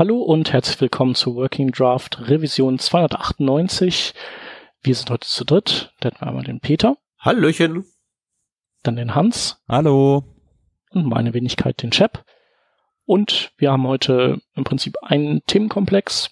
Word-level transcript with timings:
Hallo 0.00 0.22
und 0.22 0.50
herzlich 0.50 0.80
willkommen 0.80 1.14
zu 1.14 1.36
Working 1.36 1.72
Draft 1.72 2.26
Revision 2.26 2.78
298. 2.78 4.14
Wir 4.80 4.94
sind 4.94 5.10
heute 5.10 5.28
zu 5.28 5.44
dritt. 5.44 5.92
Da 6.00 6.08
hätten 6.08 6.22
wir 6.22 6.28
einmal 6.28 6.42
den 6.42 6.58
Peter. 6.58 6.96
Hallöchen. 7.18 7.84
Dann 8.82 8.96
den 8.96 9.14
Hans. 9.14 9.62
Hallo. 9.68 10.24
Und 10.88 11.04
meine 11.04 11.34
Wenigkeit 11.34 11.82
den 11.82 11.90
Chap. 11.90 12.24
Und 13.04 13.52
wir 13.58 13.72
haben 13.72 13.86
heute 13.86 14.40
im 14.54 14.64
Prinzip 14.64 14.96
einen 15.02 15.44
Themenkomplex. 15.44 16.30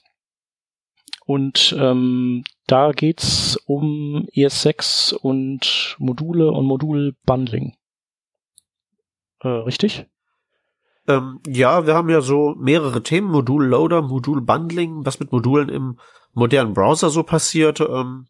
Und 1.26 1.76
ähm, 1.78 2.44
da 2.68 2.92
geht's 2.92 3.58
um 3.66 4.26
ES6 4.34 5.12
und 5.12 5.94
Module 5.98 6.52
und 6.52 6.64
Modulbundling. 6.64 7.76
Äh, 9.40 9.48
richtig? 9.48 10.06
Ähm, 11.08 11.40
ja, 11.46 11.86
wir 11.86 11.94
haben 11.94 12.10
ja 12.10 12.20
so 12.20 12.54
mehrere 12.58 13.02
Themen, 13.02 13.30
Modul-Loader, 13.30 14.02
Modul-Bundling, 14.02 15.06
was 15.06 15.18
mit 15.18 15.32
Modulen 15.32 15.70
im 15.70 15.98
modernen 16.34 16.74
Browser 16.74 17.10
so 17.10 17.22
passiert. 17.22 17.80
Ähm, 17.80 18.26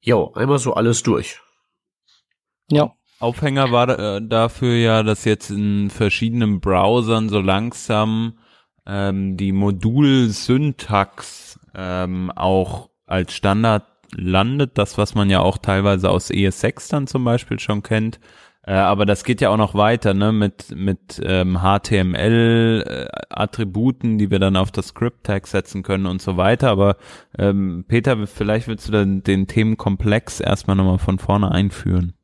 jo, 0.00 0.32
einmal 0.34 0.58
so 0.58 0.74
alles 0.74 1.02
durch. 1.02 1.40
Ja. 2.70 2.92
Aufhänger 3.20 3.70
war 3.72 3.88
äh, 3.88 4.20
dafür 4.26 4.74
ja, 4.74 5.02
dass 5.02 5.24
jetzt 5.24 5.50
in 5.50 5.88
verschiedenen 5.88 6.60
Browsern 6.60 7.30
so 7.30 7.40
langsam 7.40 8.38
ähm, 8.86 9.38
die 9.38 9.52
Modul-Syntax 9.52 11.58
ähm, 11.74 12.30
auch 12.32 12.90
als 13.06 13.32
Standard 13.32 13.84
landet, 14.16 14.78
das 14.78 14.96
was 14.98 15.14
man 15.14 15.30
ja 15.30 15.40
auch 15.40 15.58
teilweise 15.58 16.10
aus 16.10 16.30
ES6 16.30 16.90
dann 16.90 17.06
zum 17.06 17.24
Beispiel 17.24 17.60
schon 17.60 17.82
kennt. 17.82 18.20
Äh, 18.66 18.72
aber 18.72 19.04
das 19.04 19.24
geht 19.24 19.42
ja 19.42 19.50
auch 19.50 19.58
noch 19.58 19.74
weiter, 19.74 20.14
ne, 20.14 20.32
mit, 20.32 20.74
mit 20.74 21.20
ähm, 21.22 21.58
HTML-Attributen, 21.60 24.14
äh, 24.14 24.18
die 24.18 24.30
wir 24.30 24.38
dann 24.38 24.56
auf 24.56 24.72
das 24.72 24.86
Script-Tag 24.88 25.46
setzen 25.46 25.82
können 25.82 26.06
und 26.06 26.22
so 26.22 26.38
weiter. 26.38 26.70
Aber 26.70 26.96
ähm, 27.38 27.84
Peter, 27.86 28.26
vielleicht 28.26 28.66
willst 28.68 28.88
du 28.88 28.92
dann 28.92 29.22
den 29.22 29.46
Themenkomplex 29.46 30.40
erstmal 30.40 30.76
nochmal 30.76 30.96
von 30.98 31.18
vorne 31.18 31.52
einführen. 31.52 32.14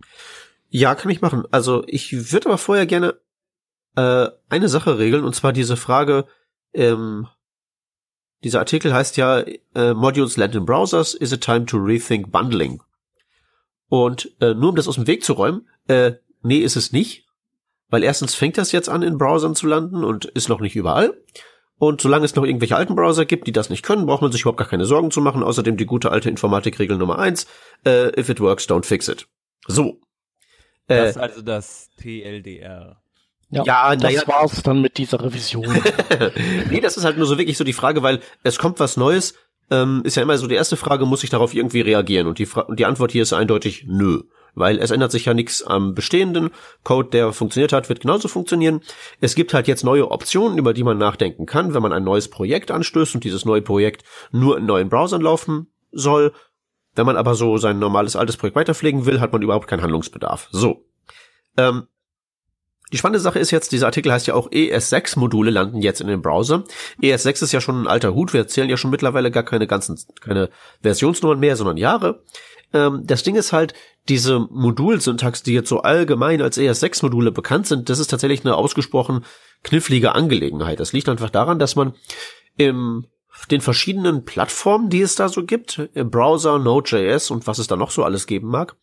Ja, 0.68 0.94
kann 0.94 1.10
ich 1.10 1.20
machen. 1.20 1.44
Also 1.50 1.84
ich 1.86 2.32
würde 2.32 2.46
aber 2.46 2.56
vorher 2.56 2.86
gerne 2.86 3.16
äh, 3.96 4.28
eine 4.48 4.68
Sache 4.68 4.98
regeln, 4.98 5.24
und 5.24 5.34
zwar 5.34 5.52
diese 5.52 5.76
Frage, 5.76 6.24
ähm, 6.72 7.26
dieser 8.44 8.60
Artikel 8.60 8.94
heißt 8.94 9.18
ja 9.18 9.44
äh, 9.74 9.92
Modules 9.92 10.38
land 10.38 10.54
in 10.54 10.64
Browsers, 10.64 11.12
is 11.12 11.32
it 11.32 11.42
time 11.42 11.66
to 11.66 11.76
rethink 11.76 12.32
bundling? 12.32 12.82
Und 13.88 14.34
äh, 14.40 14.54
nur 14.54 14.70
um 14.70 14.76
das 14.76 14.88
aus 14.88 14.94
dem 14.94 15.06
Weg 15.06 15.22
zu 15.24 15.34
räumen, 15.34 15.68
äh, 15.88 16.12
Nee, 16.42 16.58
ist 16.58 16.76
es 16.76 16.92
nicht. 16.92 17.26
Weil 17.88 18.04
erstens 18.04 18.34
fängt 18.34 18.56
das 18.56 18.72
jetzt 18.72 18.88
an, 18.88 19.02
in 19.02 19.18
Browsern 19.18 19.54
zu 19.54 19.66
landen 19.66 20.04
und 20.04 20.24
ist 20.24 20.48
noch 20.48 20.60
nicht 20.60 20.76
überall. 20.76 21.12
Und 21.76 22.00
solange 22.00 22.24
es 22.24 22.36
noch 22.36 22.44
irgendwelche 22.44 22.76
alten 22.76 22.94
Browser 22.94 23.24
gibt, 23.24 23.46
die 23.46 23.52
das 23.52 23.70
nicht 23.70 23.82
können, 23.82 24.06
braucht 24.06 24.22
man 24.22 24.30
sich 24.30 24.42
überhaupt 24.42 24.58
gar 24.58 24.68
keine 24.68 24.84
Sorgen 24.84 25.10
zu 25.10 25.20
machen. 25.20 25.42
Außerdem 25.42 25.76
die 25.76 25.86
gute 25.86 26.12
alte 26.12 26.28
Informatikregel 26.28 26.98
Nummer 26.98 27.18
eins: 27.18 27.46
äh, 27.84 28.08
if 28.20 28.28
it 28.28 28.38
works, 28.38 28.68
don't 28.68 28.84
fix 28.84 29.08
it. 29.08 29.26
So. 29.66 30.00
Äh, 30.86 30.96
das 30.96 31.10
ist 31.10 31.16
also 31.16 31.42
das 31.42 31.90
TLDR. 31.96 33.00
Ja, 33.48 33.64
ja 33.64 33.96
das 33.96 34.12
ja, 34.12 34.28
war's 34.28 34.62
dann 34.62 34.82
mit 34.82 34.98
dieser 34.98 35.24
Revision. 35.24 35.66
nee, 36.70 36.80
das 36.80 36.96
ist 36.96 37.04
halt 37.04 37.16
nur 37.16 37.26
so 37.26 37.38
wirklich 37.38 37.56
so 37.56 37.64
die 37.64 37.72
Frage, 37.72 38.02
weil 38.02 38.20
es 38.44 38.58
kommt 38.58 38.78
was 38.78 38.96
Neues, 38.96 39.34
ähm, 39.70 40.02
ist 40.04 40.16
ja 40.16 40.22
immer 40.22 40.36
so 40.38 40.46
die 40.46 40.54
erste 40.54 40.76
Frage, 40.76 41.06
muss 41.06 41.24
ich 41.24 41.30
darauf 41.30 41.54
irgendwie 41.54 41.80
reagieren? 41.80 42.26
Und 42.26 42.38
die, 42.38 42.46
Fra 42.46 42.60
und 42.62 42.78
die 42.78 42.86
Antwort 42.86 43.10
hier 43.10 43.22
ist 43.22 43.32
eindeutig 43.32 43.84
nö 43.86 44.20
weil 44.60 44.78
es 44.78 44.92
ändert 44.92 45.10
sich 45.10 45.24
ja 45.24 45.34
nichts 45.34 45.62
am 45.62 45.94
bestehenden 45.94 46.50
Code, 46.84 47.08
der 47.10 47.32
funktioniert 47.32 47.72
hat, 47.72 47.88
wird 47.88 48.00
genauso 48.00 48.28
funktionieren. 48.28 48.80
Es 49.20 49.34
gibt 49.34 49.52
halt 49.52 49.66
jetzt 49.66 49.82
neue 49.82 50.10
Optionen, 50.10 50.58
über 50.58 50.72
die 50.72 50.84
man 50.84 50.98
nachdenken 50.98 51.46
kann, 51.46 51.74
wenn 51.74 51.82
man 51.82 51.92
ein 51.92 52.04
neues 52.04 52.28
Projekt 52.28 52.70
anstößt 52.70 53.16
und 53.16 53.24
dieses 53.24 53.44
neue 53.44 53.62
Projekt 53.62 54.04
nur 54.30 54.58
in 54.58 54.66
neuen 54.66 54.88
Browsern 54.88 55.22
laufen 55.22 55.66
soll. 55.90 56.32
Wenn 56.94 57.06
man 57.06 57.16
aber 57.16 57.34
so 57.34 57.56
sein 57.56 57.78
normales 57.78 58.14
altes 58.14 58.36
Projekt 58.36 58.56
weiterpflegen 58.56 59.06
will, 59.06 59.20
hat 59.20 59.32
man 59.32 59.42
überhaupt 59.42 59.66
keinen 59.66 59.82
Handlungsbedarf. 59.82 60.48
So. 60.52 60.84
Ähm, 61.56 61.86
die 62.92 62.98
spannende 62.98 63.20
Sache 63.20 63.38
ist 63.38 63.50
jetzt, 63.50 63.72
dieser 63.72 63.86
Artikel 63.86 64.12
heißt 64.12 64.26
ja 64.26 64.34
auch 64.34 64.50
ES6-Module 64.50 65.50
landen 65.50 65.80
jetzt 65.80 66.00
in 66.00 66.08
den 66.08 66.22
Browser. 66.22 66.64
ES6 67.02 67.44
ist 67.44 67.52
ja 67.52 67.60
schon 67.60 67.82
ein 67.82 67.86
alter 67.86 68.14
Hut, 68.14 68.32
wir 68.32 68.40
erzählen 68.40 68.68
ja 68.68 68.76
schon 68.76 68.90
mittlerweile 68.90 69.30
gar 69.30 69.44
keine 69.44 69.66
ganzen, 69.66 69.98
keine 70.20 70.50
Versionsnummern 70.82 71.38
mehr, 71.38 71.56
sondern 71.56 71.76
Jahre. 71.76 72.22
Ähm, 72.72 73.02
das 73.04 73.22
Ding 73.22 73.36
ist 73.36 73.52
halt, 73.52 73.74
diese 74.08 74.40
Modulsyntax, 74.40 75.42
die 75.42 75.52
jetzt 75.52 75.68
so 75.68 75.80
allgemein 75.82 76.42
als 76.42 76.58
ES6-Module 76.58 77.32
bekannt 77.32 77.66
sind, 77.66 77.88
das 77.88 77.98
ist 77.98 78.08
tatsächlich 78.08 78.44
eine 78.44 78.56
ausgesprochen 78.56 79.24
knifflige 79.62 80.14
Angelegenheit. 80.14 80.80
Das 80.80 80.92
liegt 80.92 81.08
einfach 81.08 81.30
daran, 81.30 81.58
dass 81.58 81.76
man 81.76 81.94
im 82.56 83.06
den 83.50 83.60
verschiedenen 83.60 84.24
Plattformen, 84.24 84.90
die 84.90 85.00
es 85.00 85.14
da 85.14 85.28
so 85.28 85.44
gibt, 85.44 85.88
im 85.94 86.10
Browser, 86.10 86.58
Node.js 86.58 87.30
und 87.30 87.46
was 87.46 87.58
es 87.58 87.68
da 87.68 87.76
noch 87.76 87.90
so 87.90 88.04
alles 88.04 88.26
geben 88.26 88.48
mag, 88.48 88.76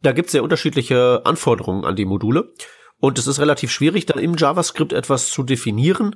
da 0.00 0.12
gibt 0.12 0.26
es 0.26 0.32
sehr 0.32 0.42
unterschiedliche 0.42 1.22
Anforderungen 1.24 1.84
an 1.84 1.96
die 1.96 2.04
Module. 2.04 2.52
Und 3.02 3.18
es 3.18 3.26
ist 3.26 3.40
relativ 3.40 3.72
schwierig, 3.72 4.06
dann 4.06 4.20
im 4.20 4.36
JavaScript 4.36 4.92
etwas 4.92 5.28
zu 5.28 5.42
definieren, 5.42 6.14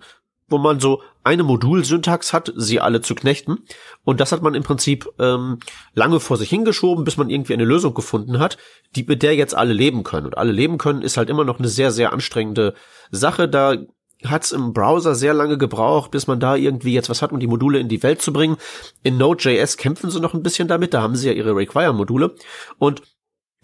wo 0.49 0.57
man 0.57 0.79
so 0.79 1.03
eine 1.25 1.43
Modulsyntax 1.43 2.33
hat, 2.33 2.53
sie 2.55 2.81
alle 2.81 3.01
zu 3.01 3.17
knechten. 3.17 3.65
Und 4.05 4.21
das 4.21 4.31
hat 4.31 4.41
man 4.41 4.55
im 4.55 4.63
Prinzip 4.63 5.09
ähm, 5.19 5.59
lange 5.95 6.21
vor 6.21 6.37
sich 6.37 6.49
hingeschoben, 6.49 7.03
bis 7.03 7.17
man 7.17 7.29
irgendwie 7.29 7.55
eine 7.55 7.65
Lösung 7.65 7.93
gefunden 7.93 8.39
hat, 8.39 8.57
die 8.95 9.03
mit 9.03 9.25
der 9.25 9.35
jetzt 9.35 9.57
alle 9.57 9.73
leben 9.73 10.05
können. 10.05 10.27
Und 10.27 10.39
alle 10.39 10.53
leben 10.53 10.79
können 10.79 11.03
ist 11.03 11.17
halt 11.17 11.29
immer 11.29 11.43
noch 11.43 11.59
eine 11.59 11.67
sehr, 11.67 11.91
sehr 11.91 12.13
anstrengende 12.13 12.75
Sache. 13.11 13.49
Da 13.49 13.79
hat's 14.25 14.53
im 14.53 14.73
Browser 14.73 15.17
sehr 15.17 15.35
lange 15.35 15.59
gebraucht, 15.59 16.13
bis 16.13 16.29
man 16.29 16.39
da 16.39 16.55
irgendwie 16.55 16.95
jetzt 16.95 17.11
was 17.11 17.21
hat, 17.21 17.33
um 17.33 17.41
die 17.41 17.49
Module 17.49 17.81
in 17.81 17.89
die 17.89 18.05
Welt 18.05 18.23
zu 18.23 18.33
bringen. 18.33 18.59
In 19.03 19.19
Node.js 19.19 19.77
kämpfen 19.77 20.11
sie 20.11 20.21
noch 20.21 20.35
ein 20.35 20.45
bisschen 20.45 20.69
damit, 20.69 20.95
da 20.95 21.03
haben 21.03 21.17
sie 21.17 21.27
ja 21.27 21.33
ihre 21.33 21.57
Require-Module. 21.57 22.37
Und 22.79 23.03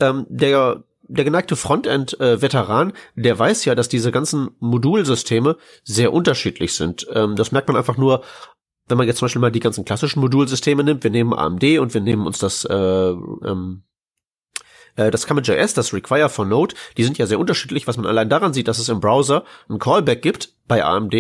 ähm, 0.00 0.26
der 0.28 0.82
der 1.12 1.24
geneigte 1.24 1.56
Frontend-Veteran, 1.56 2.92
der 3.14 3.38
weiß 3.38 3.64
ja, 3.66 3.74
dass 3.74 3.88
diese 3.88 4.12
ganzen 4.12 4.50
Modulsysteme 4.60 5.56
sehr 5.84 6.12
unterschiedlich 6.12 6.74
sind. 6.74 7.06
Ähm, 7.12 7.36
das 7.36 7.52
merkt 7.52 7.68
man 7.68 7.76
einfach 7.76 7.96
nur, 7.96 8.22
wenn 8.88 8.98
man 8.98 9.06
jetzt 9.06 9.18
zum 9.18 9.26
Beispiel 9.26 9.40
mal 9.40 9.52
die 9.52 9.60
ganzen 9.60 9.84
klassischen 9.84 10.20
Modulsysteme 10.20 10.82
nimmt. 10.82 11.04
Wir 11.04 11.10
nehmen 11.10 11.34
AMD 11.34 11.78
und 11.78 11.94
wir 11.94 12.00
nehmen 12.00 12.26
uns 12.26 12.38
das 12.38 12.64
äh, 12.64 12.74
ähm, 12.74 13.84
äh, 14.96 15.10
das 15.10 15.26
Common.js, 15.26 15.74
das 15.74 15.92
Require 15.92 16.28
for 16.28 16.46
Node, 16.46 16.74
die 16.96 17.04
sind 17.04 17.18
ja 17.18 17.26
sehr 17.26 17.38
unterschiedlich, 17.38 17.86
was 17.86 17.96
man 17.96 18.06
allein 18.06 18.28
daran 18.28 18.54
sieht, 18.54 18.68
dass 18.68 18.78
es 18.78 18.88
im 18.88 19.00
Browser 19.00 19.44
ein 19.68 19.78
Callback 19.78 20.22
gibt 20.22 20.54
bei 20.66 20.84
AMD 20.84 21.14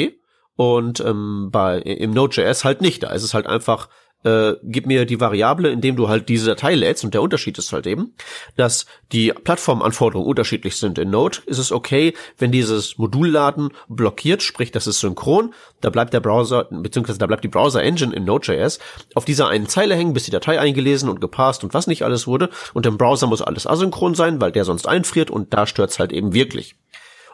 und 0.56 1.00
ähm, 1.00 1.50
bei 1.52 1.78
im 1.78 2.12
Node.js 2.12 2.64
halt 2.64 2.80
nicht. 2.80 3.02
Da 3.02 3.10
ist 3.10 3.22
es 3.22 3.34
halt 3.34 3.46
einfach 3.46 3.88
äh, 4.24 4.54
gib 4.62 4.86
mir 4.86 5.04
die 5.04 5.20
Variable, 5.20 5.70
indem 5.70 5.96
du 5.96 6.08
halt 6.08 6.28
diese 6.28 6.46
Datei 6.46 6.74
lädst 6.74 7.04
und 7.04 7.14
der 7.14 7.22
Unterschied 7.22 7.58
ist 7.58 7.72
halt 7.72 7.86
eben, 7.86 8.14
dass 8.56 8.86
die 9.12 9.32
Plattformanforderungen 9.32 10.28
unterschiedlich 10.28 10.76
sind. 10.76 10.98
In 10.98 11.10
Node 11.10 11.38
ist 11.46 11.58
es 11.58 11.72
okay, 11.72 12.14
wenn 12.38 12.52
dieses 12.52 12.98
Modulladen 12.98 13.70
blockiert, 13.88 14.42
sprich, 14.42 14.70
das 14.70 14.86
ist 14.86 15.00
synchron, 15.00 15.54
da 15.80 15.90
bleibt 15.90 16.12
der 16.12 16.20
Browser, 16.20 16.68
beziehungsweise 16.70 17.18
da 17.18 17.26
bleibt 17.26 17.44
die 17.44 17.48
Browser-Engine 17.48 18.14
in 18.14 18.24
Node.js 18.24 18.78
auf 19.14 19.24
dieser 19.24 19.48
einen 19.48 19.68
Zeile 19.68 19.94
hängen, 19.94 20.14
bis 20.14 20.24
die 20.24 20.30
Datei 20.30 20.60
eingelesen 20.60 21.08
und 21.08 21.20
gepasst 21.20 21.64
und 21.64 21.74
was 21.74 21.86
nicht 21.86 22.04
alles 22.04 22.26
wurde 22.26 22.50
und 22.74 22.86
im 22.86 22.98
Browser 22.98 23.26
muss 23.26 23.42
alles 23.42 23.66
asynchron 23.66 24.14
sein, 24.14 24.40
weil 24.40 24.52
der 24.52 24.64
sonst 24.64 24.86
einfriert 24.86 25.30
und 25.30 25.52
da 25.52 25.66
stört's 25.66 25.98
halt 25.98 26.12
eben 26.12 26.34
wirklich. 26.34 26.76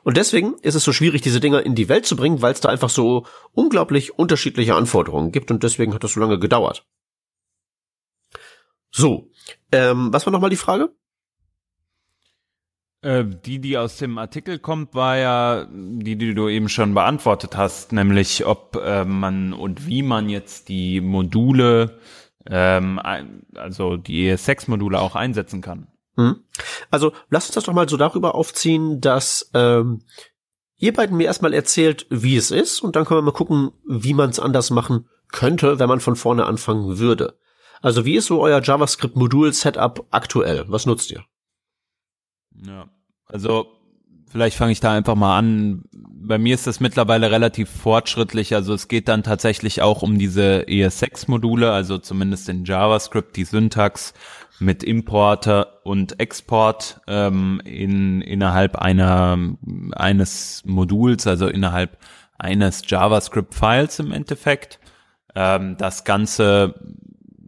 Und 0.04 0.16
deswegen 0.16 0.54
ist 0.62 0.74
es 0.74 0.84
so 0.84 0.92
schwierig, 0.92 1.22
diese 1.22 1.40
Dinger 1.40 1.64
in 1.64 1.74
die 1.74 1.88
Welt 1.88 2.06
zu 2.06 2.16
bringen, 2.16 2.42
weil 2.42 2.52
es 2.52 2.60
da 2.60 2.68
einfach 2.68 2.90
so 2.90 3.26
unglaublich 3.52 4.18
unterschiedliche 4.18 4.74
Anforderungen 4.74 5.32
gibt 5.32 5.50
und 5.50 5.62
deswegen 5.62 5.94
hat 5.94 6.04
das 6.04 6.12
so 6.12 6.20
lange 6.20 6.38
gedauert. 6.38 6.86
So, 8.90 9.30
ähm, 9.72 10.12
was 10.12 10.26
war 10.26 10.32
nochmal 10.32 10.50
die 10.50 10.56
Frage? 10.56 10.90
Äh, 13.00 13.24
die, 13.24 13.60
die 13.60 13.78
aus 13.78 13.98
dem 13.98 14.18
Artikel 14.18 14.58
kommt, 14.58 14.94
war 14.94 15.16
ja 15.16 15.68
die, 15.70 16.16
die 16.16 16.34
du 16.34 16.48
eben 16.48 16.68
schon 16.68 16.94
beantwortet 16.94 17.56
hast, 17.56 17.92
nämlich 17.92 18.44
ob 18.44 18.76
äh, 18.76 19.04
man 19.04 19.52
und 19.52 19.86
wie 19.86 20.02
man 20.02 20.28
jetzt 20.28 20.68
die 20.68 21.00
Module, 21.00 22.00
ähm, 22.46 23.00
also 23.54 23.96
die 23.96 24.32
ES6-Module 24.32 25.00
auch 25.00 25.14
einsetzen 25.14 25.60
kann. 25.60 25.86
Hm. 26.18 26.40
Also 26.90 27.12
lass 27.30 27.46
uns 27.46 27.54
das 27.54 27.64
doch 27.64 27.72
mal 27.72 27.88
so 27.88 27.96
darüber 27.96 28.34
aufziehen, 28.34 29.00
dass 29.00 29.50
ähm, 29.54 30.02
ihr 30.76 30.92
beiden 30.92 31.16
mir 31.16 31.24
erstmal 31.24 31.54
erzählt, 31.54 32.06
wie 32.10 32.36
es 32.36 32.50
ist, 32.50 32.80
und 32.80 32.96
dann 32.96 33.04
können 33.04 33.18
wir 33.18 33.22
mal 33.22 33.30
gucken, 33.30 33.70
wie 33.86 34.14
man 34.14 34.28
es 34.28 34.40
anders 34.40 34.70
machen 34.70 35.08
könnte, 35.30 35.78
wenn 35.78 35.88
man 35.88 36.00
von 36.00 36.16
vorne 36.16 36.46
anfangen 36.46 36.98
würde. 36.98 37.38
Also 37.80 38.04
wie 38.04 38.16
ist 38.16 38.26
so 38.26 38.42
euer 38.42 38.60
JavaScript-Modul-Setup 38.60 40.08
aktuell? 40.10 40.64
Was 40.66 40.86
nutzt 40.86 41.12
ihr? 41.12 41.24
Ja, 42.66 42.88
also 43.26 43.68
vielleicht 44.28 44.56
fange 44.56 44.72
ich 44.72 44.80
da 44.80 44.90
einfach 44.92 45.14
mal 45.14 45.38
an. 45.38 45.84
Bei 45.92 46.38
mir 46.38 46.54
ist 46.54 46.66
das 46.66 46.80
mittlerweile 46.80 47.30
relativ 47.30 47.70
fortschrittlich. 47.70 48.56
Also 48.56 48.74
es 48.74 48.88
geht 48.88 49.06
dann 49.06 49.22
tatsächlich 49.22 49.82
auch 49.82 50.02
um 50.02 50.18
diese 50.18 50.64
ES6-Module, 50.66 51.70
also 51.70 51.98
zumindest 51.98 52.48
in 52.48 52.64
JavaScript, 52.64 53.36
die 53.36 53.44
Syntax 53.44 54.14
mit 54.60 54.82
Importer 54.82 55.84
und 55.84 56.20
Export 56.20 57.00
ähm, 57.06 57.60
in, 57.64 58.20
innerhalb 58.20 58.76
einer 58.76 59.38
eines 59.92 60.62
Moduls, 60.64 61.26
also 61.26 61.48
innerhalb 61.48 61.98
eines 62.38 62.82
JavaScript-Files 62.86 63.98
im 63.98 64.12
Endeffekt. 64.12 64.80
Ähm, 65.34 65.76
das 65.76 66.04
Ganze 66.04 66.74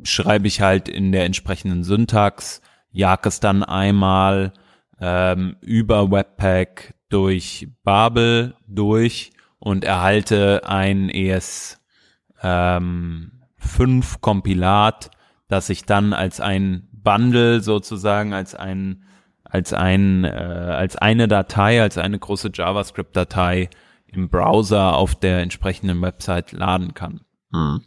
schreibe 0.03 0.47
ich 0.47 0.61
halt 0.61 0.89
in 0.89 1.12
der 1.12 1.25
entsprechenden 1.25 1.85
Syntax, 1.85 2.62
jag 2.91 3.27
es 3.27 3.41
dann 3.41 3.63
einmal 3.63 4.53
ähm, 5.01 5.56
über 5.61 6.11
Webpack 6.11 6.95
durch 7.09 7.69
Babel 7.83 8.55
durch 8.67 9.33
und 9.59 9.85
erhalte 9.85 10.63
ein 10.67 11.11
ES 11.11 11.81
ähm, 12.43 13.43
5 13.56 14.21
Kompilat, 14.21 15.11
das 15.49 15.69
ich 15.69 15.85
dann 15.85 16.13
als 16.13 16.41
ein 16.41 16.89
Bundle 17.02 17.61
sozusagen, 17.61 18.32
als 18.32 18.55
ein 18.55 19.05
als 19.44 19.73
ein 19.73 20.25
äh, 20.25 20.29
als 20.29 20.97
eine 20.97 21.29
Datei, 21.29 21.82
als 21.82 21.99
eine 21.99 22.19
große 22.19 22.50
JavaScript-Datei 22.55 23.69
im 24.06 24.29
Browser 24.29 24.97
auf 24.97 25.14
der 25.14 25.41
entsprechenden 25.41 26.00
Website 26.02 26.52
laden 26.52 26.94
kann. 26.94 27.20
Hm. 27.52 27.82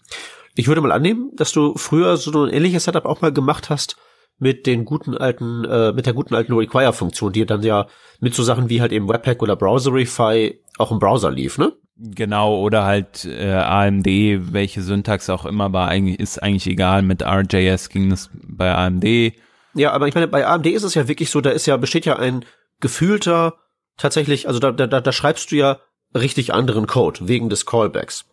Ich 0.55 0.67
würde 0.67 0.81
mal 0.81 0.91
annehmen, 0.91 1.31
dass 1.35 1.51
du 1.51 1.75
früher 1.77 2.17
so 2.17 2.43
ein 2.43 2.53
ähnliches 2.53 2.83
Setup 2.85 3.05
auch 3.05 3.21
mal 3.21 3.33
gemacht 3.33 3.69
hast 3.69 3.97
mit 4.37 4.65
den 4.67 4.85
guten 4.85 5.17
alten, 5.17 5.65
äh, 5.65 5.93
mit 5.93 6.05
der 6.05 6.13
guten 6.13 6.35
alten 6.35 6.53
Require-Funktion, 6.53 7.33
die 7.33 7.45
dann 7.45 7.63
ja 7.63 7.87
mit 8.19 8.33
so 8.33 8.43
Sachen 8.43 8.69
wie 8.69 8.81
halt 8.81 8.91
eben 8.91 9.07
Webpack 9.07 9.41
oder 9.41 9.55
Browserify 9.55 10.59
auch 10.77 10.91
im 10.91 10.99
Browser 10.99 11.31
lief, 11.31 11.57
ne? 11.57 11.73
Genau, 11.95 12.59
oder 12.59 12.85
halt 12.85 13.23
äh, 13.25 13.51
AMD, 13.51 14.07
welche 14.07 14.81
Syntax 14.81 15.29
auch 15.29 15.45
immer 15.45 15.73
war, 15.73 15.89
eigentlich, 15.89 16.19
ist 16.19 16.41
eigentlich 16.41 16.67
egal. 16.67 17.03
Mit 17.03 17.21
RJS 17.21 17.89
ging 17.89 18.09
das 18.09 18.29
bei 18.33 18.73
AMD. 18.73 19.33
Ja, 19.75 19.91
aber 19.91 20.07
ich 20.07 20.15
meine, 20.15 20.27
bei 20.27 20.45
AMD 20.47 20.65
ist 20.67 20.83
es 20.83 20.95
ja 20.95 21.07
wirklich 21.07 21.29
so, 21.29 21.39
da 21.39 21.51
ist 21.51 21.67
ja, 21.67 21.77
besteht 21.77 22.05
ja 22.05 22.17
ein 22.17 22.45
gefühlter, 22.79 23.55
tatsächlich, 23.97 24.47
also 24.47 24.59
da, 24.59 24.71
da, 24.71 24.87
da 24.87 25.11
schreibst 25.11 25.51
du 25.51 25.55
ja 25.55 25.79
richtig 26.15 26.53
anderen 26.53 26.87
Code 26.87 27.27
wegen 27.27 27.49
des 27.49 27.65
Callbacks. 27.65 28.25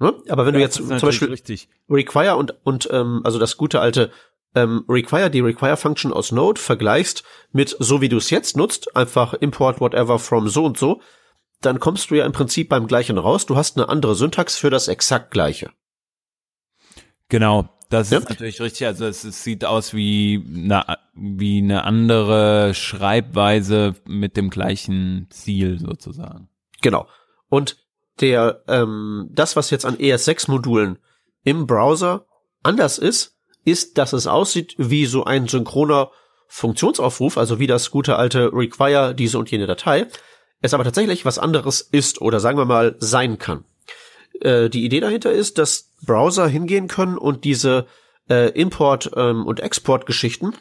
Ne? 0.00 0.14
Aber 0.28 0.46
wenn 0.46 0.54
ja, 0.54 0.58
du 0.58 0.64
jetzt 0.64 0.76
zum 0.76 0.98
Beispiel 1.00 1.28
richtig. 1.28 1.68
Require 1.88 2.36
und, 2.36 2.54
und 2.64 2.88
ähm, 2.92 3.20
also 3.24 3.38
das 3.38 3.56
gute 3.56 3.80
alte 3.80 4.10
ähm, 4.54 4.84
Require, 4.88 5.30
die 5.30 5.40
Require-Function 5.40 6.12
aus 6.12 6.32
Node 6.32 6.60
vergleichst 6.60 7.24
mit 7.52 7.76
so 7.78 8.00
wie 8.00 8.08
du 8.08 8.16
es 8.16 8.30
jetzt 8.30 8.56
nutzt, 8.56 8.96
einfach 8.96 9.34
import 9.34 9.80
whatever 9.80 10.18
from 10.18 10.48
so 10.48 10.64
und 10.64 10.76
so, 10.78 11.00
dann 11.64 11.80
kommst 11.80 12.10
du 12.10 12.16
ja 12.16 12.26
im 12.26 12.32
Prinzip 12.32 12.68
beim 12.68 12.86
gleichen 12.86 13.18
raus. 13.18 13.46
Du 13.46 13.56
hast 13.56 13.76
eine 13.76 13.88
andere 13.88 14.14
Syntax 14.14 14.56
für 14.56 14.70
das 14.70 14.88
exakt 14.88 15.30
gleiche. 15.30 15.70
Genau, 17.28 17.68
das 17.90 18.10
ja? 18.10 18.18
ist 18.18 18.28
natürlich 18.28 18.60
richtig. 18.60 18.86
Also 18.86 19.06
es, 19.06 19.24
es, 19.24 19.42
sieht 19.42 19.64
aus 19.64 19.94
wie 19.94 20.44
eine, 20.46 20.84
wie 21.14 21.58
eine 21.58 21.84
andere 21.84 22.74
Schreibweise 22.74 23.94
mit 24.04 24.36
dem 24.36 24.50
gleichen 24.50 25.28
Ziel 25.30 25.78
sozusagen. 25.78 26.48
Genau. 26.82 27.06
Und 27.48 27.78
der 28.20 28.62
ähm, 28.68 29.28
das, 29.32 29.56
was 29.56 29.70
jetzt 29.70 29.86
an 29.86 29.96
ES6-Modulen 29.96 30.98
im 31.42 31.66
Browser 31.66 32.26
anders 32.62 32.98
ist, 32.98 33.36
ist, 33.64 33.98
dass 33.98 34.12
es 34.12 34.26
aussieht 34.26 34.74
wie 34.78 35.06
so 35.06 35.24
ein 35.24 35.48
synchroner 35.48 36.10
Funktionsaufruf, 36.46 37.38
also 37.38 37.58
wie 37.58 37.66
das 37.66 37.90
gute 37.90 38.16
alte 38.16 38.52
require 38.52 39.14
diese 39.14 39.38
und 39.38 39.50
jene 39.50 39.66
Datei, 39.66 40.06
es 40.64 40.72
aber 40.72 40.84
tatsächlich 40.84 41.26
was 41.26 41.38
anderes 41.38 41.82
ist 41.82 42.22
oder 42.22 42.40
sagen 42.40 42.56
wir 42.56 42.64
mal 42.64 42.96
sein 42.98 43.38
kann. 43.38 43.64
Äh, 44.40 44.70
die 44.70 44.84
Idee 44.84 45.00
dahinter 45.00 45.30
ist, 45.30 45.58
dass 45.58 45.90
Browser 46.02 46.48
hingehen 46.48 46.88
können 46.88 47.18
und 47.18 47.44
diese 47.44 47.86
äh, 48.30 48.48
Import- 48.58 49.10
ähm, 49.14 49.46
und 49.46 49.60
Export-Geschichten 49.60 50.54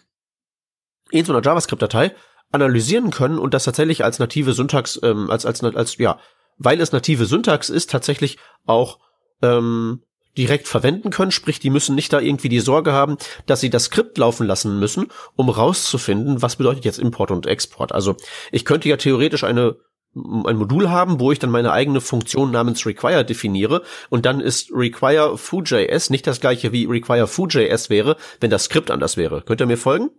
in 1.09 1.23
so 1.23 1.31
einer 1.31 1.44
JavaScript-Datei 1.44 2.13
analysieren 2.51 3.11
können 3.11 3.39
und 3.39 3.53
das 3.53 3.63
tatsächlich 3.63 4.03
als 4.03 4.19
native 4.19 4.53
Syntax, 4.53 5.00
ähm, 5.03 5.29
als, 5.29 5.45
als, 5.45 5.63
als, 5.63 5.97
ja, 5.97 6.19
weil 6.57 6.81
es 6.81 6.91
native 6.91 7.25
Syntax 7.25 7.69
ist, 7.69 7.89
tatsächlich 7.89 8.38
auch 8.65 8.99
ähm, 9.41 10.03
direkt 10.38 10.67
verwenden 10.67 11.11
können, 11.11 11.31
sprich, 11.31 11.59
die 11.59 11.69
müssen 11.69 11.95
nicht 11.95 12.11
da 12.11 12.19
irgendwie 12.19 12.49
die 12.49 12.59
Sorge 12.59 12.91
haben, 12.91 13.17
dass 13.45 13.61
sie 13.61 13.69
das 13.69 13.85
Skript 13.85 14.17
laufen 14.17 14.47
lassen 14.47 14.79
müssen, 14.79 15.07
um 15.35 15.49
rauszufinden, 15.49 16.41
was 16.41 16.57
bedeutet 16.57 16.83
jetzt 16.83 16.99
Import 16.99 17.31
und 17.31 17.47
Export. 17.47 17.94
Also 17.94 18.17
ich 18.51 18.65
könnte 18.65 18.89
ja 18.89 18.97
theoretisch 18.97 19.44
eine 19.44 19.77
ein 20.15 20.57
Modul 20.57 20.89
haben, 20.89 21.19
wo 21.19 21.31
ich 21.31 21.39
dann 21.39 21.50
meine 21.50 21.71
eigene 21.71 22.01
Funktion 22.01 22.51
namens 22.51 22.86
require 22.86 23.25
definiere 23.25 23.81
und 24.10 24.25
dann 24.25 24.39
ist 24.39 24.71
require 24.71 25.38
foo.js 25.38 26.10
nicht 26.10 26.27
das 26.27 26.39
gleiche 26.39 26.71
wie 26.71 26.86
require 26.86 27.27
foo.js 27.27 27.89
wäre, 27.89 28.18
wenn 28.39 28.51
das 28.51 28.65
Skript 28.65 28.92
anders 28.92 29.18
wäre. 29.18 29.42
Könnt 29.42 29.62
ihr 29.62 29.68
mir 29.68 29.77
folgen? 29.77 30.12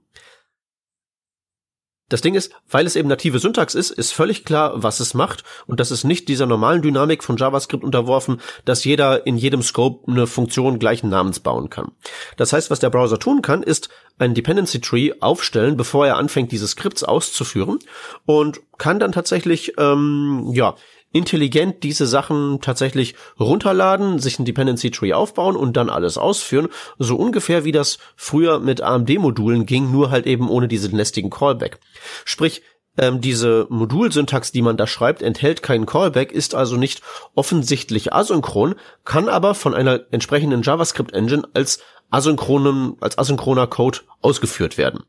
Das 2.10 2.20
Ding 2.20 2.34
ist, 2.34 2.52
weil 2.68 2.86
es 2.86 2.96
eben 2.96 3.08
native 3.08 3.38
Syntax 3.38 3.74
ist, 3.74 3.90
ist 3.90 4.12
völlig 4.12 4.44
klar, 4.44 4.82
was 4.82 5.00
es 5.00 5.14
macht 5.14 5.42
und 5.66 5.80
das 5.80 5.90
ist 5.90 6.04
nicht 6.04 6.28
dieser 6.28 6.44
normalen 6.44 6.82
Dynamik 6.82 7.24
von 7.24 7.38
JavaScript 7.38 7.82
unterworfen, 7.82 8.40
dass 8.66 8.84
jeder 8.84 9.26
in 9.26 9.36
jedem 9.36 9.62
Scope 9.62 10.10
eine 10.10 10.26
Funktion 10.26 10.78
gleichen 10.78 11.08
Namens 11.08 11.40
bauen 11.40 11.70
kann. 11.70 11.92
Das 12.36 12.52
heißt, 12.52 12.70
was 12.70 12.80
der 12.80 12.90
Browser 12.90 13.18
tun 13.18 13.40
kann, 13.40 13.62
ist 13.62 13.88
einen 14.18 14.34
Dependency 14.34 14.80
Tree 14.80 15.12
aufstellen, 15.20 15.76
bevor 15.76 16.06
er 16.06 16.16
anfängt, 16.16 16.52
diese 16.52 16.68
Skripts 16.68 17.04
auszuführen 17.04 17.78
und 18.26 18.60
kann 18.76 18.98
dann 18.98 19.12
tatsächlich 19.12 19.72
ähm, 19.78 20.50
ja 20.52 20.74
intelligent 21.14 21.82
diese 21.84 22.06
Sachen 22.06 22.60
tatsächlich 22.60 23.14
runterladen, 23.38 24.18
sich 24.18 24.38
ein 24.38 24.44
Dependency 24.44 24.90
Tree 24.90 25.12
aufbauen 25.12 25.56
und 25.56 25.76
dann 25.76 25.88
alles 25.88 26.18
ausführen, 26.18 26.68
so 26.98 27.16
ungefähr 27.16 27.64
wie 27.64 27.72
das 27.72 27.98
früher 28.16 28.58
mit 28.58 28.82
AMD-Modulen 28.82 29.64
ging, 29.64 29.90
nur 29.92 30.10
halt 30.10 30.26
eben 30.26 30.50
ohne 30.50 30.68
diesen 30.68 30.96
lästigen 30.96 31.30
Callback. 31.30 31.78
Sprich, 32.24 32.62
ähm, 32.98 33.20
diese 33.20 33.66
Modulsyntax, 33.70 34.50
die 34.52 34.62
man 34.62 34.76
da 34.76 34.86
schreibt, 34.86 35.22
enthält 35.22 35.62
keinen 35.62 35.86
Callback, 35.86 36.32
ist 36.32 36.54
also 36.54 36.76
nicht 36.76 37.00
offensichtlich 37.34 38.12
asynchron, 38.12 38.74
kann 39.04 39.28
aber 39.28 39.54
von 39.54 39.72
einer 39.72 40.00
entsprechenden 40.10 40.62
JavaScript-Engine 40.62 41.44
als 41.54 41.80
asynchronen, 42.10 42.96
als 43.00 43.18
asynchroner 43.18 43.68
Code 43.68 44.00
ausgeführt 44.20 44.78
werden. 44.78 45.04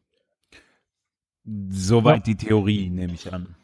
Soweit 1.69 2.27
die 2.27 2.37
Theorie, 2.37 2.89
nehme 2.89 3.13
ich 3.13 3.31
an. 3.33 3.55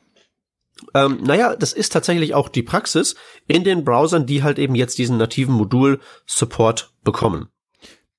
Ähm, 0.94 1.20
naja, 1.24 1.56
das 1.56 1.74
ist 1.74 1.94
tatsächlich 1.94 2.34
auch 2.34 2.50
die 2.50 2.64
Praxis 2.64 3.16
in 3.48 3.64
den 3.64 3.84
Browsern, 3.84 4.26
die 4.26 4.44
halt 4.44 4.60
eben 4.60 4.76
jetzt 4.76 4.98
diesen 4.98 5.18
nativen 5.18 5.54
Modul-Support 5.56 6.94
bekommen. 7.04 7.50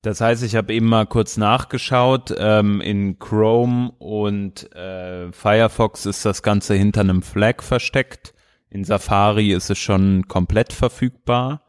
Das 0.03 0.21
heißt, 0.21 0.43
ich 0.43 0.57
habe 0.57 0.75
eben 0.75 0.87
mal 0.87 1.07
kurz 1.07 1.37
nachgeschaut. 1.37 2.35
Ähm, 2.37 2.81
in 2.81 3.21
Chrome 3.21 3.93
und 3.99 4.75
äh, 4.75 5.31
Firefox 5.31 6.07
ist 6.07 6.25
das 6.25 6.43
Ganze 6.43 6.75
hinter 6.75 7.03
einem 7.03 7.23
Flag 7.23 7.63
versteckt. 7.63 8.35
In 8.69 8.85
Safari 8.85 9.53
ist 9.53 9.71
es 9.71 9.79
schon 9.79 10.27
komplett 10.27 10.73
verfügbar. 10.73 11.63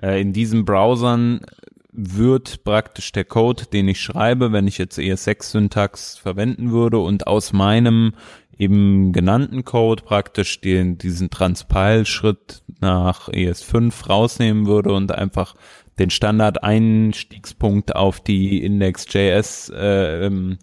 Äh, 0.00 0.20
in 0.20 0.32
diesen 0.32 0.64
Browsern 0.64 1.44
wird 1.92 2.64
praktisch 2.64 3.12
der 3.12 3.24
Code, 3.24 3.66
den 3.66 3.86
ich 3.86 4.00
schreibe, 4.00 4.50
wenn 4.52 4.66
ich 4.66 4.78
jetzt 4.78 4.98
ES6-Syntax 4.98 6.16
verwenden 6.16 6.72
würde 6.72 6.98
und 6.98 7.26
aus 7.26 7.52
meinem 7.52 8.14
eben 8.58 9.12
genannten 9.12 9.64
Code 9.64 10.02
praktisch 10.04 10.60
den, 10.60 10.98
diesen 10.98 11.30
Transpile-Schritt 11.30 12.62
nach 12.80 13.28
ES5 13.28 14.06
rausnehmen 14.06 14.66
würde 14.66 14.92
und 14.92 15.12
einfach 15.12 15.54
den 15.98 16.10
Standard-Einstiegspunkt 16.10 17.94
auf 17.94 18.20
die 18.20 18.62
Index.js 18.64 19.70
äh, 19.70 20.26
ähm, 20.26 20.58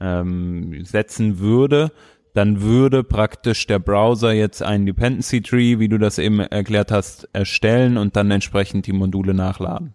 ähm, 0.00 0.84
setzen 0.84 1.38
würde, 1.38 1.92
dann 2.34 2.60
würde 2.60 3.02
praktisch 3.02 3.66
der 3.66 3.78
Browser 3.78 4.32
jetzt 4.32 4.62
einen 4.62 4.84
Dependency 4.84 5.40
Tree, 5.40 5.78
wie 5.78 5.88
du 5.88 5.98
das 5.98 6.18
eben 6.18 6.40
erklärt 6.40 6.92
hast, 6.92 7.28
erstellen 7.32 7.96
und 7.96 8.14
dann 8.14 8.30
entsprechend 8.30 8.86
die 8.86 8.92
Module 8.92 9.32
nachladen. 9.32 9.94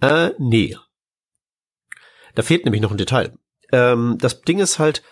Äh, 0.00 0.30
nee. 0.38 0.76
Da 2.36 2.42
fehlt 2.42 2.64
nämlich 2.64 2.82
noch 2.82 2.92
ein 2.92 2.98
Detail. 2.98 3.32
Ähm, 3.72 4.16
das 4.20 4.42
Ding 4.42 4.60
ist 4.60 4.78
halt, 4.78 5.02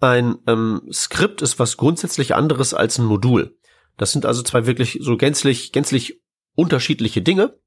ein 0.00 0.38
ähm, 0.46 0.82
Skript 0.92 1.42
ist 1.42 1.58
was 1.58 1.76
grundsätzlich 1.76 2.34
anderes 2.34 2.74
als 2.74 2.98
ein 2.98 3.04
Modul. 3.04 3.56
Das 3.96 4.12
sind 4.12 4.24
also 4.24 4.42
zwei 4.42 4.66
wirklich 4.66 4.98
so 5.02 5.16
gänzlich, 5.16 5.72
gänzlich 5.72 6.20
unterschiedliche 6.54 7.22
Dinge. 7.22 7.58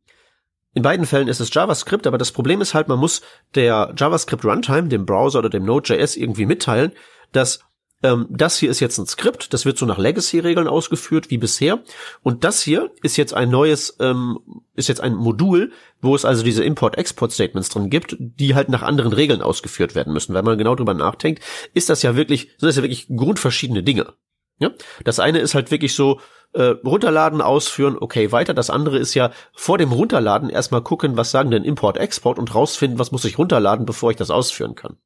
In 0.74 0.82
beiden 0.82 1.06
Fällen 1.06 1.28
ist 1.28 1.40
es 1.40 1.54
JavaScript, 1.54 2.08
aber 2.08 2.18
das 2.18 2.32
Problem 2.32 2.60
ist 2.60 2.74
halt, 2.74 2.88
man 2.88 2.98
muss 2.98 3.22
der 3.54 3.94
JavaScript 3.96 4.44
Runtime, 4.44 4.88
dem 4.88 5.06
Browser 5.06 5.40
oder 5.40 5.50
dem 5.50 5.66
Node.js 5.66 6.16
irgendwie 6.16 6.48
mitteilen, 6.48 6.94
dass 7.32 7.60
ähm, 8.04 8.28
das 8.30 8.58
hier 8.58 8.70
ist 8.70 8.80
jetzt 8.80 8.98
ein 8.98 9.08
Skript, 9.08 9.54
das 9.54 9.66
wird 9.66 9.78
so 9.78 9.86
nach 9.86 9.98
Legacy-Regeln 9.98 10.68
ausgeführt 10.68 11.30
wie 11.30 11.38
bisher. 11.38 11.82
Und 12.22 12.44
das 12.44 12.62
hier 12.62 12.92
ist 13.02 13.18
jetzt 13.18 13.34
ein 13.34 13.50
neues, 13.50 13.96
ähm, 14.00 14.40
ist 14.76 14.90
jetzt 14.90 15.02
ein 15.02 15.16
Modul, 15.16 15.72
wo 16.02 16.14
es 16.14 16.26
also 16.26 16.44
diese 16.44 16.64
Import-Export-Statements 16.64 17.70
drin 17.70 17.90
gibt, 17.90 18.16
die 18.20 18.56
halt 18.56 18.70
nach 18.70 18.84
anderen 18.84 19.14
Regeln 19.14 19.42
ausgeführt 19.42 19.96
werden 19.96 20.14
müssen. 20.14 20.34
Wenn 20.34 20.46
man 20.46 20.58
genau 20.58 20.76
drüber 20.76 20.94
nachdenkt, 20.94 21.42
ist 21.74 21.90
das 21.90 22.04
ja 22.04 22.16
wirklich, 22.16 22.50
sind 22.58 22.68
das 22.68 22.76
ja 22.76 22.84
wirklich 22.84 23.08
grundverschiedene 23.08 23.84
Dinge. 23.84 24.14
Ja? 24.60 24.72
Das 25.04 25.20
eine 25.20 25.40
ist 25.40 25.56
halt 25.56 25.72
wirklich 25.72 25.96
so, 25.96 26.20
äh, 26.54 26.76
runterladen, 26.86 27.42
ausführen, 27.42 27.98
okay, 28.00 28.32
weiter. 28.32 28.54
Das 28.54 28.70
andere 28.70 29.00
ist 29.00 29.14
ja 29.16 29.32
vor 29.54 29.78
dem 29.78 29.92
Runterladen 29.92 30.50
erstmal 30.50 30.82
gucken, 30.82 31.18
was 31.18 31.32
sagen 31.32 31.52
denn 31.52 31.64
Import, 31.64 31.98
Export 31.98 32.38
und 32.38 32.54
rausfinden, 32.54 33.00
was 33.00 33.12
muss 33.12 33.26
ich 33.26 33.38
runterladen, 33.38 33.86
bevor 33.86 34.12
ich 34.12 34.18
das 34.18 34.30
ausführen 34.30 34.76
kann. 34.76 34.98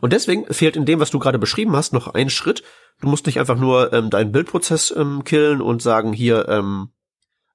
Und 0.00 0.12
deswegen 0.12 0.46
fehlt 0.52 0.76
in 0.76 0.84
dem, 0.84 1.00
was 1.00 1.10
du 1.10 1.18
gerade 1.18 1.38
beschrieben 1.38 1.76
hast, 1.76 1.92
noch 1.92 2.08
ein 2.08 2.30
Schritt. 2.30 2.62
Du 3.00 3.08
musst 3.08 3.26
nicht 3.26 3.40
einfach 3.40 3.56
nur 3.58 3.92
ähm, 3.92 4.10
deinen 4.10 4.32
Bildprozess 4.32 4.94
ähm, 4.96 5.24
killen 5.24 5.60
und 5.60 5.82
sagen, 5.82 6.12
hier 6.12 6.48
ähm, 6.48 6.90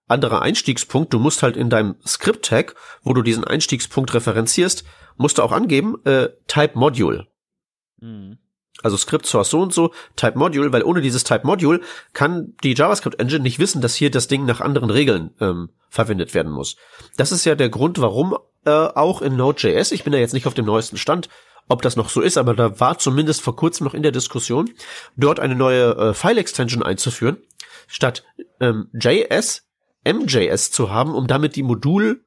anderer 0.07 0.41
Einstiegspunkt. 0.41 1.13
Du 1.13 1.19
musst 1.19 1.43
halt 1.43 1.57
in 1.57 1.69
deinem 1.69 1.95
Script-Tag, 2.05 2.75
wo 3.03 3.13
du 3.13 3.21
diesen 3.21 3.43
Einstiegspunkt 3.43 4.13
referenzierst, 4.13 4.83
musst 5.17 5.37
du 5.37 5.43
auch 5.43 5.51
angeben, 5.51 5.97
äh, 6.05 6.29
Type 6.47 6.77
Module. 6.77 7.27
Mhm. 7.99 8.37
Also 8.83 8.97
Script 8.97 9.25
Source 9.25 9.49
so 9.49 9.61
und 9.61 9.73
so, 9.73 9.93
Type 10.17 10.37
Module, 10.37 10.73
weil 10.73 10.83
ohne 10.83 11.01
dieses 11.01 11.23
Type 11.23 11.47
Module 11.47 11.79
kann 12.13 12.53
die 12.63 12.73
JavaScript 12.73 13.19
Engine 13.19 13.41
nicht 13.41 13.57
wissen, 13.57 13.81
dass 13.81 13.95
hier 13.95 14.11
das 14.11 14.27
Ding 14.27 14.45
nach 14.45 14.59
anderen 14.59 14.89
Regeln 14.89 15.33
ähm, 15.39 15.69
verwendet 15.89 16.33
werden 16.33 16.51
muss. 16.51 16.75
Das 17.15 17.31
ist 17.31 17.45
ja 17.45 17.55
der 17.55 17.69
Grund, 17.69 18.01
warum 18.01 18.37
äh, 18.65 18.69
auch 18.71 19.21
in 19.21 19.37
Node.js, 19.37 19.91
ich 19.91 20.03
bin 20.03 20.11
da 20.11 20.19
jetzt 20.19 20.33
nicht 20.33 20.45
auf 20.45 20.53
dem 20.53 20.65
neuesten 20.65 20.97
Stand, 20.97 21.29
ob 21.67 21.81
das 21.81 21.95
noch 21.95 22.09
so 22.09 22.21
ist, 22.21 22.37
aber 22.37 22.53
da 22.53 22.79
war 22.79 22.97
zumindest 22.97 23.41
vor 23.41 23.55
kurzem 23.55 23.85
noch 23.85 23.93
in 23.93 24.03
der 24.03 24.11
Diskussion, 24.11 24.69
dort 25.17 25.39
eine 25.39 25.55
neue 25.55 25.95
äh, 25.95 26.13
File-Extension 26.13 26.83
einzuführen, 26.83 27.37
statt 27.87 28.23
ähm, 28.59 28.89
JS 28.93 29.65
MJS 30.07 30.71
zu 30.71 30.91
haben, 30.91 31.13
um 31.15 31.27
damit 31.27 31.55
die 31.55 31.63
Modul 31.63 32.23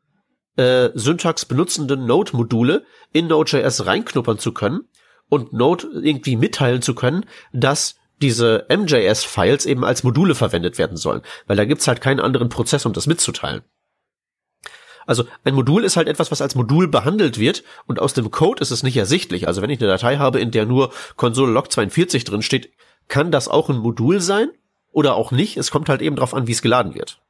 äh, 0.56 0.90
Syntax 0.94 1.44
benutzenden 1.44 2.06
Node-Module 2.06 2.84
in 3.12 3.28
Node.js 3.28 3.86
reinknuppern 3.86 4.38
zu 4.38 4.52
können 4.52 4.88
und 5.28 5.52
Node 5.52 5.88
irgendwie 6.02 6.36
mitteilen 6.36 6.82
zu 6.82 6.94
können, 6.94 7.24
dass 7.52 7.96
diese 8.20 8.66
MJS-Files 8.68 9.64
eben 9.66 9.84
als 9.84 10.02
Module 10.02 10.34
verwendet 10.34 10.76
werden 10.78 10.96
sollen, 10.96 11.22
weil 11.46 11.56
da 11.56 11.64
gibt's 11.64 11.86
halt 11.86 12.00
keinen 12.00 12.18
anderen 12.18 12.48
Prozess, 12.48 12.84
um 12.84 12.92
das 12.92 13.06
mitzuteilen. 13.06 13.62
Also 15.08 15.24
ein 15.42 15.54
Modul 15.54 15.84
ist 15.84 15.96
halt 15.96 16.06
etwas, 16.06 16.30
was 16.30 16.42
als 16.42 16.54
Modul 16.54 16.86
behandelt 16.86 17.38
wird 17.38 17.64
und 17.86 17.98
aus 17.98 18.12
dem 18.12 18.30
Code 18.30 18.60
ist 18.60 18.70
es 18.70 18.82
nicht 18.82 18.98
ersichtlich. 18.98 19.46
Also 19.48 19.62
wenn 19.62 19.70
ich 19.70 19.80
eine 19.80 19.88
Datei 19.88 20.18
habe, 20.18 20.38
in 20.38 20.50
der 20.50 20.66
nur 20.66 20.92
Console 21.16 21.50
Log 21.50 21.72
42 21.72 22.24
drin 22.24 22.42
steht, 22.42 22.70
kann 23.08 23.32
das 23.32 23.48
auch 23.48 23.70
ein 23.70 23.78
Modul 23.78 24.20
sein 24.20 24.50
oder 24.92 25.14
auch 25.14 25.32
nicht. 25.32 25.56
Es 25.56 25.70
kommt 25.70 25.88
halt 25.88 26.02
eben 26.02 26.14
drauf 26.14 26.34
an, 26.34 26.46
wie 26.46 26.52
es 26.52 26.60
geladen 26.60 26.94
wird. 26.94 27.22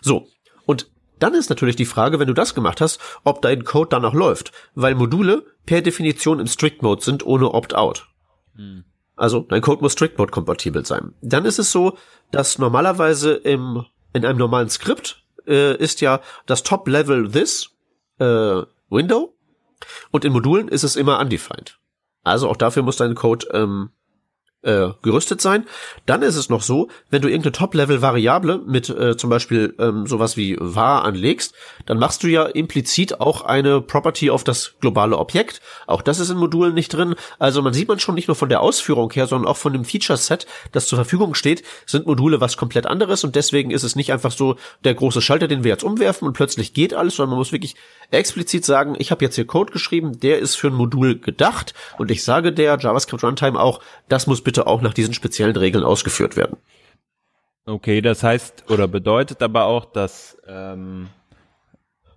So. 0.00 0.28
Und 0.64 0.88
dann 1.18 1.34
ist 1.34 1.50
natürlich 1.50 1.74
die 1.74 1.84
Frage, 1.84 2.20
wenn 2.20 2.28
du 2.28 2.32
das 2.32 2.54
gemacht 2.54 2.80
hast, 2.80 3.00
ob 3.24 3.42
dein 3.42 3.64
Code 3.64 3.88
dann 3.90 4.02
noch 4.02 4.14
läuft, 4.14 4.52
weil 4.76 4.94
Module 4.94 5.44
per 5.66 5.82
Definition 5.82 6.38
im 6.38 6.46
Strict 6.46 6.82
Mode 6.82 7.02
sind 7.02 7.26
ohne 7.26 7.52
Opt-out. 7.52 8.06
Hm. 8.54 8.84
Also 9.16 9.40
dein 9.40 9.60
Code 9.60 9.82
muss 9.82 9.94
Strict 9.94 10.18
Mode 10.18 10.30
kompatibel 10.30 10.86
sein. 10.86 11.14
Dann 11.20 11.46
ist 11.46 11.58
es 11.58 11.72
so, 11.72 11.98
dass 12.30 12.60
normalerweise 12.60 13.34
im 13.34 13.86
in 14.12 14.24
einem 14.24 14.38
normalen 14.38 14.68
Skript 14.68 15.24
äh, 15.46 15.76
ist 15.76 16.00
ja 16.00 16.20
das 16.46 16.62
Top 16.62 16.88
Level 16.88 17.30
this 17.30 17.70
äh, 18.18 18.62
Window 18.90 19.34
und 20.10 20.24
in 20.24 20.32
Modulen 20.32 20.68
ist 20.68 20.82
es 20.82 20.96
immer 20.96 21.18
undefined. 21.18 21.78
Also 22.24 22.48
auch 22.48 22.56
dafür 22.56 22.82
muss 22.82 22.96
dein 22.96 23.14
Code 23.14 23.46
ähm, 23.52 23.90
äh, 24.62 24.88
gerüstet 25.02 25.40
sein. 25.40 25.66
Dann 26.06 26.22
ist 26.22 26.36
es 26.36 26.48
noch 26.48 26.62
so, 26.62 26.88
wenn 27.10 27.22
du 27.22 27.28
irgendeine 27.28 27.52
Top-Level-Variable 27.52 28.62
mit 28.66 28.88
äh, 28.88 29.16
zum 29.16 29.30
Beispiel 29.30 29.74
ähm, 29.78 30.06
sowas 30.06 30.36
wie 30.36 30.56
var 30.60 31.04
anlegst, 31.04 31.54
dann 31.86 31.98
machst 31.98 32.22
du 32.22 32.28
ja 32.28 32.44
implizit 32.44 33.20
auch 33.20 33.42
eine 33.42 33.80
Property 33.80 34.30
auf 34.30 34.44
das 34.44 34.74
globale 34.80 35.18
Objekt. 35.18 35.60
Auch 35.86 36.02
das 36.02 36.20
ist 36.20 36.30
in 36.30 36.38
Modulen 36.38 36.74
nicht 36.74 36.88
drin. 36.88 37.14
Also 37.38 37.62
man 37.62 37.72
sieht 37.72 37.88
man 37.88 37.98
schon 37.98 38.14
nicht 38.14 38.28
nur 38.28 38.34
von 38.34 38.48
der 38.48 38.60
Ausführung 38.60 39.10
her, 39.12 39.26
sondern 39.26 39.50
auch 39.50 39.56
von 39.56 39.72
dem 39.72 39.84
Feature-Set, 39.84 40.46
das 40.72 40.86
zur 40.86 40.96
Verfügung 40.96 41.34
steht, 41.34 41.62
sind 41.86 42.06
Module 42.06 42.40
was 42.40 42.56
komplett 42.56 42.86
anderes 42.86 43.24
und 43.24 43.36
deswegen 43.36 43.70
ist 43.70 43.82
es 43.82 43.96
nicht 43.96 44.12
einfach 44.12 44.32
so 44.32 44.56
der 44.84 44.94
große 44.94 45.20
Schalter, 45.20 45.48
den 45.48 45.64
wir 45.64 45.70
jetzt 45.70 45.84
umwerfen 45.84 46.26
und 46.26 46.34
plötzlich 46.34 46.74
geht 46.74 46.94
alles, 46.94 47.16
sondern 47.16 47.30
man 47.30 47.38
muss 47.38 47.52
wirklich 47.52 47.74
explizit 48.10 48.64
sagen, 48.64 48.94
ich 48.98 49.10
habe 49.10 49.24
jetzt 49.24 49.34
hier 49.34 49.46
Code 49.46 49.72
geschrieben, 49.72 50.20
der 50.20 50.38
ist 50.38 50.56
für 50.56 50.68
ein 50.68 50.74
Modul 50.74 51.18
gedacht 51.18 51.74
und 51.98 52.10
ich 52.10 52.24
sage 52.24 52.52
der 52.52 52.78
JavaScript 52.78 53.24
Runtime 53.24 53.58
auch, 53.58 53.80
das 54.08 54.26
muss 54.26 54.42
bitte 54.42 54.51
auch 54.58 54.82
nach 54.82 54.94
diesen 54.94 55.14
speziellen 55.14 55.56
Regeln 55.56 55.84
ausgeführt 55.84 56.36
werden. 56.36 56.56
Okay, 57.64 58.00
das 58.00 58.22
heißt 58.22 58.70
oder 58.70 58.88
bedeutet 58.88 59.42
aber 59.42 59.64
auch, 59.64 59.84
dass 59.84 60.36
ähm, 60.46 61.08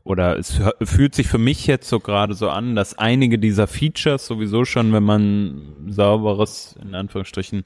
oder 0.03 0.37
es 0.37 0.59
fühlt 0.83 1.15
sich 1.15 1.27
für 1.27 1.37
mich 1.37 1.67
jetzt 1.67 1.87
so 1.87 1.99
gerade 1.99 2.33
so 2.33 2.49
an, 2.49 2.75
dass 2.75 2.97
einige 2.97 3.39
dieser 3.39 3.67
Features 3.67 4.25
sowieso 4.27 4.65
schon, 4.65 4.93
wenn 4.93 5.03
man 5.03 5.75
sauberes 5.87 6.75
in 6.81 6.93
Anführungsstrichen 6.93 7.63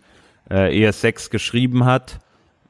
äh, 0.49 0.88
ES6 0.88 1.29
geschrieben 1.29 1.85
hat, 1.85 2.19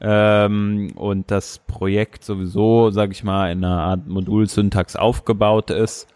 ähm, 0.02 0.92
und 0.96 1.30
das 1.30 1.60
Projekt 1.60 2.24
sowieso, 2.24 2.90
sage 2.90 3.12
ich 3.12 3.24
mal, 3.24 3.52
in 3.52 3.64
einer 3.64 3.82
Art 3.82 4.08
Modulsyntax 4.08 4.96
aufgebaut 4.96 5.72
ist, 5.72 6.08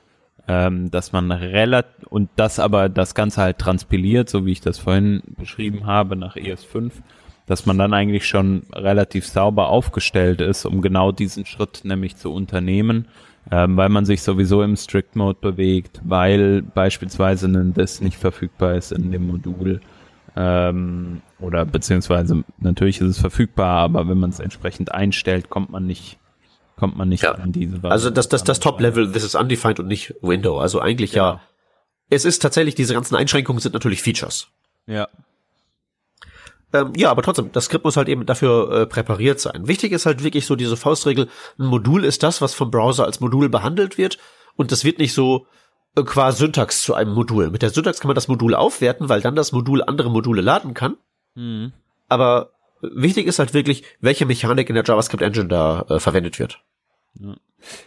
ähm, 0.47 0.91
dass 0.91 1.11
man 1.11 1.31
relativ 1.31 2.07
und 2.09 2.29
das 2.35 2.59
aber 2.59 2.89
das 2.89 3.15
Ganze 3.15 3.41
halt 3.41 3.57
transpiliert, 3.59 4.29
so 4.29 4.45
wie 4.45 4.51
ich 4.51 4.61
das 4.61 4.77
vorhin 4.77 5.23
beschrieben 5.37 5.85
habe 5.85 6.15
nach 6.15 6.35
ES5, 6.35 6.91
dass 7.45 7.65
man 7.65 7.77
dann 7.77 7.93
eigentlich 7.93 8.27
schon 8.27 8.63
relativ 8.73 9.25
sauber 9.25 9.69
aufgestellt 9.69 10.41
ist, 10.41 10.65
um 10.65 10.81
genau 10.81 11.11
diesen 11.11 11.45
Schritt 11.45 11.81
nämlich 11.83 12.17
zu 12.17 12.31
unternehmen, 12.31 13.07
ähm, 13.51 13.77
weil 13.77 13.89
man 13.89 14.05
sich 14.05 14.21
sowieso 14.21 14.63
im 14.63 14.75
Strict 14.75 15.15
Mode 15.15 15.39
bewegt, 15.41 16.01
weil 16.03 16.61
beispielsweise 16.61 17.47
ein 17.47 17.73
This 17.73 18.01
nicht 18.01 18.17
verfügbar 18.17 18.75
ist 18.75 18.91
in 18.91 19.11
dem 19.11 19.27
Modul. 19.27 19.81
Ähm, 20.35 21.21
oder 21.39 21.65
beziehungsweise 21.65 22.43
natürlich 22.57 23.01
ist 23.01 23.07
es 23.07 23.19
verfügbar, 23.19 23.79
aber 23.79 24.07
wenn 24.07 24.17
man 24.17 24.31
es 24.31 24.39
entsprechend 24.39 24.91
einstellt, 24.91 25.49
kommt 25.49 25.69
man 25.69 25.85
nicht 25.85 26.17
kommt 26.75 26.97
man 26.97 27.09
nicht 27.09 27.23
ja. 27.23 27.33
an 27.33 27.51
diese 27.51 27.83
Variante. 27.83 27.91
Also 27.91 28.09
das, 28.09 28.29
das, 28.29 28.43
das 28.43 28.59
Top-Level, 28.59 29.11
this 29.11 29.23
is 29.23 29.35
undefined 29.35 29.79
und 29.79 29.87
nicht 29.87 30.15
Window. 30.21 30.59
Also 30.59 30.79
eigentlich 30.79 31.13
ja. 31.13 31.33
ja. 31.33 31.41
Es 32.09 32.25
ist 32.25 32.41
tatsächlich, 32.41 32.75
diese 32.75 32.93
ganzen 32.93 33.15
Einschränkungen 33.15 33.59
sind 33.59 33.73
natürlich 33.73 34.01
Features. 34.01 34.47
Ja. 34.85 35.07
Ähm, 36.73 36.93
ja, 36.95 37.11
aber 37.11 37.21
trotzdem, 37.21 37.51
das 37.51 37.65
Skript 37.65 37.85
muss 37.85 37.97
halt 37.97 38.09
eben 38.09 38.25
dafür 38.25 38.71
äh, 38.71 38.85
präpariert 38.87 39.39
sein. 39.39 39.67
Wichtig 39.67 39.91
ist 39.91 40.05
halt 40.05 40.23
wirklich 40.23 40.45
so 40.45 40.55
diese 40.55 40.75
Faustregel, 40.75 41.29
ein 41.59 41.65
Modul 41.65 42.03
ist 42.03 42.23
das, 42.23 42.41
was 42.41 42.53
vom 42.53 42.71
Browser 42.71 43.05
als 43.05 43.19
Modul 43.19 43.47
behandelt 43.49 43.97
wird 43.97 44.17
und 44.55 44.71
das 44.71 44.83
wird 44.83 44.97
nicht 44.97 45.13
so 45.13 45.45
äh, 45.95 46.03
qua 46.03 46.31
Syntax 46.31 46.81
zu 46.81 46.95
einem 46.95 47.13
Modul. 47.13 47.51
Mit 47.51 47.61
der 47.61 47.69
Syntax 47.69 47.99
kann 47.99 48.09
man 48.09 48.15
das 48.15 48.27
Modul 48.27 48.55
aufwerten, 48.55 49.07
weil 49.07 49.21
dann 49.21 49.35
das 49.35 49.51
Modul 49.51 49.83
andere 49.83 50.09
Module 50.09 50.41
laden 50.41 50.73
kann. 50.73 50.97
Mhm. 51.35 51.73
Aber 52.09 52.51
wichtig 52.93 53.27
ist 53.27 53.39
halt 53.39 53.53
wirklich, 53.53 53.83
welche 54.01 54.25
Mechanik 54.25 54.69
in 54.69 54.75
der 54.75 54.83
JavaScript 54.83 55.23
Engine 55.23 55.47
da 55.47 55.85
äh, 55.89 55.99
verwendet 55.99 56.39
wird. 56.39 56.59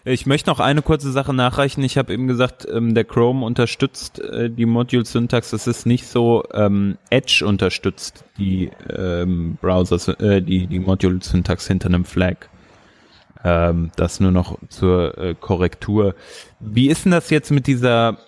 Ich 0.05 0.25
möchte 0.25 0.49
noch 0.49 0.61
eine 0.61 0.83
kurze 0.83 1.13
Sache 1.13 1.35
nachreichen. 1.35 1.85
Ich 1.85 1.99
habe 1.99 2.13
eben 2.13 2.29
gesagt, 2.29 2.67
ähm, 2.71 2.95
der 2.95 3.05
Chrome 3.05 3.45
unterstützt 3.45 4.21
äh, 4.21 4.49
die 4.49 4.65
Module-Syntax. 4.65 5.53
Es 5.53 5.67
ist 5.67 5.85
nicht 5.85 6.07
so, 6.07 6.45
ähm, 6.55 6.97
Edge 7.11 7.45
unterstützt 7.47 8.25
die 8.39 8.71
ähm, 8.89 9.59
Browsers, 9.61 10.09
äh, 10.09 10.41
die, 10.41 10.67
die 10.67 10.79
Module-Syntax 10.79 11.67
hinter 11.67 11.89
einem 11.89 12.05
Flag. 12.05 12.49
Ähm, 13.45 13.91
das 13.97 14.21
nur 14.21 14.31
noch 14.31 14.59
zur 14.69 15.19
äh, 15.19 15.35
Korrektur. 15.39 16.15
Wie 16.61 16.89
ist 16.89 17.05
denn 17.05 17.13
das 17.13 17.29
jetzt 17.31 17.51
mit 17.51 17.67
dieser, 17.67 18.19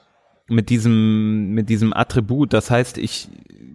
mit 0.49 0.69
diesem, 0.69 1.51
mit 1.55 1.71
diesem 1.71 1.95
Attribut? 1.95 2.53
Das 2.53 2.71
heißt, 2.71 2.99
ich 2.99 3.29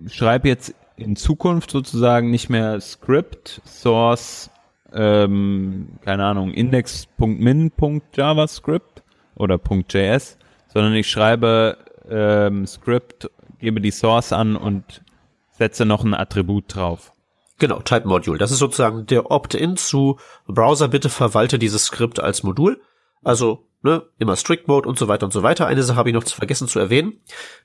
schreibe 0.08 0.48
jetzt 0.48 0.76
in 0.96 1.16
Zukunft 1.16 1.72
sozusagen 1.72 2.30
nicht 2.30 2.50
mehr 2.50 2.80
Script, 2.82 3.62
Source, 3.66 4.52
ähm, 4.94 5.98
keine 6.02 6.26
Ahnung, 6.26 6.52
index.min.javascript 6.52 9.04
oder 9.36 9.60
.js, 9.60 10.38
sondern 10.68 10.94
ich 10.94 11.10
schreibe 11.10 11.78
ähm, 12.10 12.68
Script, 12.68 13.32
gebe 13.60 13.82
die 13.82 13.92
Source 13.92 14.32
an 14.34 14.56
und 14.56 15.04
setze 15.52 15.86
noch 15.86 16.04
ein 16.04 16.14
Attribut 16.14 16.76
drauf. 16.76 17.14
Genau, 17.60 17.80
Type 17.80 18.08
Module. 18.08 18.38
Das 18.38 18.52
ist 18.52 18.60
sozusagen 18.60 19.06
der 19.06 19.32
Opt-in 19.32 19.78
zu 19.78 20.18
Browser, 20.48 20.88
bitte 20.88 21.10
verwalte 21.10 21.60
dieses 21.60 21.86
Skript 21.86 22.20
als 22.20 22.44
Modul. 22.44 22.82
Also, 23.24 23.68
ne, 23.82 24.04
immer 24.18 24.36
Strict 24.36 24.68
Mode 24.68 24.90
und 24.90 25.00
so 25.00 25.08
weiter 25.08 25.26
und 25.26 25.32
so 25.32 25.44
weiter. 25.44 25.68
Eine 25.68 25.84
Sache 25.84 25.98
habe 25.98 26.10
ich 26.10 26.16
noch 26.16 26.24
zu 26.24 26.36
vergessen 26.36 26.68
zu 26.68 26.80
erwähnen. 26.80 27.22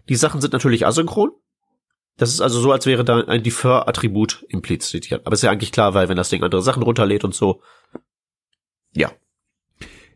Die 0.09 0.15
Sachen 0.15 0.41
sind 0.41 0.53
natürlich 0.53 0.87
asynchron. 0.87 1.33
Das 2.19 2.31
ist 2.31 2.41
also 2.41 2.61
so, 2.61 2.73
als 2.73 2.85
wäre 2.85 3.05
da 3.05 3.21
ein 3.21 3.45
Defer-Attribut 3.45 4.45
impliziert. 4.49 5.11
Aber 5.25 5.33
ist 5.33 5.43
ja 5.43 5.53
eigentlich 5.53 5.73
klar, 5.73 5.95
weil 5.95 6.09
wenn 6.09 6.17
das 6.17 6.29
Ding 6.29 6.43
andere 6.43 6.63
Sachen 6.63 6.83
runterlädt 6.83 7.25
und 7.25 7.35
so. 7.35 7.63
Ja. 8.93 9.13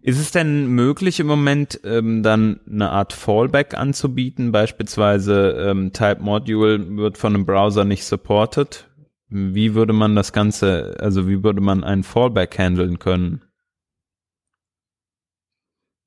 Ist 0.02 0.18
es 0.18 0.32
denn 0.32 0.66
möglich 0.66 1.20
im 1.20 1.28
Moment 1.28 1.80
ähm, 1.84 2.24
dann 2.24 2.60
eine 2.68 2.90
Art 2.90 3.12
Fallback 3.12 3.74
anzubieten? 3.74 4.50
Beispielsweise 4.50 5.52
ähm, 5.68 5.92
Type 5.92 6.20
Module 6.20 6.96
wird 6.96 7.18
von 7.18 7.36
einem 7.36 7.46
Browser 7.46 7.84
nicht 7.84 8.04
supported. 8.04 8.90
Wie 9.28 9.76
würde 9.76 9.92
man 9.92 10.16
das 10.16 10.32
Ganze, 10.32 10.96
also 10.98 11.28
wie 11.28 11.44
würde 11.44 11.60
man 11.60 11.84
einen 11.84 12.02
Fallback 12.02 12.58
handeln 12.58 12.98
können? 12.98 13.44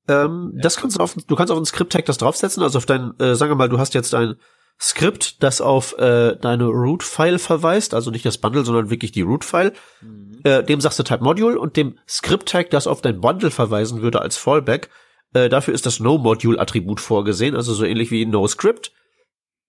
Ähm, 0.08 0.52
das 0.60 0.76
kannst 0.76 0.98
du 0.98 1.02
auf, 1.02 1.14
du 1.14 1.34
kannst 1.34 1.50
auf 1.50 1.58
ein 1.58 1.64
Script-Tag 1.64 2.04
das 2.04 2.18
draufsetzen, 2.18 2.62
also 2.62 2.76
auf 2.76 2.86
dein, 2.86 3.18
äh, 3.18 3.34
sagen 3.34 3.50
wir 3.50 3.56
mal, 3.56 3.70
du 3.70 3.78
hast 3.78 3.94
jetzt 3.94 4.14
ein 4.14 4.36
Skript, 4.78 5.42
das 5.42 5.60
auf 5.60 5.96
äh, 5.98 6.36
deine 6.36 6.66
Root-File 6.66 7.38
verweist, 7.38 7.94
also 7.94 8.10
nicht 8.10 8.26
das 8.26 8.38
Bundle, 8.38 8.64
sondern 8.64 8.90
wirklich 8.90 9.12
die 9.12 9.22
Root-File. 9.22 9.72
Mhm. 10.02 10.40
Äh, 10.44 10.62
dem 10.64 10.80
sagst 10.80 10.98
du 10.98 11.02
Type 11.02 11.24
Module 11.24 11.58
und 11.58 11.76
dem 11.76 11.98
Script-Tag, 12.06 12.70
das 12.70 12.86
auf 12.86 13.00
dein 13.00 13.20
Bundle 13.20 13.50
verweisen 13.50 14.02
würde 14.02 14.20
als 14.20 14.36
Fallback, 14.36 14.90
Äh, 15.34 15.48
dafür 15.48 15.74
ist 15.74 15.84
das 15.84 16.00
No-Module-Attribut 16.00 17.00
vorgesehen, 17.00 17.56
also 17.56 17.74
so 17.74 17.84
ähnlich 17.84 18.10
wie 18.10 18.24
No-Script. 18.24 18.92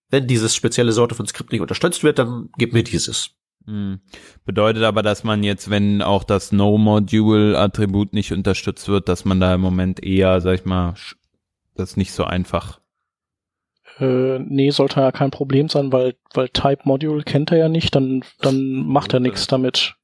Wenn 0.09 0.27
dieses 0.27 0.55
spezielle 0.55 0.93
Sorte 0.93 1.15
von 1.15 1.27
Skript 1.27 1.51
nicht 1.51 1.61
unterstützt 1.61 2.03
wird, 2.03 2.19
dann 2.19 2.49
gib 2.57 2.73
mir 2.73 2.83
dieses. 2.83 3.31
Hm. 3.65 3.99
Bedeutet 4.45 4.83
aber, 4.83 5.03
dass 5.03 5.25
man 5.25 5.43
jetzt, 5.43 5.69
wenn 5.69 6.01
auch 6.01 6.23
das 6.23 6.53
No-Module-Attribut 6.53 8.13
nicht 8.13 8.31
unterstützt 8.31 8.87
wird, 8.87 9.09
dass 9.09 9.25
man 9.25 9.41
da 9.41 9.53
im 9.55 9.61
Moment 9.61 10.01
eher, 10.01 10.39
sag 10.39 10.53
ich 10.59 10.65
mal, 10.65 10.93
das 11.75 11.97
nicht 11.97 12.13
so 12.13 12.23
einfach. 12.23 12.79
Äh, 13.99 14.39
nee, 14.39 14.69
sollte 14.69 14.99
ja 14.99 15.11
kein 15.11 15.31
Problem 15.31 15.69
sein, 15.69 15.91
weil, 15.91 16.15
weil 16.33 16.49
Type 16.49 16.81
Module 16.83 17.23
kennt 17.23 17.51
er 17.51 17.57
ja 17.57 17.69
nicht, 17.69 17.95
dann, 17.95 18.23
dann 18.41 18.85
macht 18.85 19.13
er 19.13 19.19
nichts 19.19 19.47
damit. 19.47 19.95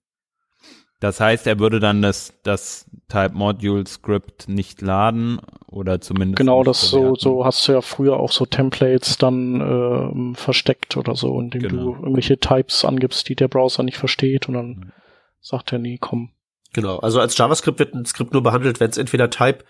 Das 1.03 1.19
heißt, 1.19 1.47
er 1.47 1.59
würde 1.59 1.81
dann 1.81 2.01
das, 2.01 2.33
das 2.43 2.89
Type 3.09 3.33
Module 3.33 3.85
Script 3.85 4.47
nicht 4.47 4.81
laden 4.81 5.41
oder 5.67 5.99
zumindest. 5.99 6.37
Genau, 6.37 6.63
das 6.63 6.89
so, 6.89 7.15
so 7.15 7.43
hast 7.43 7.67
du 7.67 7.73
ja 7.73 7.81
früher 7.81 8.17
auch 8.17 8.31
so 8.31 8.45
Templates 8.45 9.17
dann 9.17 10.33
äh, 10.33 10.37
versteckt 10.37 10.95
oder 10.95 11.15
so, 11.15 11.37
indem 11.41 11.63
genau. 11.63 11.83
du 11.83 11.93
irgendwelche 11.95 12.39
Types 12.39 12.85
angibst, 12.85 13.27
die 13.27 13.35
der 13.35 13.49
Browser 13.49 13.83
nicht 13.83 13.97
versteht 13.97 14.47
und 14.47 14.53
dann 14.53 14.67
mhm. 14.67 14.91
sagt 15.41 15.73
er, 15.73 15.79
nee, 15.79 15.97
komm. 15.99 16.29
Genau, 16.71 16.99
also 16.99 17.19
als 17.19 17.37
JavaScript 17.37 17.79
wird 17.79 17.93
ein 17.93 18.05
Skript 18.05 18.31
nur 18.31 18.41
behandelt, 18.41 18.79
wenn 18.79 18.89
es 18.89 18.97
entweder 18.97 19.29
Type 19.29 19.65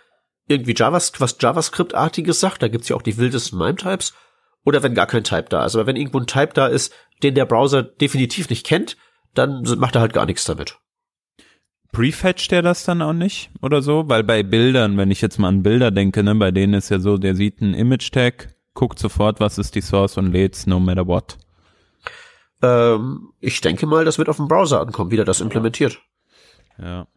irgendwie 0.48 0.74
JavaScript, 0.76 1.22
was 1.22 1.38
JavaScript-artiges 1.40 2.40
sagt, 2.40 2.62
da 2.62 2.68
gibt's 2.68 2.90
ja 2.90 2.96
auch 2.96 3.02
die 3.02 3.18
wildesten 3.18 3.60
MIME-Types, 3.60 4.14
oder 4.66 4.84
wenn 4.84 4.94
gar 4.94 5.08
kein 5.08 5.24
Type 5.24 5.46
da 5.50 5.66
ist. 5.66 5.76
Aber 5.76 5.88
wenn 5.88 5.96
irgendwo 5.96 6.20
ein 6.20 6.28
Type 6.28 6.54
da 6.54 6.68
ist, 6.68 6.94
den 7.22 7.36
der 7.36 7.46
Browser 7.46 7.84
definitiv 7.84 8.50
nicht 8.50 8.66
kennt, 8.66 8.98
dann 9.34 9.64
macht 9.78 9.96
er 9.96 10.02
halt 10.02 10.14
gar 10.14 10.26
nichts 10.26 10.46
damit. 10.46 10.78
Prefetcht 11.92 12.52
der 12.52 12.62
das 12.62 12.86
dann 12.86 13.02
auch 13.02 13.14
nicht 13.14 13.52
oder 13.62 13.82
so? 13.82 14.06
Weil 14.08 14.24
bei 14.24 14.42
Bildern, 14.42 14.98
wenn 14.98 15.12
ich 15.12 15.22
jetzt 15.22 15.38
mal 15.38 15.50
an 15.50 15.64
Bilder 15.64 15.92
denke, 15.92 16.24
ne, 16.24 16.34
bei 16.36 16.52
denen 16.52 16.74
ist 16.74 16.90
ja 16.90 17.00
so, 17.00 17.18
der 17.18 17.36
sieht 17.36 17.62
einen 17.62 17.76
Image-Tag, 17.76 18.56
guckt 18.74 18.98
sofort, 18.98 19.40
was 19.40 19.58
ist 19.58 19.76
die 19.76 19.82
Source 19.82 20.18
und 20.18 20.32
lädt's 20.32 20.66
no 20.66 20.80
matter 20.80 21.06
what. 21.06 21.38
Ähm, 22.64 23.34
ich 23.40 23.62
denke 23.62 23.86
mal, 23.86 24.06
das 24.06 24.18
wird 24.18 24.30
auf 24.30 24.38
dem 24.38 24.48
Browser 24.48 24.82
ankommen, 24.82 25.12
wie 25.12 25.18
der 25.18 25.26
das 25.26 25.42
implementiert. 25.42 26.02
Ja. 26.82 27.08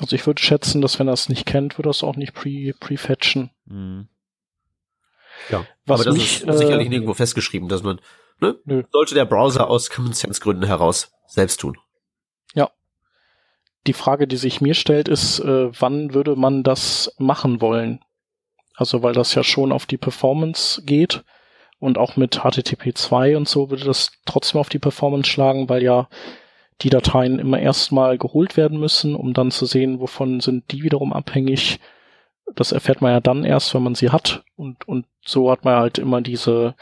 Also 0.00 0.16
ich 0.16 0.26
würde 0.26 0.42
schätzen, 0.42 0.80
dass 0.80 0.98
wenn 0.98 1.08
er 1.08 1.14
es 1.14 1.28
nicht 1.28 1.46
kennt, 1.46 1.78
wird 1.78 1.86
er 1.86 1.90
es 1.90 2.02
auch 2.02 2.16
nicht 2.16 2.34
pre 2.34 2.72
prefetchen. 2.78 3.50
Mhm. 3.66 4.08
Ja, 5.50 5.66
Was 5.86 6.00
aber 6.00 6.10
das 6.10 6.14
mich, 6.14 6.42
ist 6.46 6.58
sicherlich 6.58 6.86
äh, 6.86 6.90
nirgendwo 6.90 7.14
festgeschrieben, 7.14 7.68
dass 7.68 7.82
man, 7.82 8.00
ne, 8.40 8.56
nö. 8.64 8.84
sollte 8.90 9.14
der 9.14 9.24
Browser 9.24 9.68
aus 9.68 9.90
Common 9.90 10.12
Sense 10.12 10.40
Gründen 10.40 10.64
heraus 10.64 11.12
selbst 11.26 11.60
tun. 11.60 11.76
Ja, 12.54 12.70
die 13.86 13.92
Frage, 13.92 14.28
die 14.28 14.36
sich 14.36 14.60
mir 14.60 14.74
stellt, 14.74 15.08
ist, 15.08 15.40
äh, 15.40 15.70
wann 15.80 16.14
würde 16.14 16.36
man 16.36 16.62
das 16.62 17.14
machen 17.18 17.60
wollen? 17.60 18.00
Also, 18.74 19.02
weil 19.02 19.14
das 19.14 19.34
ja 19.34 19.42
schon 19.42 19.72
auf 19.72 19.86
die 19.86 19.98
Performance 19.98 20.82
geht 20.84 21.24
und 21.78 21.98
auch 21.98 22.16
mit 22.16 22.40
HTTP 22.42 22.94
2 22.94 23.36
und 23.36 23.48
so 23.48 23.70
würde 23.70 23.84
das 23.84 24.12
trotzdem 24.24 24.60
auf 24.60 24.68
die 24.68 24.78
Performance 24.78 25.28
schlagen, 25.28 25.68
weil 25.68 25.82
ja 25.82 26.08
die 26.82 26.90
Dateien 26.90 27.38
immer 27.38 27.58
erstmal 27.58 28.18
geholt 28.18 28.56
werden 28.56 28.78
müssen, 28.78 29.14
um 29.14 29.34
dann 29.34 29.50
zu 29.50 29.66
sehen, 29.66 30.00
wovon 30.00 30.40
sind 30.40 30.70
die 30.72 30.82
wiederum 30.82 31.12
abhängig. 31.12 31.80
Das 32.54 32.72
erfährt 32.72 33.00
man 33.00 33.12
ja 33.12 33.20
dann 33.20 33.44
erst, 33.44 33.74
wenn 33.74 33.82
man 33.82 33.94
sie 33.94 34.10
hat 34.10 34.44
und, 34.56 34.86
und 34.88 35.06
so 35.24 35.50
hat 35.50 35.64
man 35.64 35.76
halt 35.76 35.98
immer 35.98 36.20
diese, 36.20 36.74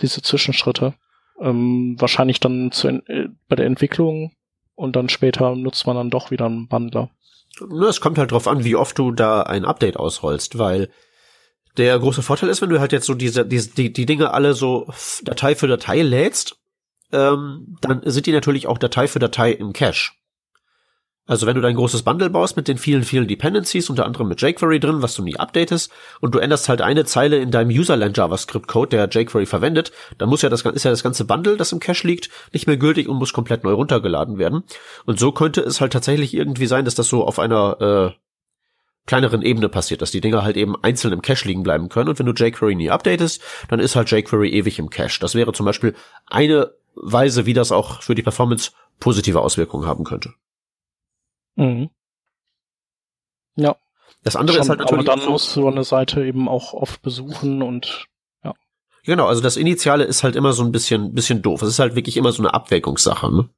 diese 0.00 0.22
Zwischenschritte. 0.22 0.94
Ähm, 1.40 1.96
wahrscheinlich 1.98 2.38
dann 2.40 2.70
zu, 2.70 2.88
äh, 2.88 3.28
bei 3.48 3.56
der 3.56 3.66
Entwicklung 3.66 4.32
und 4.74 4.96
dann 4.96 5.08
später 5.08 5.54
nutzt 5.56 5.86
man 5.86 5.96
dann 5.96 6.10
doch 6.10 6.30
wieder 6.30 6.46
einen 6.46 6.68
Bundler. 6.68 7.10
Es 7.88 8.00
kommt 8.00 8.18
halt 8.18 8.30
drauf 8.30 8.46
an, 8.46 8.64
wie 8.64 8.76
oft 8.76 8.98
du 8.98 9.10
da 9.10 9.42
ein 9.42 9.64
Update 9.64 9.96
ausrollst, 9.96 10.58
weil 10.58 10.90
der 11.76 11.98
große 11.98 12.22
Vorteil 12.22 12.48
ist, 12.48 12.62
wenn 12.62 12.70
du 12.70 12.80
halt 12.80 12.92
jetzt 12.92 13.06
so 13.06 13.14
diese, 13.14 13.44
diese 13.46 13.70
die, 13.70 13.92
die 13.92 14.06
Dinge 14.06 14.32
alle 14.32 14.54
so 14.54 14.88
Datei 15.22 15.54
für 15.54 15.66
Datei 15.66 16.02
lädst, 16.02 16.59
ähm, 17.12 17.76
dann 17.80 18.02
sind 18.04 18.26
die 18.26 18.32
natürlich 18.32 18.66
auch 18.66 18.78
Datei 18.78 19.08
für 19.08 19.18
Datei 19.18 19.52
im 19.52 19.72
Cache. 19.72 20.12
Also 21.30 21.46
wenn 21.46 21.54
du 21.54 21.60
dein 21.60 21.76
großes 21.76 22.02
Bundle 22.02 22.28
baust 22.28 22.56
mit 22.56 22.66
den 22.66 22.76
vielen, 22.76 23.04
vielen 23.04 23.28
Dependencies, 23.28 23.88
unter 23.88 24.04
anderem 24.04 24.26
mit 24.26 24.42
jQuery 24.42 24.80
drin, 24.80 25.00
was 25.00 25.14
du 25.14 25.22
nie 25.22 25.36
updatest, 25.36 25.92
und 26.20 26.34
du 26.34 26.40
änderst 26.40 26.68
halt 26.68 26.80
eine 26.80 27.04
Zeile 27.04 27.38
in 27.38 27.52
deinem 27.52 27.70
Userland 27.70 28.16
JavaScript 28.16 28.66
Code, 28.66 28.88
der 28.88 29.08
jQuery 29.08 29.46
verwendet, 29.46 29.92
dann 30.18 30.28
muss 30.28 30.42
ja 30.42 30.48
das, 30.48 30.62
ist 30.62 30.82
ja 30.82 30.90
das 30.90 31.04
ganze 31.04 31.24
Bundle, 31.24 31.56
das 31.56 31.70
im 31.70 31.78
Cache 31.78 32.04
liegt, 32.04 32.30
nicht 32.52 32.66
mehr 32.66 32.78
gültig 32.78 33.08
und 33.08 33.16
muss 33.16 33.32
komplett 33.32 33.62
neu 33.62 33.74
runtergeladen 33.74 34.38
werden. 34.38 34.64
Und 35.06 35.20
so 35.20 35.30
könnte 35.30 35.60
es 35.60 35.80
halt 35.80 35.92
tatsächlich 35.92 36.34
irgendwie 36.34 36.66
sein, 36.66 36.84
dass 36.84 36.96
das 36.96 37.06
so 37.06 37.24
auf 37.24 37.38
einer, 37.38 37.80
äh, 37.80 38.20
kleineren 39.06 39.42
Ebene 39.42 39.68
passiert, 39.68 40.02
dass 40.02 40.10
die 40.10 40.20
Dinger 40.20 40.42
halt 40.42 40.56
eben 40.56 40.74
einzeln 40.82 41.12
im 41.12 41.22
Cache 41.22 41.46
liegen 41.46 41.62
bleiben 41.62 41.88
können. 41.88 42.08
Und 42.08 42.18
wenn 42.18 42.26
du 42.26 42.32
jQuery 42.32 42.74
nie 42.74 42.90
updatest, 42.90 43.40
dann 43.68 43.80
ist 43.80 43.96
halt 43.96 44.10
jQuery 44.10 44.50
ewig 44.50 44.78
im 44.78 44.90
Cache. 44.90 45.20
Das 45.20 45.34
wäre 45.34 45.52
zum 45.52 45.66
Beispiel 45.66 45.94
eine 46.26 46.72
Weise, 46.94 47.46
wie 47.46 47.54
das 47.54 47.72
auch 47.72 48.02
für 48.02 48.14
die 48.14 48.22
Performance 48.22 48.72
positive 48.98 49.40
Auswirkungen 49.40 49.86
haben 49.86 50.04
könnte. 50.04 50.34
Mhm. 51.56 51.90
Ja. 53.56 53.76
Das 54.22 54.36
andere 54.36 54.56
Schon, 54.56 54.62
ist 54.62 54.68
halt 54.68 54.80
natürlich. 54.80 55.08
Aber 55.08 55.20
dann 55.20 55.30
muss 55.30 55.52
so 55.52 55.68
eine 55.68 55.84
Seite 55.84 56.24
eben 56.24 56.48
auch 56.48 56.74
oft 56.74 57.00
besuchen 57.02 57.62
und 57.62 58.06
ja. 58.44 58.54
Genau, 59.04 59.26
also 59.26 59.40
das 59.40 59.56
Initiale 59.56 60.04
ist 60.04 60.22
halt 60.22 60.36
immer 60.36 60.52
so 60.52 60.62
ein 60.62 60.72
bisschen, 60.72 61.14
bisschen 61.14 61.42
doof. 61.42 61.62
Es 61.62 61.68
ist 61.68 61.78
halt 61.78 61.94
wirklich 61.94 62.16
immer 62.16 62.32
so 62.32 62.42
eine 62.42 62.52
Abwägungssache, 62.52 63.32
ne? 63.34 63.48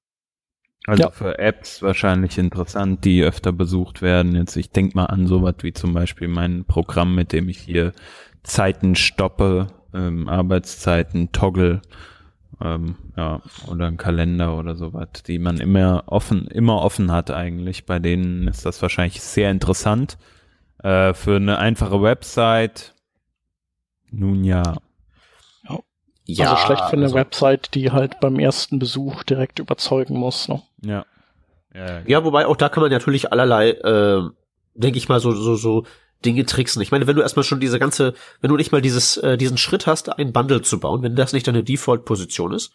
Also 0.87 1.05
ja. 1.05 1.11
für 1.11 1.39
Apps 1.39 1.81
wahrscheinlich 1.83 2.39
interessant, 2.39 3.05
die 3.05 3.23
öfter 3.23 3.53
besucht 3.53 4.03
werden. 4.03 4.35
Jetzt, 4.35 4.57
ich 4.57 4.71
denk 4.71 4.97
mal 4.97 5.07
an 5.07 5.29
sowas 5.29 5.55
wie 5.63 5.73
zum 5.73 5.95
Beispiel 5.95 6.27
mein 6.27 6.65
Programm, 6.65 7.15
mit 7.15 7.33
dem 7.33 7.49
ich 7.49 7.59
hier 7.59 7.93
Zeiten 8.43 8.97
stoppe, 8.97 9.69
ähm, 9.95 10.29
Arbeitszeiten 10.29 11.31
toggle 11.31 11.83
ähm, 12.63 12.97
ja, 13.17 13.41
oder 13.69 13.87
ein 13.87 13.97
Kalender 13.97 14.57
oder 14.57 14.75
sowas, 14.75 15.09
die 15.27 15.39
man 15.39 15.59
immer 15.59 16.05
offen, 16.07 16.47
immer 16.47 16.81
offen 16.83 17.11
hat 17.11 17.31
eigentlich. 17.31 17.87
Bei 17.87 17.99
denen 17.99 18.49
ist 18.49 18.65
das 18.65 18.81
wahrscheinlich 18.83 19.21
sehr 19.21 19.51
interessant. 19.51 20.19
Äh, 20.83 21.15
für 21.15 21.37
eine 21.37 21.59
einfache 21.59 22.03
Website, 22.03 22.95
nun 24.11 24.45
ja. 24.45 24.77
Ja, 26.25 26.53
also 26.53 26.67
schlecht 26.67 26.85
für 26.85 26.93
eine 26.93 27.05
also, 27.05 27.17
Website, 27.17 27.75
die 27.75 27.91
halt 27.91 28.21
beim 28.21 28.39
ersten 28.39 28.79
Besuch 28.79 29.25
direkt 29.25 29.59
überzeugen 29.59 30.17
muss. 30.17 30.49
Ne? 30.49 30.63
Ja. 30.85 31.05
Ja, 31.75 31.87
ja, 31.87 32.03
ja, 32.07 32.25
wobei 32.25 32.47
auch 32.47 32.57
da 32.57 32.69
kann 32.69 32.83
man 32.83 32.93
natürlich 32.93 33.33
allerlei, 33.33 33.71
äh, 33.71 34.23
denke 34.75 34.99
ich 34.99 35.09
mal, 35.09 35.21
so, 35.21 35.33
so, 35.33 35.57
so 35.57 35.85
Dinge 36.25 36.47
tricksen. 36.47 36.83
Ich 36.83 36.91
meine, 36.91 37.07
wenn 37.07 37.17
du 37.17 37.23
erstmal 37.23 37.45
schon 37.45 37.61
diese 37.61 37.79
ganze, 37.79 38.15
wenn 38.41 38.51
du 38.51 38.57
nicht 38.57 38.73
mal 38.73 38.83
dieses, 38.83 39.17
äh, 39.19 39.37
diesen 39.37 39.59
Schritt 39.59 39.87
hast, 39.87 40.09
ein 40.09 40.33
Bundle 40.33 40.63
zu 40.63 40.81
bauen, 40.81 41.03
wenn 41.03 41.17
das 41.17 41.33
nicht 41.33 41.47
deine 41.47 41.65
Default-Position 41.65 42.53
ist, 42.53 42.73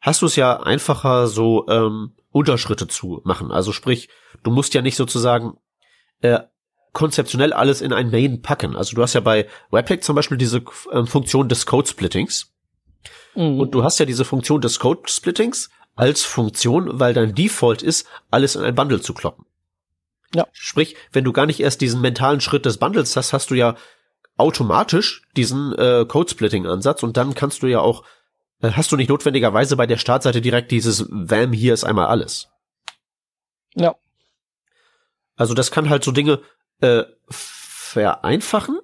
hast 0.00 0.22
du 0.22 0.26
es 0.26 0.36
ja 0.36 0.60
einfacher, 0.60 1.26
so 1.26 1.66
ähm, 1.68 2.12
Unterschritte 2.30 2.86
zu 2.88 3.20
machen. 3.24 3.50
Also 3.50 3.72
sprich, 3.72 4.08
du 4.42 4.50
musst 4.50 4.74
ja 4.74 4.82
nicht 4.82 4.96
sozusagen 4.96 5.54
äh, 6.20 6.40
konzeptionell 6.92 7.52
alles 7.52 7.80
in 7.80 7.92
ein 7.92 8.10
Main 8.10 8.42
packen. 8.42 8.76
Also 8.76 8.96
du 8.96 9.02
hast 9.02 9.14
ja 9.14 9.20
bei 9.20 9.46
Webpack 9.70 10.02
zum 10.02 10.16
Beispiel 10.16 10.38
diese 10.38 10.62
äh, 10.90 11.04
Funktion 11.04 11.48
des 11.48 11.66
Code-Splittings. 11.66 12.52
Mhm. 13.34 13.60
Und 13.60 13.74
du 13.74 13.84
hast 13.84 13.98
ja 13.98 14.06
diese 14.06 14.24
Funktion 14.24 14.60
des 14.60 14.78
Code-Splittings 14.78 15.70
als 15.94 16.24
Funktion, 16.24 17.00
weil 17.00 17.14
dein 17.14 17.34
Default 17.34 17.82
ist, 17.82 18.06
alles 18.30 18.56
in 18.56 18.62
ein 18.62 18.74
Bundle 18.74 19.00
zu 19.00 19.14
kloppen. 19.14 19.44
Ja. 20.34 20.46
Sprich, 20.52 20.96
wenn 21.12 21.24
du 21.24 21.32
gar 21.32 21.46
nicht 21.46 21.60
erst 21.60 21.80
diesen 21.80 22.00
mentalen 22.00 22.40
Schritt 22.40 22.66
des 22.66 22.78
Bundles 22.78 23.16
hast, 23.16 23.32
hast 23.32 23.50
du 23.50 23.54
ja 23.54 23.76
automatisch 24.36 25.22
diesen 25.36 25.74
äh, 25.76 26.04
Code-Splitting-Ansatz 26.06 27.02
und 27.02 27.16
dann 27.16 27.34
kannst 27.34 27.62
du 27.62 27.66
ja 27.66 27.80
auch, 27.80 28.04
äh, 28.60 28.70
hast 28.70 28.92
du 28.92 28.96
nicht 28.96 29.08
notwendigerweise 29.08 29.76
bei 29.76 29.86
der 29.86 29.96
Startseite 29.96 30.40
direkt 30.40 30.70
dieses 30.70 31.06
WAM 31.10 31.52
hier 31.52 31.74
ist 31.74 31.84
einmal 31.84 32.06
alles. 32.06 32.48
Ja. 33.74 33.96
Also 35.36 35.54
das 35.54 35.70
kann 35.70 35.88
halt 35.88 36.04
so 36.04 36.12
Dinge 36.12 36.40
äh, 36.80 37.04
vereinfachen. 37.28 38.78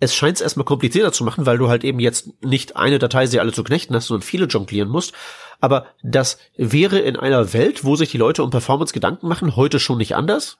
Es 0.00 0.14
scheint 0.14 0.36
es 0.36 0.40
erstmal 0.40 0.64
komplizierter 0.64 1.12
zu 1.12 1.24
machen, 1.24 1.44
weil 1.44 1.58
du 1.58 1.68
halt 1.68 1.84
eben 1.84 2.00
jetzt 2.00 2.42
nicht 2.42 2.76
eine 2.76 2.98
Datei 2.98 3.26
sie 3.26 3.40
alle 3.40 3.52
zu 3.52 3.64
knechten 3.64 3.94
hast, 3.94 4.06
sondern 4.06 4.26
viele 4.26 4.46
jonglieren 4.46 4.88
musst. 4.88 5.12
Aber 5.60 5.86
das 6.02 6.38
wäre 6.56 7.00
in 7.00 7.16
einer 7.16 7.52
Welt, 7.52 7.84
wo 7.84 7.96
sich 7.96 8.10
die 8.10 8.18
Leute 8.18 8.42
um 8.42 8.50
Performance 8.50 8.94
Gedanken 8.94 9.28
machen, 9.28 9.56
heute 9.56 9.78
schon 9.78 9.98
nicht 9.98 10.16
anders 10.16 10.58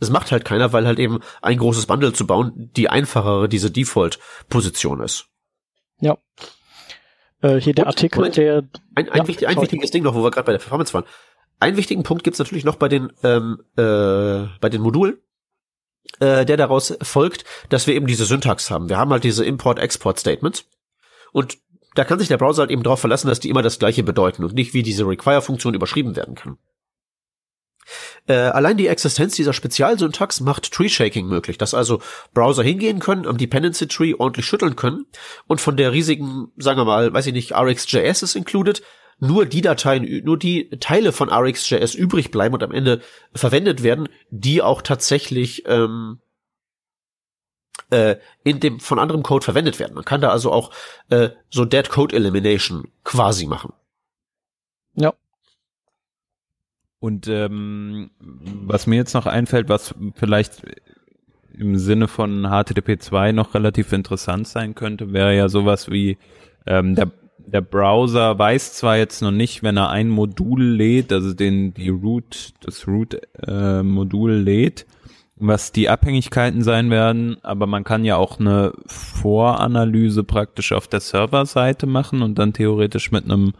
es 0.00 0.10
macht 0.10 0.32
halt 0.32 0.44
keiner, 0.44 0.72
weil 0.72 0.86
halt 0.86 0.98
eben 0.98 1.20
ein 1.40 1.58
großes 1.58 1.86
Bundle 1.86 2.12
zu 2.12 2.26
bauen 2.26 2.70
die 2.76 2.88
einfachere 2.88 3.48
diese 3.48 3.70
Default-Position 3.70 5.00
ist. 5.00 5.26
Ja. 6.00 6.18
Äh, 7.40 7.60
hier 7.60 7.74
der 7.74 7.84
Und, 7.84 7.88
Artikel, 7.88 8.18
Moment, 8.18 8.36
der 8.36 8.68
ein, 8.94 9.08
ein, 9.08 9.18
ja, 9.18 9.28
wichtig, 9.28 9.48
ein 9.48 9.60
wichtiges 9.60 9.90
Ding 9.90 10.02
noch, 10.02 10.14
wo 10.14 10.22
wir 10.22 10.30
gerade 10.30 10.46
bei 10.46 10.52
der 10.52 10.58
Performance 10.58 10.92
waren. 10.94 11.04
Einen 11.60 11.76
wichtigen 11.76 12.02
Punkt 12.02 12.24
gibt's 12.24 12.38
natürlich 12.38 12.64
noch 12.64 12.76
bei 12.76 12.88
den 12.88 13.12
ähm, 13.22 13.60
äh, 13.76 14.48
bei 14.60 14.68
den 14.68 14.80
Modulen, 14.80 15.18
äh, 16.18 16.44
der 16.44 16.56
daraus 16.56 16.96
folgt, 17.02 17.44
dass 17.68 17.86
wir 17.86 17.94
eben 17.94 18.06
diese 18.06 18.24
Syntax 18.24 18.70
haben. 18.70 18.88
Wir 18.88 18.98
haben 18.98 19.10
halt 19.10 19.24
diese 19.24 19.44
Import-Export-Statements 19.44 20.64
und 21.32 21.58
da 21.94 22.04
kann 22.04 22.18
sich 22.18 22.28
der 22.28 22.38
Browser 22.38 22.62
halt 22.62 22.70
eben 22.70 22.82
darauf 22.82 23.00
verlassen, 23.00 23.28
dass 23.28 23.40
die 23.40 23.50
immer 23.50 23.62
das 23.62 23.78
gleiche 23.78 24.02
bedeuten 24.02 24.44
und 24.44 24.54
nicht 24.54 24.74
wie 24.74 24.82
diese 24.82 25.06
Require-Funktion 25.06 25.74
überschrieben 25.74 26.16
werden 26.16 26.34
kann. 26.34 26.58
Äh, 28.26 28.34
allein 28.34 28.76
die 28.76 28.86
Existenz 28.86 29.34
dieser 29.34 29.52
Spezialsyntax 29.52 30.40
macht 30.40 30.72
Tree-Shaking 30.72 31.26
möglich, 31.26 31.58
dass 31.58 31.74
also 31.74 32.00
Browser 32.34 32.62
hingehen 32.62 33.00
können, 33.00 33.26
am 33.26 33.38
Dependency 33.38 33.88
Tree 33.88 34.14
ordentlich 34.14 34.46
schütteln 34.46 34.76
können 34.76 35.06
und 35.46 35.60
von 35.60 35.76
der 35.76 35.92
riesigen, 35.92 36.52
sagen 36.56 36.78
wir 36.78 36.84
mal, 36.84 37.12
weiß 37.12 37.26
ich 37.26 37.32
nicht, 37.32 37.52
RxJS 37.52 38.22
ist 38.22 38.36
included, 38.36 38.82
nur 39.18 39.46
die 39.46 39.60
Dateien, 39.60 40.24
nur 40.24 40.36
die 40.36 40.68
Teile 40.80 41.12
von 41.12 41.30
RxJS 41.30 41.94
übrig 41.94 42.30
bleiben 42.30 42.54
und 42.54 42.62
am 42.62 42.72
Ende 42.72 43.00
verwendet 43.34 43.82
werden, 43.82 44.08
die 44.30 44.62
auch 44.62 44.82
tatsächlich 44.82 45.64
ähm, 45.66 46.20
äh, 47.90 48.16
in 48.42 48.58
dem 48.58 48.80
von 48.80 48.98
anderem 48.98 49.22
Code 49.22 49.44
verwendet 49.44 49.78
werden. 49.78 49.94
Man 49.94 50.04
kann 50.04 50.20
da 50.20 50.30
also 50.30 50.50
auch 50.50 50.72
äh, 51.10 51.30
so 51.50 51.64
Dead 51.64 51.88
Code 51.88 52.16
Elimination 52.16 52.88
quasi 53.04 53.46
machen. 53.46 53.72
Ja. 54.94 55.14
Und 57.02 57.26
ähm, 57.26 58.10
was 58.20 58.86
mir 58.86 58.94
jetzt 58.94 59.14
noch 59.14 59.26
einfällt, 59.26 59.68
was 59.68 59.92
vielleicht 60.14 60.62
im 61.52 61.76
Sinne 61.76 62.06
von 62.06 62.44
HTTP 62.44 62.96
2 63.00 63.32
noch 63.32 63.54
relativ 63.54 63.92
interessant 63.92 64.46
sein 64.46 64.76
könnte, 64.76 65.12
wäre 65.12 65.36
ja 65.36 65.48
sowas 65.48 65.90
wie 65.90 66.16
ähm, 66.64 66.94
der 66.94 67.10
der 67.44 67.60
Browser 67.60 68.38
weiß 68.38 68.74
zwar 68.74 68.98
jetzt 68.98 69.20
noch 69.20 69.32
nicht, 69.32 69.64
wenn 69.64 69.76
er 69.76 69.90
ein 69.90 70.10
Modul 70.10 70.62
lädt, 70.62 71.12
also 71.12 71.34
den 71.34 71.74
die 71.74 71.88
Root 71.88 72.54
das 72.60 72.86
Root 72.86 73.20
äh, 73.48 73.82
Modul 73.82 74.34
lädt, 74.34 74.86
was 75.34 75.72
die 75.72 75.88
Abhängigkeiten 75.88 76.62
sein 76.62 76.88
werden, 76.88 77.36
aber 77.42 77.66
man 77.66 77.82
kann 77.82 78.04
ja 78.04 78.14
auch 78.14 78.38
eine 78.38 78.74
Voranalyse 78.86 80.22
praktisch 80.22 80.70
auf 80.70 80.86
der 80.86 81.00
Serverseite 81.00 81.86
machen 81.86 82.22
und 82.22 82.38
dann 82.38 82.52
theoretisch 82.52 83.10
mit 83.10 83.24
einem 83.24 83.54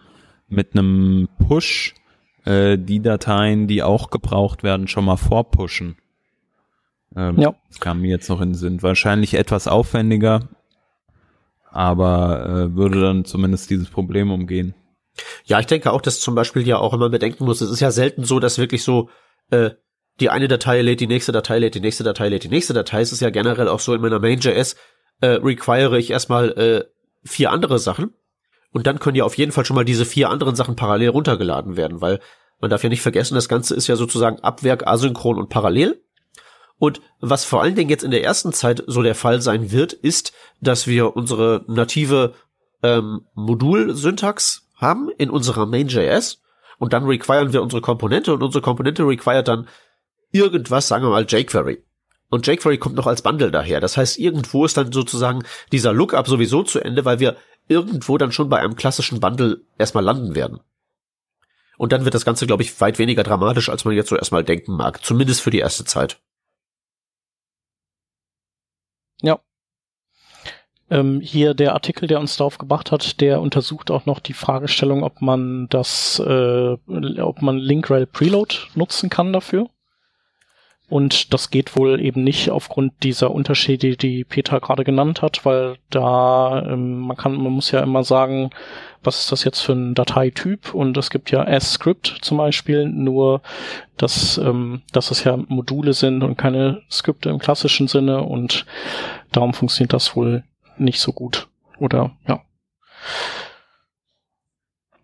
mit 0.49 0.77
einem 0.77 1.29
Push 1.41 1.97
äh, 2.45 2.79
die 2.79 3.01
Dateien, 3.01 3.67
die 3.67 3.83
auch 3.83 4.11
gebraucht 4.11 4.63
werden, 4.63 4.89
schon 4.89 5.05
mal 5.05 5.17
vorpushen. 5.17 5.97
Ähm, 7.17 7.39
ja. 7.39 7.55
Das 7.69 7.81
kam 7.81 8.01
mir 8.01 8.11
jetzt 8.11 8.29
noch 8.29 8.41
in 8.41 8.51
den 8.51 8.55
Sinn. 8.55 8.83
Wahrscheinlich 8.83 9.35
etwas 9.35 9.69
aufwendiger, 9.69 10.49
aber 11.71 12.47
äh, 12.47 12.77
würde 12.77 13.01
dann 13.01 13.25
zumindest 13.25 13.71
dieses 13.71 13.91
Problem 13.91 14.31
umgehen. 14.31 14.75
Ja, 15.45 15.61
ich 15.61 15.67
denke 15.67 15.93
auch, 15.93 16.01
dass 16.01 16.21
zum 16.21 16.35
Beispiel 16.35 16.67
ja 16.67 16.79
auch 16.79 16.95
immer 16.95 17.11
bedenken 17.11 17.45
muss, 17.45 17.61
es 17.61 17.71
ist 17.71 17.81
ja 17.81 17.91
selten 17.91 18.25
so, 18.25 18.41
dass 18.41 18.59
wirklich 18.59 18.83
so 18.83 19.11
äh, 19.51 19.71
die 20.21 20.31
eine 20.31 20.49
Datei 20.49 20.81
lädt, 20.81 21.01
die 21.01 21.07
nächste 21.07 21.33
Datei 21.33 21.59
lädt, 21.59 21.75
die 21.75 21.81
nächste 21.81 22.05
Datei 22.05 22.29
lädt, 22.29 22.45
die 22.45 22.49
nächste 22.49 22.73
Datei. 22.73 23.01
Es 23.01 23.13
ist 23.13 23.21
ja 23.21 23.31
generell 23.31 23.69
auch 23.69 23.81
so 23.81 23.95
in 23.95 24.01
meiner 24.01 24.21
Main.js 24.21 24.77
äh, 25.21 25.27
require 25.27 25.99
ich 25.99 26.11
erstmal 26.11 26.51
äh, 26.53 26.85
vier 27.25 27.51
andere 27.51 27.79
Sachen 27.79 28.15
und 28.73 28.87
dann 28.87 28.99
können 28.99 29.17
ja 29.17 29.25
auf 29.25 29.37
jeden 29.37 29.53
Fall 29.53 29.65
schon 29.65 29.77
mal 29.77 29.85
diese 29.85 30.05
vier 30.05 30.31
anderen 30.31 30.57
Sachen 30.57 30.77
parallel 30.77 31.11
runtergeladen 31.11 31.77
werden, 31.77 32.01
weil 32.01 32.21
man 32.61 32.71
darf 32.71 32.83
ja 32.83 32.89
nicht 32.89 33.03
vergessen, 33.03 33.35
das 33.35 33.49
Ganze 33.49 33.75
ist 33.75 33.87
ja 33.87 33.97
sozusagen 33.97 34.41
Abwerk, 34.41 34.87
asynchron 34.87 35.39
und 35.39 35.49
parallel. 35.49 36.03
Und 36.79 37.01
was 37.21 37.45
vor 37.45 37.63
allen 37.63 37.75
Dingen 37.75 37.91
jetzt 37.91 38.05
in 38.05 38.11
der 38.11 38.25
ersten 38.25 38.53
Zeit 38.53 38.83
so 38.87 39.03
der 39.03 39.15
Fall 39.15 39.41
sein 39.41 39.71
wird, 39.71 39.93
ist, 39.93 40.33
dass 40.61 40.87
wir 40.87 41.17
unsere 41.17 41.65
native 41.69 42.35
ähm, 42.83 43.27
Modul-Syntax 43.35 44.69
haben 44.75 45.11
in 45.17 45.31
unserer 45.31 45.67
Main.js 45.67 46.41
und 46.79 46.93
dann 46.93 47.05
requiren 47.05 47.53
wir 47.53 47.63
unsere 47.63 47.83
Komponente 47.83 48.35
und 48.35 48.43
unsere 48.43 48.63
Komponente 48.63 49.05
required 49.07 49.47
dann 49.47 49.69
irgendwas, 50.33 50.89
sagen 50.89 51.05
wir 51.05 51.11
mal 51.11 51.25
jQuery. 51.25 51.85
Und 52.31 52.47
jQuery 52.47 52.79
kommt 52.79 52.97
noch 52.97 53.07
als 53.07 53.23
Bundle 53.23 53.51
daher. 53.51 53.81
Das 53.81 53.97
heißt, 53.97 54.19
irgendwo 54.19 54.65
ist 54.65 54.77
dann 54.77 54.91
sozusagen 54.91 55.45
dieser 55.71 55.93
Lookup 55.93 56.27
sowieso 56.27 56.63
zu 56.63 56.81
Ende, 56.81 57.05
weil 57.05 57.21
wir 57.21 57.37
irgendwo 57.68 58.18
dann 58.18 58.33
schon 58.33 58.48
bei 58.48 58.59
einem 58.59 58.77
klassischen 58.77 59.20
Bundle 59.20 59.62
erstmal 59.79 60.05
landen 60.05 60.35
werden. 60.35 60.61
Und 61.79 61.92
dann 61.92 62.05
wird 62.05 62.14
das 62.14 62.25
Ganze, 62.25 62.46
glaube 62.46 62.62
ich, 62.62 62.81
weit 62.81 62.98
weniger 62.98 63.22
dramatisch, 63.22 63.68
als 63.68 63.85
man 63.85 63.94
jetzt 63.94 64.09
so 64.09 64.16
erstmal 64.16 64.44
denken 64.44 64.77
mag. 64.77 65.05
Zumindest 65.05 65.40
für 65.40 65.51
die 65.51 65.59
erste 65.59 65.85
Zeit. 65.85 66.20
Ja. 69.20 69.40
Ähm, 70.90 71.20
hier 71.20 71.55
der 71.55 71.72
Artikel, 71.72 72.07
der 72.07 72.20
uns 72.20 72.37
darauf 72.37 72.59
gebracht 72.59 72.92
hat, 72.92 73.20
der 73.20 73.40
untersucht 73.40 73.90
auch 73.90 74.05
noch 74.05 74.20
die 74.20 74.35
Fragestellung, 74.35 75.03
ob 75.03 75.22
man 75.22 75.68
das, 75.70 76.18
äh, 76.20 76.77
ob 77.20 77.42
man 77.42 77.57
Linkrel 77.57 78.07
Preload 78.07 78.55
nutzen 78.75 79.09
kann 79.09 79.33
dafür. 79.33 79.70
Und 80.93 81.33
das 81.33 81.49
geht 81.49 81.75
wohl 81.75 82.03
eben 82.03 82.23
nicht 82.23 82.51
aufgrund 82.51 83.03
dieser 83.03 83.31
Unterschiede, 83.31 83.97
die 83.97 84.25
Peter 84.25 84.61
gerade 84.61 84.85
genannt 84.85 85.23
hat, 85.23 85.47
weil 85.47 85.77
da 85.89 86.67
ähm, 86.67 86.99
man 86.99 87.17
kann, 87.17 87.35
man 87.35 87.51
muss 87.51 87.71
ja 87.71 87.81
immer 87.81 88.05
sagen, 88.05 88.51
was 89.03 89.21
ist 89.21 89.33
das 89.33 89.43
jetzt 89.43 89.61
für 89.61 89.73
ein 89.73 89.95
Dateityp? 89.95 90.75
Und 90.75 90.99
es 90.99 91.09
gibt 91.09 91.31
ja 91.31 91.45
S-Script 91.45 92.19
zum 92.21 92.37
Beispiel, 92.37 92.91
nur 92.91 93.41
dass, 93.97 94.37
ähm, 94.37 94.83
dass 94.93 95.11
es 95.11 95.25
ja 95.25 95.39
Module 95.39 95.95
sind 95.95 96.23
und 96.23 96.37
keine 96.37 96.83
Skripte 96.91 97.31
im 97.31 97.39
klassischen 97.39 97.89
Sinne 97.89 98.25
und 98.25 98.67
darum 99.33 99.55
funktioniert 99.55 99.95
das 99.95 100.15
wohl 100.15 100.45
nicht 100.77 101.01
so 101.01 101.15
gut. 101.15 101.49
Oder 101.79 102.11
ja. 102.29 102.43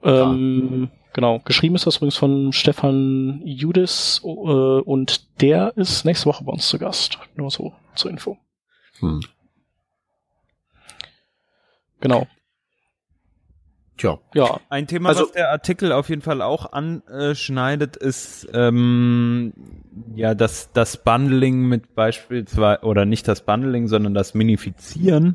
Ähm, 0.04 0.90
Genau, 1.18 1.40
geschrieben 1.40 1.74
ist 1.74 1.84
das 1.84 1.96
übrigens 1.96 2.16
von 2.16 2.52
Stefan 2.52 3.42
Judis 3.44 4.20
äh, 4.22 4.28
und 4.28 5.40
der 5.40 5.76
ist 5.76 6.04
nächste 6.04 6.26
Woche 6.26 6.44
bei 6.44 6.52
uns 6.52 6.68
zu 6.68 6.78
Gast. 6.78 7.18
Nur 7.34 7.50
so 7.50 7.72
zur 7.96 8.12
Info. 8.12 8.38
Hm. 9.00 9.18
Genau. 11.98 12.28
Tja. 13.96 14.20
Ja. 14.32 14.60
Ein 14.68 14.86
Thema, 14.86 15.08
also, 15.08 15.24
was 15.24 15.32
der 15.32 15.50
Artikel 15.50 15.90
auf 15.90 16.08
jeden 16.08 16.22
Fall 16.22 16.40
auch 16.40 16.72
anschneidet, 16.72 17.96
ist 17.96 18.46
ähm, 18.54 19.54
ja 20.14 20.36
das, 20.36 20.70
das 20.72 21.02
Bundling 21.02 21.62
mit 21.62 21.96
beispielsweise, 21.96 22.84
oder 22.84 23.06
nicht 23.06 23.26
das 23.26 23.44
Bundling, 23.44 23.88
sondern 23.88 24.14
das 24.14 24.34
Minifizieren 24.34 25.34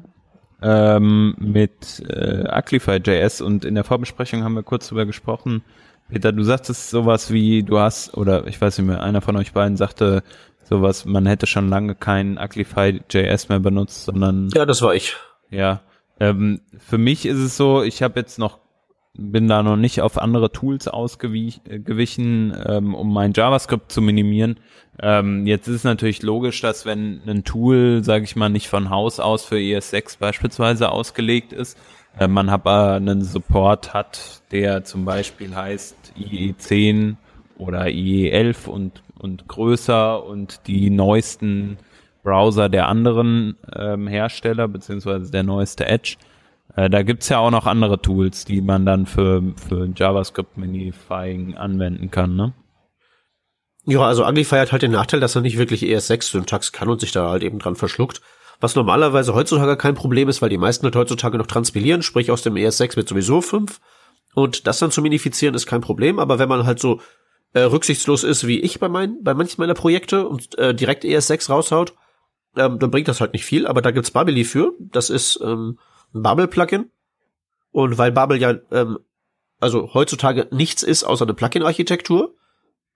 ähm, 0.63 1.35
mit 1.37 2.03
äh, 2.07 2.47
Aclify.js 2.47 3.41
und 3.41 3.65
in 3.65 3.75
der 3.75 3.83
Vorbesprechung 3.83 4.43
haben 4.43 4.55
wir 4.55 4.63
kurz 4.63 4.87
drüber 4.87 5.05
gesprochen. 5.05 5.63
Peter, 6.09 6.31
du 6.31 6.43
sagtest 6.43 6.89
sowas 6.89 7.31
wie, 7.31 7.63
du 7.63 7.79
hast, 7.79 8.15
oder 8.15 8.47
ich 8.47 8.59
weiß 8.59 8.77
nicht 8.77 8.87
mehr, 8.87 9.03
einer 9.03 9.21
von 9.21 9.35
euch 9.35 9.53
beiden 9.53 9.77
sagte 9.77 10.23
sowas, 10.63 11.05
man 11.05 11.25
hätte 11.25 11.47
schon 11.47 11.69
lange 11.69 11.95
kein 11.95 12.37
Aclify.js 12.37 13.49
mehr 13.49 13.59
benutzt, 13.59 14.05
sondern. 14.05 14.49
Ja, 14.55 14.65
das 14.65 14.81
war 14.81 14.95
ich. 14.95 15.15
Ja. 15.49 15.81
Ähm, 16.19 16.61
für 16.77 16.97
mich 16.97 17.25
ist 17.25 17.39
es 17.39 17.57
so, 17.57 17.83
ich 17.83 18.01
habe 18.01 18.19
jetzt 18.19 18.39
noch 18.39 18.59
bin 19.15 19.47
da 19.47 19.61
noch 19.61 19.75
nicht 19.75 20.01
auf 20.01 20.17
andere 20.17 20.51
Tools 20.51 20.87
ausgewichen, 20.87 22.57
ähm, 22.65 22.95
um 22.95 23.13
mein 23.13 23.33
JavaScript 23.33 23.91
zu 23.91 24.01
minimieren. 24.01 24.59
Ähm, 24.99 25.45
jetzt 25.45 25.67
ist 25.67 25.75
es 25.75 25.83
natürlich 25.83 26.23
logisch, 26.23 26.61
dass 26.61 26.85
wenn 26.85 27.21
ein 27.27 27.43
Tool, 27.43 28.03
sage 28.03 28.23
ich 28.23 28.35
mal, 28.35 28.49
nicht 28.49 28.69
von 28.69 28.89
Haus 28.89 29.19
aus 29.19 29.45
für 29.45 29.57
ES6 29.57 30.17
beispielsweise 30.17 30.91
ausgelegt 30.91 31.53
ist, 31.53 31.77
äh, 32.19 32.27
man 32.27 32.49
aber 32.49 32.93
einen 32.93 33.23
Support 33.23 33.93
hat, 33.93 34.41
der 34.51 34.83
zum 34.83 35.05
Beispiel 35.05 35.55
heißt 35.55 36.13
IE10 36.17 37.15
oder 37.57 37.83
IE11 37.85 38.67
und, 38.67 39.03
und 39.19 39.47
größer 39.47 40.25
und 40.25 40.61
die 40.65 40.89
neuesten 40.89 41.77
Browser 42.23 42.67
der 42.67 42.87
anderen 42.87 43.57
ähm, 43.75 44.07
Hersteller, 44.07 44.67
beziehungsweise 44.67 45.31
der 45.31 45.43
neueste 45.43 45.85
Edge, 45.85 46.15
äh, 46.75 46.89
da 46.89 47.03
gibt's 47.03 47.29
ja 47.29 47.39
auch 47.39 47.51
noch 47.51 47.65
andere 47.65 48.01
Tools, 48.01 48.45
die 48.45 48.61
man 48.61 48.85
dann 48.85 49.05
für, 49.05 49.43
für 49.55 49.89
JavaScript-Minifying 49.95 51.55
anwenden 51.55 52.09
kann, 52.11 52.35
ne? 52.35 52.53
Ja, 53.85 54.01
also 54.01 54.25
Uglify 54.25 54.55
hat 54.55 54.71
halt 54.71 54.81
den 54.81 54.91
Nachteil, 54.91 55.19
dass 55.19 55.35
er 55.35 55.41
nicht 55.41 55.57
wirklich 55.57 55.83
ES6-Syntax 55.83 56.71
kann 56.71 56.87
und 56.87 57.01
sich 57.01 57.11
da 57.11 57.29
halt 57.29 57.43
eben 57.43 57.59
dran 57.59 57.75
verschluckt. 57.75 58.21
Was 58.61 58.75
normalerweise 58.75 59.33
heutzutage 59.35 59.75
kein 59.75 59.95
Problem 59.95 60.29
ist, 60.29 60.41
weil 60.41 60.49
die 60.49 60.57
meisten 60.57 60.85
halt 60.85 60.95
heutzutage 60.95 61.37
noch 61.37 61.47
transpilieren, 61.47 62.01
sprich 62.01 62.31
aus 62.31 62.43
dem 62.43 62.53
ES6 62.53 62.95
wird 62.95 63.09
sowieso 63.09 63.41
5. 63.41 63.81
Und 64.35 64.67
das 64.67 64.79
dann 64.79 64.89
zu 64.89 65.01
minifizieren 65.01 65.53
ist 65.53 65.67
kein 65.67 65.81
Problem, 65.81 66.17
aber 66.17 66.39
wenn 66.39 66.47
man 66.47 66.65
halt 66.65 66.79
so 66.79 67.01
äh, 67.53 67.61
rücksichtslos 67.61 68.23
ist 68.23 68.47
wie 68.47 68.61
ich 68.61 68.79
bei, 68.79 68.87
mein, 68.87 69.21
bei 69.21 69.33
manchen 69.33 69.61
meiner 69.61 69.73
Projekte 69.73 70.27
und 70.27 70.57
äh, 70.57 70.73
direkt 70.73 71.03
ES6 71.03 71.49
raushaut, 71.49 71.93
ähm, 72.55 72.79
dann 72.79 72.89
bringt 72.89 73.09
das 73.09 73.19
halt 73.19 73.33
nicht 73.33 73.45
viel, 73.45 73.67
aber 73.67 73.81
da 73.81 73.91
gibt's 73.91 74.11
Babeli 74.11 74.45
für. 74.45 74.73
Das 74.79 75.09
ist 75.09 75.39
ähm, 75.43 75.77
Bubble-Plugin. 76.13 76.89
Und 77.71 77.97
weil 77.97 78.11
Bubble 78.11 78.37
ja 78.37 78.55
ähm, 78.71 78.99
also 79.63 79.93
heutzutage 79.93 80.47
nichts 80.51 80.83
ist 80.83 81.05
außer 81.05 81.23
eine 81.23 81.33
Plugin-Architektur, 81.33 82.35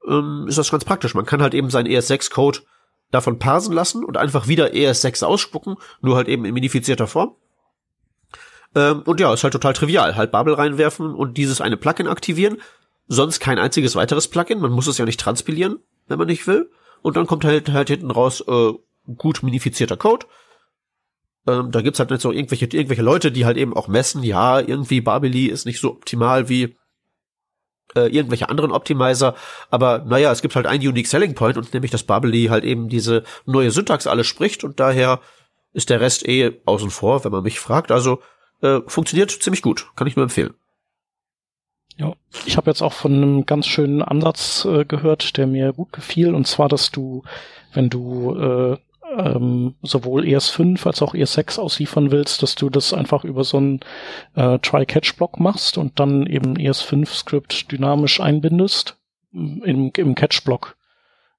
ähm, 0.06 0.45
ist 0.47 0.58
das 0.58 0.69
ganz 0.69 0.84
praktisch. 0.84 1.15
Man 1.15 1.25
kann 1.25 1.41
halt 1.41 1.53
eben 1.53 1.69
seinen 1.69 1.88
ES6-Code 1.88 2.60
davon 3.10 3.39
parsen 3.39 3.73
lassen 3.73 4.03
und 4.03 4.17
einfach 4.17 4.49
wieder 4.49 4.67
ES6 4.73 5.23
ausspucken, 5.23 5.77
nur 6.01 6.17
halt 6.17 6.27
eben 6.27 6.43
in 6.43 6.53
minifizierter 6.53 7.08
Form. 7.08 7.36
Ähm, 8.75 9.01
und 9.06 9.21
ja, 9.21 9.34
ist 9.34 9.43
halt 9.43 9.53
total 9.53 9.73
trivial. 9.73 10.17
Halt 10.17 10.32
Bubble 10.32 10.58
reinwerfen 10.58 11.15
und 11.15 11.38
dieses 11.38 11.62
eine 11.62 11.77
Plugin 11.77 12.08
aktivieren. 12.08 12.58
Sonst 13.08 13.39
kein 13.39 13.60
einziges 13.60 13.95
weiteres 13.95 14.27
Plugin. 14.27 14.60
Man 14.60 14.71
muss 14.71 14.88
es 14.88 14.97
ja 14.97 15.06
nicht 15.06 15.21
transpilieren, 15.21 15.80
wenn 16.08 16.17
man 16.17 16.27
nicht 16.27 16.47
will. 16.47 16.69
Und 17.01 17.15
dann 17.15 17.27
kommt 17.27 17.45
halt, 17.45 17.69
halt 17.69 17.88
hinten 17.88 18.12
raus 18.12 18.43
äh, 18.45 18.73
gut 19.15 19.41
minifizierter 19.41 19.95
Code. 19.95 20.25
Ähm, 21.47 21.71
da 21.71 21.81
gibt's 21.81 21.99
halt 21.99 22.10
nicht 22.10 22.21
so 22.21 22.31
irgendwelche, 22.31 22.65
irgendwelche 22.65 23.01
Leute, 23.01 23.31
die 23.31 23.45
halt 23.45 23.57
eben 23.57 23.75
auch 23.75 23.88
messen, 23.88 24.21
ja, 24.23 24.60
irgendwie 24.60 25.01
Babeli 25.01 25.45
ist 25.47 25.65
nicht 25.65 25.79
so 25.79 25.91
optimal 25.91 26.49
wie 26.49 26.75
äh, 27.95 28.07
irgendwelche 28.07 28.49
anderen 28.49 28.71
Optimizer. 28.71 29.36
Aber 29.69 29.99
naja, 29.99 30.31
es 30.31 30.41
gibt 30.41 30.55
halt 30.55 30.67
einen 30.67 30.86
Unique 30.86 31.07
Selling 31.07 31.36
Point 31.36 31.57
und 31.57 31.73
nämlich, 31.73 31.91
dass 31.91 32.03
Bubbly 32.03 32.47
halt 32.47 32.63
eben 32.63 32.89
diese 32.89 33.23
neue 33.45 33.71
Syntax 33.71 34.07
alles 34.07 34.27
spricht 34.27 34.63
und 34.63 34.79
daher 34.79 35.21
ist 35.73 35.89
der 35.89 36.01
Rest 36.01 36.27
eh 36.27 36.60
außen 36.65 36.89
vor, 36.89 37.23
wenn 37.23 37.31
man 37.31 37.43
mich 37.43 37.60
fragt. 37.60 37.91
Also 37.91 38.19
äh, 38.62 38.79
funktioniert 38.88 39.31
ziemlich 39.31 39.62
gut, 39.62 39.88
kann 39.95 40.07
ich 40.07 40.15
nur 40.15 40.23
empfehlen. 40.23 40.53
Ja, 41.97 42.13
ich 42.45 42.57
habe 42.57 42.69
jetzt 42.69 42.83
auch 42.83 42.93
von 42.93 43.13
einem 43.13 43.45
ganz 43.45 43.65
schönen 43.65 44.03
Ansatz 44.03 44.65
äh, 44.65 44.86
gehört, 44.86 45.38
der 45.38 45.47
mir 45.47 45.73
gut 45.73 45.91
gefiel, 45.93 46.36
und 46.36 46.45
zwar, 46.45 46.69
dass 46.69 46.91
du, 46.91 47.23
wenn 47.73 47.89
du 47.89 48.36
äh, 48.36 48.77
ähm, 49.17 49.76
sowohl 49.82 50.24
ES5 50.24 50.86
als 50.86 51.02
auch 51.02 51.13
ES6 51.13 51.60
ausliefern 51.60 52.12
willst, 52.12 52.43
dass 52.43 52.56
du 52.56 52.70
das 52.70 52.93
einfach 52.93 53.24
über 53.24 53.43
so 53.43 53.58
einen 53.58 53.80
äh, 54.36 54.60
Try-Catch-Block 54.60 55.39
machst 55.39 55.78
und 55.78 56.00
dann 56.00 56.26
eben 56.26 56.56
ES5-Skript 56.56 57.72
dynamisch 57.72 58.20
einbindest 58.20 58.98
im, 59.32 59.91
im 59.96 60.15
Catch-Block. 60.15 60.76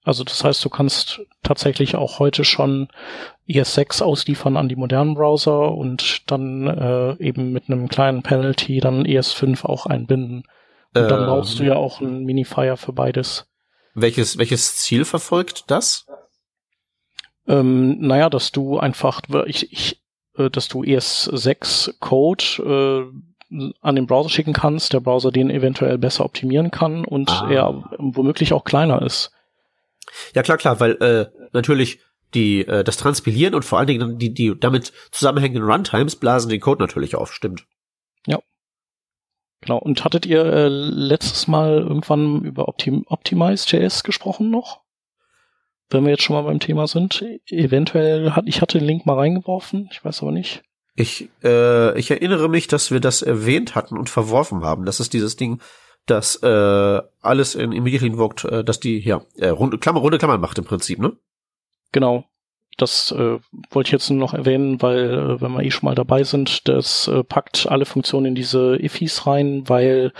Also 0.04 0.24
das 0.24 0.42
heißt, 0.42 0.64
du 0.64 0.70
kannst 0.70 1.20
tatsächlich 1.42 1.94
auch 1.94 2.18
heute 2.18 2.44
schon 2.44 2.88
ES6 3.48 4.02
ausliefern 4.02 4.56
an 4.56 4.68
die 4.68 4.76
modernen 4.76 5.14
Browser 5.14 5.72
und 5.72 6.30
dann 6.30 6.66
äh, 6.66 7.22
eben 7.22 7.52
mit 7.52 7.68
einem 7.68 7.88
kleinen 7.88 8.22
Penalty 8.22 8.80
dann 8.80 9.04
ES5 9.04 9.66
auch 9.66 9.86
einbinden. 9.86 10.44
Und 10.94 11.02
ähm, 11.02 11.08
dann 11.08 11.26
brauchst 11.26 11.58
du 11.58 11.64
ja 11.64 11.76
auch 11.76 12.00
einen 12.00 12.24
Minifier 12.24 12.76
für 12.76 12.92
beides. 12.92 13.46
Welches, 13.94 14.38
welches 14.38 14.76
Ziel 14.76 15.04
verfolgt 15.04 15.64
das? 15.70 16.06
Ähm, 17.48 17.98
naja, 18.00 18.28
dass 18.28 18.52
du 18.52 18.78
einfach, 18.78 19.22
ich, 19.46 19.72
ich, 19.72 20.02
äh, 20.36 20.50
dass 20.50 20.68
du 20.68 20.82
ES6 20.82 21.98
Code 21.98 23.10
äh, 23.10 23.64
an 23.80 23.96
den 23.96 24.06
Browser 24.06 24.28
schicken 24.28 24.52
kannst, 24.52 24.92
der 24.92 25.00
Browser 25.00 25.32
den 25.32 25.48
eventuell 25.48 25.96
besser 25.96 26.24
optimieren 26.24 26.70
kann 26.70 27.04
und 27.04 27.30
ah. 27.30 27.50
er 27.50 27.90
womöglich 27.98 28.52
auch 28.52 28.64
kleiner 28.64 29.02
ist. 29.02 29.32
Ja 30.34 30.42
klar, 30.42 30.58
klar, 30.58 30.80
weil 30.80 30.92
äh, 31.02 31.26
natürlich 31.52 32.00
die 32.34 32.66
äh, 32.66 32.84
das 32.84 32.98
Transpilieren 32.98 33.54
und 33.54 33.64
vor 33.64 33.78
allen 33.78 33.86
Dingen 33.86 34.18
die 34.18 34.34
die 34.34 34.58
damit 34.58 34.92
zusammenhängenden 35.10 35.70
Runtimes 35.70 36.16
blasen 36.16 36.50
den 36.50 36.60
Code 36.60 36.82
natürlich 36.82 37.16
auf, 37.16 37.32
stimmt. 37.32 37.64
Ja. 38.26 38.38
Genau. 39.62 39.78
Und 39.78 40.04
hattet 40.04 40.26
ihr 40.26 40.44
äh, 40.44 40.68
letztes 40.68 41.48
Mal 41.48 41.78
irgendwann 41.78 42.42
über 42.42 42.68
Optim 42.68 43.04
Optimize.js 43.06 44.04
gesprochen 44.04 44.50
noch? 44.50 44.82
Wenn 45.90 46.04
wir 46.04 46.10
jetzt 46.10 46.22
schon 46.22 46.36
mal 46.36 46.42
beim 46.42 46.60
Thema 46.60 46.86
sind. 46.86 47.24
Eventuell 47.48 48.32
hat, 48.32 48.44
ich 48.46 48.60
hatte 48.60 48.78
den 48.78 48.86
Link 48.86 49.06
mal 49.06 49.16
reingeworfen, 49.16 49.88
ich 49.90 50.04
weiß 50.04 50.22
aber 50.22 50.32
nicht. 50.32 50.62
Ich, 50.94 51.28
äh, 51.44 51.98
ich 51.98 52.10
erinnere 52.10 52.48
mich, 52.48 52.66
dass 52.66 52.90
wir 52.90 53.00
das 53.00 53.22
erwähnt 53.22 53.74
hatten 53.74 53.96
und 53.96 54.10
verworfen 54.10 54.64
haben. 54.64 54.84
Das 54.84 55.00
ist 55.00 55.12
dieses 55.12 55.36
Ding, 55.36 55.60
das 56.06 56.42
äh, 56.42 57.00
alles 57.20 57.54
in 57.54 57.72
Immediately 57.72 58.08
Invoked, 58.08 58.44
äh, 58.44 58.64
dass 58.64 58.80
die, 58.80 58.98
ja, 58.98 59.22
äh, 59.36 59.48
runde 59.48 59.78
Klammer, 59.78 60.00
runde 60.00 60.18
Klammer 60.18 60.38
macht 60.38 60.58
im 60.58 60.64
Prinzip, 60.64 60.98
ne? 60.98 61.12
Genau. 61.92 62.24
Das 62.76 63.10
äh, 63.10 63.38
wollte 63.70 63.88
ich 63.88 63.92
jetzt 63.92 64.08
nur 64.08 64.20
noch 64.20 64.34
erwähnen, 64.34 64.80
weil, 64.80 65.10
äh, 65.10 65.40
wenn 65.40 65.52
wir 65.52 65.64
eh 65.64 65.70
schon 65.70 65.86
mal 65.86 65.96
dabei 65.96 66.22
sind, 66.22 66.68
das 66.68 67.08
äh, 67.08 67.24
packt 67.24 67.66
alle 67.68 67.84
Funktionen 67.84 68.26
in 68.26 68.34
diese 68.36 68.76
Ifis 68.80 69.26
rein, 69.26 69.68
weil 69.68 70.12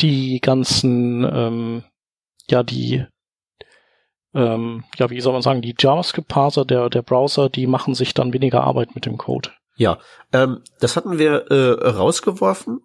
die 0.00 0.40
ganzen, 0.40 1.24
ähm, 1.30 1.84
ja, 2.48 2.62
die 2.62 3.04
ähm, 4.34 4.84
ja, 4.96 5.10
wie 5.10 5.20
soll 5.20 5.32
man 5.32 5.42
sagen, 5.42 5.62
die 5.62 5.74
JavaScript-Parser 5.78 6.64
der, 6.64 6.88
der 6.88 7.02
Browser, 7.02 7.48
die 7.48 7.66
machen 7.66 7.94
sich 7.94 8.14
dann 8.14 8.32
weniger 8.32 8.62
Arbeit 8.62 8.94
mit 8.94 9.06
dem 9.06 9.18
Code. 9.18 9.50
Ja, 9.76 9.98
ähm, 10.32 10.60
das 10.80 10.96
hatten 10.96 11.18
wir 11.18 11.50
äh, 11.50 11.88
rausgeworfen. 11.88 12.80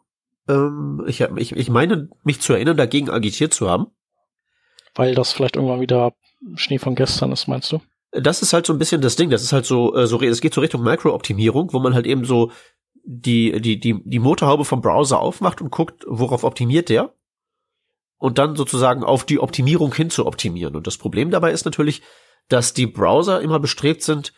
Ähm, 0.47 1.03
ich, 1.07 1.21
ich, 1.21 1.51
ich 1.55 1.69
meine, 1.69 2.09
mich 2.23 2.41
zu 2.41 2.53
erinnern, 2.53 2.77
dagegen 2.77 3.09
agitiert 3.09 3.53
zu 3.53 3.69
haben. 3.69 3.87
Weil 4.95 5.13
das 5.13 5.33
vielleicht 5.33 5.55
irgendwann 5.55 5.81
wieder 5.81 6.13
Schnee 6.55 6.79
von 6.79 6.95
gestern 6.95 7.31
ist, 7.31 7.47
meinst 7.47 7.71
du? 7.71 7.81
Das 8.11 8.41
ist 8.41 8.53
halt 8.53 8.65
so 8.65 8.73
ein 8.73 8.79
bisschen 8.79 9.01
das 9.01 9.15
Ding. 9.17 9.29
Das 9.29 9.43
ist 9.43 9.51
halt 9.51 9.65
so, 9.65 9.93
äh, 9.95 10.07
so 10.07 10.21
es 10.21 10.41
geht 10.41 10.53
so 10.53 10.61
Richtung 10.61 10.83
Micro-Optimierung, 10.83 11.73
wo 11.73 11.79
man 11.79 11.93
halt 11.93 12.05
eben 12.05 12.23
so 12.23 12.51
die, 13.03 13.59
die, 13.61 13.79
die, 13.79 14.01
die 14.03 14.19
Motorhaube 14.19 14.65
vom 14.65 14.81
Browser 14.81 15.19
aufmacht 15.19 15.61
und 15.61 15.69
guckt, 15.69 16.05
worauf 16.07 16.43
optimiert 16.43 16.89
der 16.89 17.13
und 18.25 18.39
dann 18.39 18.55
sozusagen 18.55 19.03
auf 19.03 19.23
die 19.23 19.39
Optimierung 19.39 19.93
hin 19.93 20.09
zu 20.09 20.25
optimieren. 20.25 20.75
Und 20.75 20.87
das 20.87 20.97
Problem 20.97 21.29
dabei 21.29 21.51
ist 21.51 21.63
natürlich, 21.63 22.01
dass 22.49 22.73
die 22.73 22.87
Browser 22.87 23.39
immer 23.39 23.59
bestrebt 23.59 24.01
sind, 24.01 24.33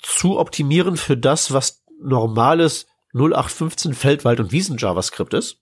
zu 0.00 0.38
optimieren 0.38 0.96
für 0.96 1.16
das, 1.16 1.52
was 1.52 1.84
normales 2.00 2.86
0815 3.14 3.94
Feldwald 3.94 4.38
und 4.38 4.52
Wiesen 4.52 4.78
JavaScript 4.78 5.34
ist. 5.34 5.58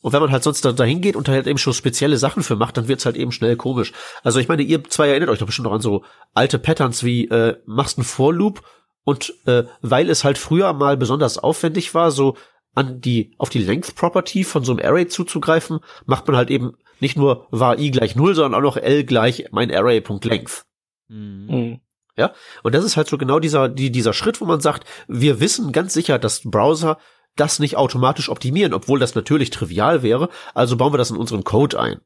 Und 0.00 0.12
wenn 0.12 0.20
man 0.20 0.30
halt 0.30 0.44
sonst 0.44 0.64
da 0.64 0.70
dahin 0.70 1.00
geht 1.00 1.16
und 1.16 1.26
da 1.26 1.32
halt 1.32 1.48
eben 1.48 1.58
schon 1.58 1.74
spezielle 1.74 2.18
Sachen 2.18 2.44
für 2.44 2.54
macht, 2.54 2.76
dann 2.76 2.86
wird's 2.86 3.04
halt 3.04 3.16
eben 3.16 3.32
schnell 3.32 3.56
komisch. 3.56 3.92
Also 4.22 4.38
ich 4.38 4.46
meine, 4.46 4.62
ihr 4.62 4.84
zwei 4.84 5.08
erinnert 5.08 5.28
euch 5.28 5.40
doch 5.40 5.46
bestimmt 5.46 5.66
noch 5.66 5.74
an 5.74 5.80
so 5.80 6.04
alte 6.34 6.60
Patterns 6.60 7.02
wie 7.02 7.26
äh, 7.30 7.56
machst 7.66 7.98
einen 7.98 8.04
For-Loop 8.04 8.62
und 9.02 9.34
äh, 9.46 9.64
weil 9.80 10.08
es 10.08 10.22
halt 10.22 10.38
früher 10.38 10.72
mal 10.72 10.96
besonders 10.96 11.38
aufwendig 11.38 11.94
war, 11.94 12.12
so 12.12 12.36
an 12.74 13.00
die, 13.00 13.34
auf 13.38 13.50
die 13.50 13.58
Length 13.58 13.94
Property 13.94 14.44
von 14.44 14.64
so 14.64 14.72
einem 14.72 14.84
Array 14.84 15.06
zuzugreifen, 15.06 15.80
macht 16.06 16.26
man 16.26 16.36
halt 16.36 16.50
eben 16.50 16.72
nicht 17.00 17.16
nur 17.16 17.46
var 17.50 17.78
i 17.78 17.90
gleich 17.90 18.16
null, 18.16 18.34
sondern 18.34 18.54
auch 18.54 18.62
noch 18.62 18.76
l 18.76 19.04
gleich 19.04 19.46
mein 19.50 19.74
Array.length. 19.74 20.64
Mhm. 21.08 21.46
mhm. 21.48 21.80
Ja, 22.14 22.34
und 22.62 22.74
das 22.74 22.84
ist 22.84 22.98
halt 22.98 23.08
so 23.08 23.16
genau 23.16 23.38
dieser, 23.38 23.70
die, 23.70 23.90
dieser 23.90 24.12
Schritt, 24.12 24.42
wo 24.42 24.44
man 24.44 24.60
sagt, 24.60 24.86
wir 25.08 25.40
wissen 25.40 25.72
ganz 25.72 25.94
sicher, 25.94 26.18
dass 26.18 26.42
Browser 26.44 26.98
das 27.36 27.58
nicht 27.58 27.76
automatisch 27.76 28.28
optimieren, 28.28 28.74
obwohl 28.74 28.98
das 28.98 29.14
natürlich 29.14 29.48
trivial 29.48 30.02
wäre, 30.02 30.28
also 30.52 30.76
bauen 30.76 30.92
wir 30.92 30.98
das 30.98 31.10
in 31.10 31.16
unseren 31.16 31.42
Code 31.42 31.80
ein. 31.80 32.02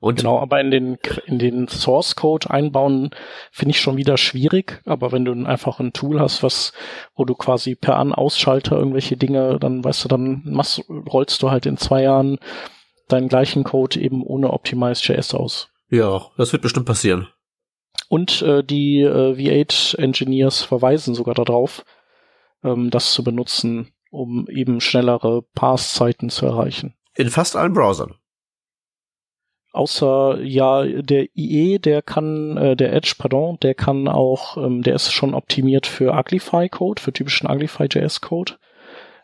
Und 0.00 0.18
genau, 0.18 0.38
aber 0.38 0.60
in 0.60 0.70
den, 0.70 0.98
in 1.26 1.38
den 1.38 1.66
Source 1.66 2.14
Code 2.14 2.50
einbauen 2.50 3.10
finde 3.50 3.70
ich 3.70 3.80
schon 3.80 3.96
wieder 3.96 4.16
schwierig. 4.16 4.80
Aber 4.86 5.10
wenn 5.10 5.24
du 5.24 5.32
einfach 5.44 5.80
ein 5.80 5.92
Tool 5.92 6.20
hast, 6.20 6.42
was, 6.42 6.72
wo 7.16 7.24
du 7.24 7.34
quasi 7.34 7.74
per 7.74 7.96
An-Ausschalter 7.96 8.76
irgendwelche 8.76 9.16
Dinge, 9.16 9.58
dann 9.58 9.82
weißt 9.82 10.04
du, 10.04 10.08
dann 10.08 10.42
machst, 10.44 10.84
rollst 10.88 11.42
du 11.42 11.50
halt 11.50 11.66
in 11.66 11.76
zwei 11.76 12.02
Jahren 12.02 12.38
deinen 13.08 13.28
gleichen 13.28 13.64
Code 13.64 13.98
eben 14.00 14.22
ohne 14.22 14.52
Optimize.js 14.52 15.34
aus. 15.34 15.70
Ja, 15.90 16.26
das 16.36 16.52
wird 16.52 16.62
bestimmt 16.62 16.86
passieren. 16.86 17.28
Und 18.08 18.42
äh, 18.42 18.62
die 18.62 19.00
äh, 19.00 19.34
V8 19.34 19.98
Engineers 19.98 20.62
verweisen 20.62 21.14
sogar 21.14 21.34
darauf, 21.34 21.84
ähm, 22.62 22.90
das 22.90 23.12
zu 23.12 23.24
benutzen, 23.24 23.92
um 24.10 24.46
eben 24.48 24.80
schnellere 24.80 25.42
Pass-Zeiten 25.54 26.30
zu 26.30 26.46
erreichen. 26.46 26.94
In 27.14 27.30
fast 27.30 27.56
allen 27.56 27.72
Browsern. 27.72 28.14
Außer 29.72 30.40
ja, 30.42 30.84
der 30.84 31.26
IE, 31.36 31.78
der 31.78 32.02
kann, 32.02 32.56
äh, 32.56 32.76
der 32.76 32.92
Edge, 32.92 33.14
pardon, 33.18 33.58
der 33.62 33.74
kann 33.74 34.08
auch, 34.08 34.56
ähm, 34.56 34.82
der 34.82 34.94
ist 34.94 35.12
schon 35.12 35.34
optimiert 35.34 35.86
für 35.86 36.14
Uglify-Code, 36.14 37.00
für 37.00 37.12
typischen 37.12 37.50
Uglify.js-Code. 37.50 38.54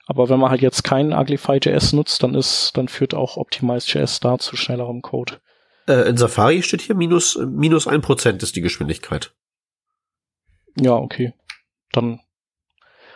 Aber 0.06 0.28
wenn 0.28 0.38
man 0.38 0.50
halt 0.50 0.60
jetzt 0.60 0.84
keinen 0.84 1.14
Uglify.js 1.14 1.94
nutzt, 1.94 2.22
dann 2.22 2.34
ist, 2.34 2.72
dann 2.76 2.88
führt 2.88 3.14
auch 3.14 3.36
Optimize.js 3.38 4.20
da 4.20 4.38
zu 4.38 4.56
schnellerem 4.56 5.00
Code. 5.00 5.40
Äh, 5.86 6.08
in 6.08 6.16
Safari 6.16 6.62
steht 6.62 6.82
hier 6.82 6.94
minus, 6.94 7.36
minus 7.36 7.86
ein 7.86 8.02
Prozent 8.02 8.42
ist 8.42 8.54
die 8.56 8.60
Geschwindigkeit. 8.60 9.32
Ja, 10.78 10.94
okay. 10.94 11.32
Dann 11.92 12.20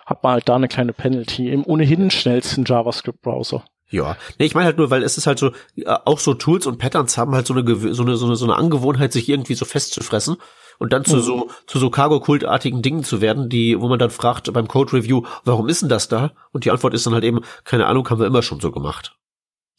hat 0.06 0.22
man 0.22 0.32
halt 0.32 0.48
da 0.48 0.56
eine 0.56 0.68
kleine 0.68 0.94
Penalty 0.94 1.50
im 1.50 1.66
ohnehin 1.66 2.10
schnellsten 2.10 2.64
JavaScript-Browser. 2.64 3.64
Ja, 3.90 4.16
nee, 4.38 4.44
ich 4.44 4.54
meine 4.54 4.66
halt 4.66 4.76
nur, 4.76 4.90
weil 4.90 5.02
es 5.02 5.16
ist 5.16 5.26
halt 5.26 5.38
so, 5.38 5.52
auch 5.86 6.18
so 6.18 6.34
Tools 6.34 6.66
und 6.66 6.78
Patterns 6.78 7.16
haben 7.16 7.34
halt 7.34 7.46
so 7.46 7.54
eine, 7.54 7.64
so 7.94 8.02
eine, 8.02 8.16
so 8.16 8.26
eine, 8.26 8.36
so 8.36 8.44
eine 8.44 8.56
Angewohnheit, 8.56 9.12
sich 9.12 9.28
irgendwie 9.28 9.54
so 9.54 9.64
festzufressen 9.64 10.36
und 10.78 10.92
dann 10.92 11.04
zu 11.04 11.16
mhm. 11.16 11.20
so, 11.20 11.50
zu 11.66 11.78
so 11.78 11.90
Cargo-Kultartigen 11.90 12.82
Dingen 12.82 13.02
zu 13.02 13.20
werden, 13.20 13.48
die, 13.48 13.80
wo 13.80 13.88
man 13.88 13.98
dann 13.98 14.10
fragt 14.10 14.52
beim 14.52 14.68
Code-Review, 14.68 15.22
warum 15.44 15.68
ist 15.68 15.82
denn 15.82 15.88
das 15.88 16.08
da? 16.08 16.32
Und 16.52 16.64
die 16.64 16.70
Antwort 16.70 16.94
ist 16.94 17.06
dann 17.06 17.14
halt 17.14 17.24
eben, 17.24 17.40
keine 17.64 17.86
Ahnung, 17.86 18.08
haben 18.10 18.20
wir 18.20 18.26
immer 18.26 18.42
schon 18.42 18.60
so 18.60 18.70
gemacht. 18.70 19.16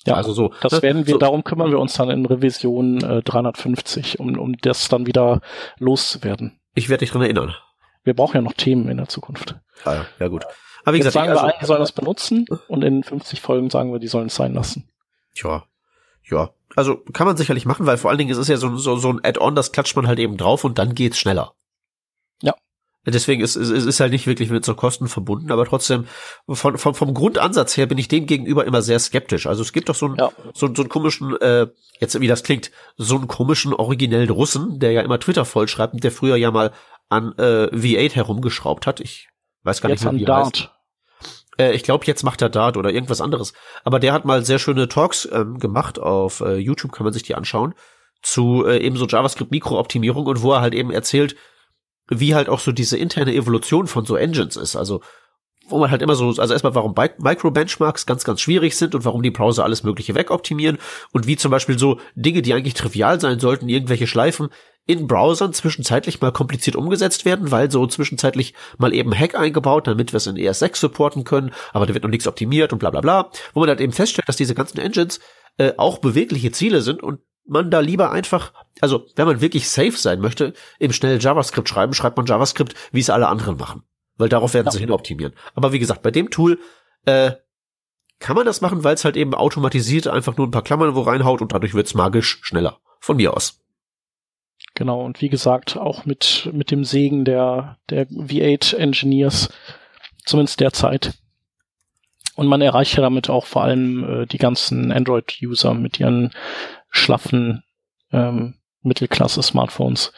Ja, 0.06 0.16
also 0.16 0.34
so. 0.34 0.54
Das 0.62 0.74
ne? 0.74 0.82
werden 0.82 1.08
wir, 1.08 1.14
so. 1.14 1.18
darum 1.20 1.44
kümmern 1.44 1.72
wir 1.72 1.80
uns 1.80 1.94
dann 1.94 2.10
in 2.10 2.26
Revision 2.26 3.04
äh, 3.04 3.22
350, 3.22 4.20
um, 4.20 4.38
um 4.38 4.56
das 4.62 4.88
dann 4.90 5.06
wieder 5.06 5.42
loszuwerden. 5.78 6.60
Ich 6.74 6.90
werde 6.90 7.00
dich 7.00 7.12
dran 7.12 7.22
erinnern. 7.22 7.54
Wir 8.04 8.14
brauchen 8.14 8.36
ja 8.36 8.42
noch 8.42 8.54
Themen 8.54 8.88
in 8.88 8.98
der 8.98 9.08
Zukunft. 9.08 9.56
Ah, 9.84 9.94
ja, 9.94 10.06
ja 10.20 10.28
gut. 10.30 10.46
Aber 10.84 10.94
wie 10.94 10.98
Jetzt 10.98 11.08
gesagt, 11.08 11.28
sagen 11.28 11.34
wir, 11.34 11.56
also, 11.56 11.68
sollen 11.68 11.80
das 11.80 11.92
benutzen 11.92 12.46
und 12.68 12.84
in 12.84 13.04
50 13.04 13.42
Folgen 13.42 13.70
sagen 13.70 13.92
wir, 13.92 14.00
die 14.00 14.08
sollen 14.08 14.28
es 14.28 14.36
sein 14.36 14.54
lassen. 14.54 14.90
Ja, 15.36 15.64
ja. 16.30 16.50
Also 16.76 16.98
kann 17.14 17.28
man 17.28 17.38
sicherlich 17.38 17.66
machen, 17.66 17.86
weil 17.86 17.98
vor 17.98 18.10
allen 18.10 18.20
Dingen 18.20 18.32
es 18.32 18.38
ist 18.38 18.48
ja 18.48 18.58
so, 18.58 18.78
so, 18.78 18.96
so 18.98 19.12
ein 19.12 19.24
Add-on, 19.24 19.56
das 19.56 19.72
klatscht 19.72 19.96
man 19.96 20.08
halt 20.08 20.20
eben 20.20 20.38
drauf 20.38 20.64
und 20.64 20.78
dann 20.78 20.94
geht's 20.94 21.18
schneller. 21.18 21.54
Ja. 22.42 22.54
Deswegen 23.06 23.42
ist 23.42 23.56
es 23.56 23.70
ist, 23.70 23.86
ist 23.86 24.00
halt 24.00 24.12
nicht 24.12 24.28
wirklich 24.28 24.50
mit 24.50 24.64
so 24.64 24.76
Kosten 24.76 25.08
verbunden, 25.08 25.52
aber 25.52 25.66
trotzdem 25.66 26.06
von, 26.48 26.78
von, 26.78 26.94
vom 26.94 27.14
Grundansatz 27.14 27.76
her 27.76 27.88
bin 27.88 27.98
ich 27.98 28.08
dem 28.08 28.28
gegenüber 28.28 28.66
immer 28.66 28.82
sehr 28.82 29.00
skeptisch. 29.00 29.48
Also 29.48 29.64
es 29.64 29.74
gibt 29.74 29.90
doch 29.90 29.96
so 29.96 30.06
einen 30.06 30.18
ja. 30.18 30.32
so, 30.54 30.74
so 30.74 30.84
einen 30.84 30.90
komischen, 30.90 31.36
äh, 31.42 31.68
jetzt 32.00 32.20
wie 32.20 32.28
das 32.28 32.44
klingt, 32.44 32.72
so 32.98 33.16
einen 33.16 33.28
komischen 33.28 33.74
originellen 33.74 34.30
Russen, 34.30 34.80
der 34.80 34.92
ja 34.92 35.02
immer 35.02 35.20
Twitter 35.20 35.46
vollschreibt 35.46 35.96
und 35.96 36.04
der 36.04 36.12
früher 36.12 36.36
ja 36.36 36.52
mal 36.52 36.72
an 37.10 37.34
äh, 37.38 37.68
V8 37.74 38.14
herumgeschraubt 38.14 38.86
hat. 38.86 39.00
Ich 39.00 39.30
weiß 39.64 39.82
gar 39.82 39.90
jetzt 39.90 40.04
nicht, 40.04 40.14
wie 40.14 40.26
an 40.26 40.26
Dart. 40.26 40.76
Äh, 41.58 41.74
ich 41.74 41.84
glaube, 41.84 42.06
jetzt 42.06 42.24
macht 42.24 42.42
er 42.42 42.50
Dart 42.50 42.78
oder 42.78 42.92
irgendwas 42.92 43.22
anderes. 43.22 43.54
Aber 43.84 44.00
der 44.00 44.14
hat 44.14 44.26
mal 44.26 44.44
sehr 44.44 44.60
schöne 44.60 44.88
Talks 44.88 45.28
ähm, 45.32 45.60
gemacht. 45.60 46.00
Auf 46.00 46.42
äh, 46.42 46.56
YouTube 46.56 46.92
kann 46.92 47.04
man 47.04 47.14
sich 47.14 47.24
die 47.24 47.36
anschauen. 47.36 47.76
Zu 48.22 48.66
äh, 48.66 48.80
eben 48.80 48.98
so 48.98 49.06
JavaScript-Mikrooptimierung 49.06 50.26
und 50.26 50.42
wo 50.42 50.54
er 50.54 50.62
halt 50.62 50.74
eben 50.74 50.92
erzählt, 50.92 51.36
wie 52.10 52.36
halt 52.36 52.50
auch 52.50 52.60
so 52.60 52.72
diese 52.72 52.98
interne 52.98 53.34
Evolution 53.34 53.88
von 53.88 54.06
so 54.06 54.16
Engines 54.16 54.56
ist. 54.56 54.76
Also 54.76 55.02
wo 55.70 55.80
man 55.80 55.92
halt 55.92 56.02
immer 56.02 56.16
so, 56.16 56.28
also 56.28 56.54
erstmal, 56.54 56.76
warum 56.76 56.94
Micro-Benchmarks 56.94 58.06
ganz, 58.06 58.24
ganz 58.24 58.42
schwierig 58.42 58.76
sind 58.78 58.96
und 58.96 59.06
warum 59.06 59.24
die 59.24 59.32
Browser 59.32 59.64
alles 59.64 59.84
Mögliche 59.84 60.16
wegoptimieren 60.16 60.78
und 61.12 61.28
wie 61.28 61.38
zum 61.38 61.52
Beispiel 61.52 61.78
so 61.78 62.00
Dinge, 62.16 62.42
die 62.42 62.54
eigentlich 62.54 62.74
trivial 62.74 63.20
sein 63.20 63.40
sollten, 63.40 63.70
irgendwelche 63.70 64.08
Schleifen 64.08 64.50
in 64.86 65.06
Browsern 65.06 65.54
zwischenzeitlich 65.54 66.20
mal 66.20 66.32
kompliziert 66.32 66.76
umgesetzt 66.76 67.24
werden, 67.24 67.52
weil 67.52 67.70
so 67.70 67.86
zwischenzeitlich 67.86 68.56
mal 68.80 68.92
eben 68.94 69.14
Hack 69.14 69.36
eingebaut, 69.36 69.86
damit 69.86 70.14
wir 70.14 70.18
es 70.18 70.26
in 70.26 70.36
ES6 70.36 70.78
supporten 70.78 71.26
können, 71.26 71.52
aber 71.74 71.86
da 71.86 71.94
wird 71.94 72.04
noch 72.04 72.10
nichts 72.10 72.26
optimiert 72.26 72.74
und 72.74 72.80
bla 72.80 72.90
bla 72.90 73.02
bla, 73.02 73.30
wo 73.54 73.60
man 73.60 73.70
halt 73.70 73.82
eben 73.82 73.94
feststellt, 73.94 74.28
dass 74.28 74.38
diese 74.38 74.56
ganzen 74.56 74.80
Engines 74.80 75.20
äh, 75.58 75.74
auch 75.78 76.00
bewegliche 76.00 76.52
Ziele 76.52 76.82
sind 76.82 77.04
und 77.04 77.20
man 77.46 77.70
da 77.70 77.80
lieber 77.80 78.12
einfach, 78.12 78.54
also 78.82 79.06
wenn 79.16 79.28
man 79.28 79.42
wirklich 79.42 79.70
safe 79.70 79.98
sein 79.98 80.22
möchte, 80.22 80.54
im 80.80 80.94
schnell 80.94 81.20
JavaScript 81.22 81.68
schreiben, 81.68 81.94
schreibt 81.94 82.18
man 82.18 82.26
JavaScript, 82.26 82.74
wie 82.92 83.00
es 83.00 83.10
alle 83.10 83.28
anderen 83.28 83.58
machen. 83.58 83.84
Weil 84.20 84.30
darauf 84.30 84.54
werden 84.54 84.68
ja. 84.68 84.72
sie 84.72 84.80
hin 84.80 84.92
optimieren. 84.92 85.34
Aber 85.56 85.74
wie 85.74 85.80
gesagt, 85.80 86.04
bei 86.04 86.12
dem 86.12 86.30
Tool 86.30 86.60
äh, 87.06 87.32
kann 88.20 88.36
man 88.36 88.46
das 88.46 88.62
machen, 88.62 88.84
weil 88.84 88.94
es 88.94 89.06
halt 89.06 89.18
eben 89.18 89.34
automatisiert 89.34 90.08
einfach 90.08 90.38
nur 90.38 90.46
ein 90.46 90.52
paar 90.52 90.62
Klammern 90.62 90.94
wo 90.94 91.02
reinhaut 91.02 91.42
und 91.42 91.54
dadurch 91.54 91.74
wird's 91.74 91.96
magisch 91.96 92.40
schneller. 92.44 92.80
Von 93.00 93.16
mir 93.16 93.34
aus. 93.34 93.62
Genau, 94.76 95.04
und 95.04 95.22
wie 95.22 95.30
gesagt, 95.30 95.78
auch 95.78 96.06
mit, 96.06 96.50
mit 96.54 96.70
dem 96.70 96.84
Segen 96.84 97.24
der, 97.24 97.78
der 97.90 98.08
V8-Engineers, 98.08 99.50
zumindest 100.26 100.60
derzeit. 100.60 101.14
Und 102.36 102.48
man 102.48 102.62
erreicht 102.62 102.96
ja 102.96 103.02
damit 103.02 103.30
auch 103.30 103.46
vor 103.46 103.64
allem 103.64 104.04
äh, 104.04 104.26
die 104.26 104.38
ganzen 104.38 104.92
Android-User 104.92 105.74
mit 105.74 106.00
ihren 106.00 106.32
schlaffen 106.90 107.64
ähm, 108.12 108.56
Mittelklasse-Smartphones. 108.82 110.12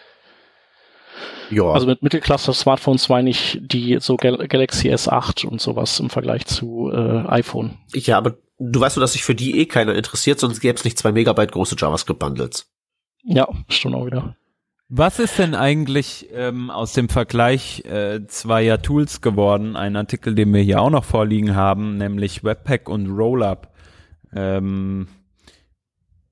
Ja. 1.49 1.63
Also 1.71 1.88
mit 1.88 2.01
Mittelklasse-Smartphones 2.01 3.10
meine 3.10 3.29
ich 3.29 3.60
die 3.62 3.97
so 3.99 4.17
Gal 4.17 4.47
Galaxy 4.47 4.89
S8 4.89 5.45
und 5.45 5.62
sowas 5.62 5.99
im 5.99 6.10
Vergleich 6.10 6.45
zu 6.45 6.91
äh, 6.93 7.27
iPhone. 7.27 7.77
Ja, 7.93 8.17
aber 8.17 8.38
du 8.60 8.79
weißt 8.79 8.97
doch, 8.97 9.01
dass 9.01 9.13
sich 9.13 9.23
für 9.23 9.36
die 9.36 9.60
eh 9.60 9.65
keiner 9.65 9.95
interessiert, 9.95 10.39
sonst 10.39 10.60
gäbe 10.60 10.75
es 10.75 10.86
nicht 10.86 10.97
zwei 10.97 11.12
Megabyte 11.12 11.51
große 11.51 11.75
JavaScript-Bundles. 11.77 12.71
Ja, 13.23 13.47
stimmt 13.67 13.95
auch 13.95 14.05
wieder. 14.05 14.36
Was 14.93 15.19
ist 15.19 15.39
denn 15.39 15.55
eigentlich 15.55 16.27
ähm, 16.34 16.69
aus 16.69 16.91
dem 16.91 17.07
Vergleich 17.07 17.86
äh, 17.86 18.27
zweier 18.27 18.81
Tools 18.81 19.21
geworden? 19.21 19.77
Ein 19.77 19.95
Artikel, 19.95 20.36
den 20.36 20.53
wir 20.53 20.62
hier 20.62 20.81
auch 20.81 20.89
noch 20.89 21.05
vorliegen 21.05 21.55
haben, 21.55 21.95
nämlich 21.95 22.43
Webpack 22.43 22.89
und 22.89 23.10
Rollup. 23.10 23.69
Ähm, 24.36 25.07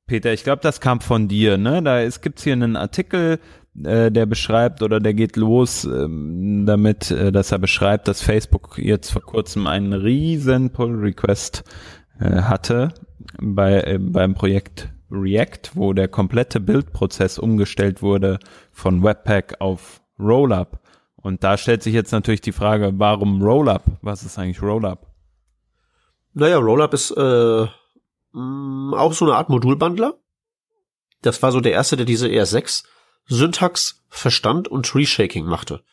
Peter, 0.07 0.33
ich 0.33 0.43
glaube, 0.43 0.61
das 0.61 0.81
kam 0.81 0.99
von 0.99 1.29
dir, 1.29 1.57
ne? 1.57 1.81
Da 1.81 2.01
ist, 2.01 2.21
gibt's 2.21 2.43
hier 2.43 2.51
einen 2.51 2.75
Artikel, 2.75 3.39
äh, 3.83 4.11
der 4.11 4.25
beschreibt 4.25 4.81
oder 4.81 4.99
der 4.99 5.13
geht 5.13 5.35
los 5.35 5.85
ähm, 5.85 6.65
damit, 6.65 7.11
äh, 7.11 7.31
dass 7.31 7.51
er 7.51 7.59
beschreibt, 7.59 8.07
dass 8.07 8.21
Facebook 8.21 8.77
jetzt 8.77 9.11
vor 9.11 9.21
kurzem 9.21 9.67
einen 9.67 9.93
riesen 9.93 10.71
Pull 10.71 10.95
Request 10.95 11.63
äh, 12.19 12.41
hatte 12.41 12.93
bei 13.41 13.97
beim 13.99 14.33
Projekt 14.33 14.89
React, 15.11 15.71
wo 15.73 15.93
der 15.93 16.07
komplette 16.07 16.59
Bildprozess 16.59 17.39
umgestellt 17.39 18.01
wurde 18.01 18.39
von 18.71 19.03
Webpack 19.03 19.55
auf 19.59 20.01
Rollup. 20.19 20.79
Und 21.15 21.43
da 21.43 21.57
stellt 21.57 21.83
sich 21.83 21.93
jetzt 21.93 22.11
natürlich 22.11 22.41
die 22.41 22.51
Frage, 22.51 22.93
warum 22.95 23.41
Rollup? 23.41 23.83
Was 24.01 24.23
ist 24.23 24.37
eigentlich 24.37 24.61
Rollup? 24.61 25.07
Naja, 26.33 26.57
Rollup 26.57 26.93
ist 26.93 27.11
äh, 27.11 27.67
mh, 28.33 28.97
auch 28.97 29.13
so 29.13 29.25
eine 29.25 29.35
Art 29.35 29.49
Modulbundler. 29.49 30.13
Das 31.21 31.41
war 31.41 31.51
so 31.51 31.59
der 31.59 31.73
erste, 31.73 31.97
der 31.97 32.05
diese 32.05 32.27
ER6 32.27 32.85
Syntax 33.29 34.03
verstand 34.09 34.67
und 34.67 34.85
Tree 34.85 35.05
Shaking 35.05 35.45
machte. 35.45 35.83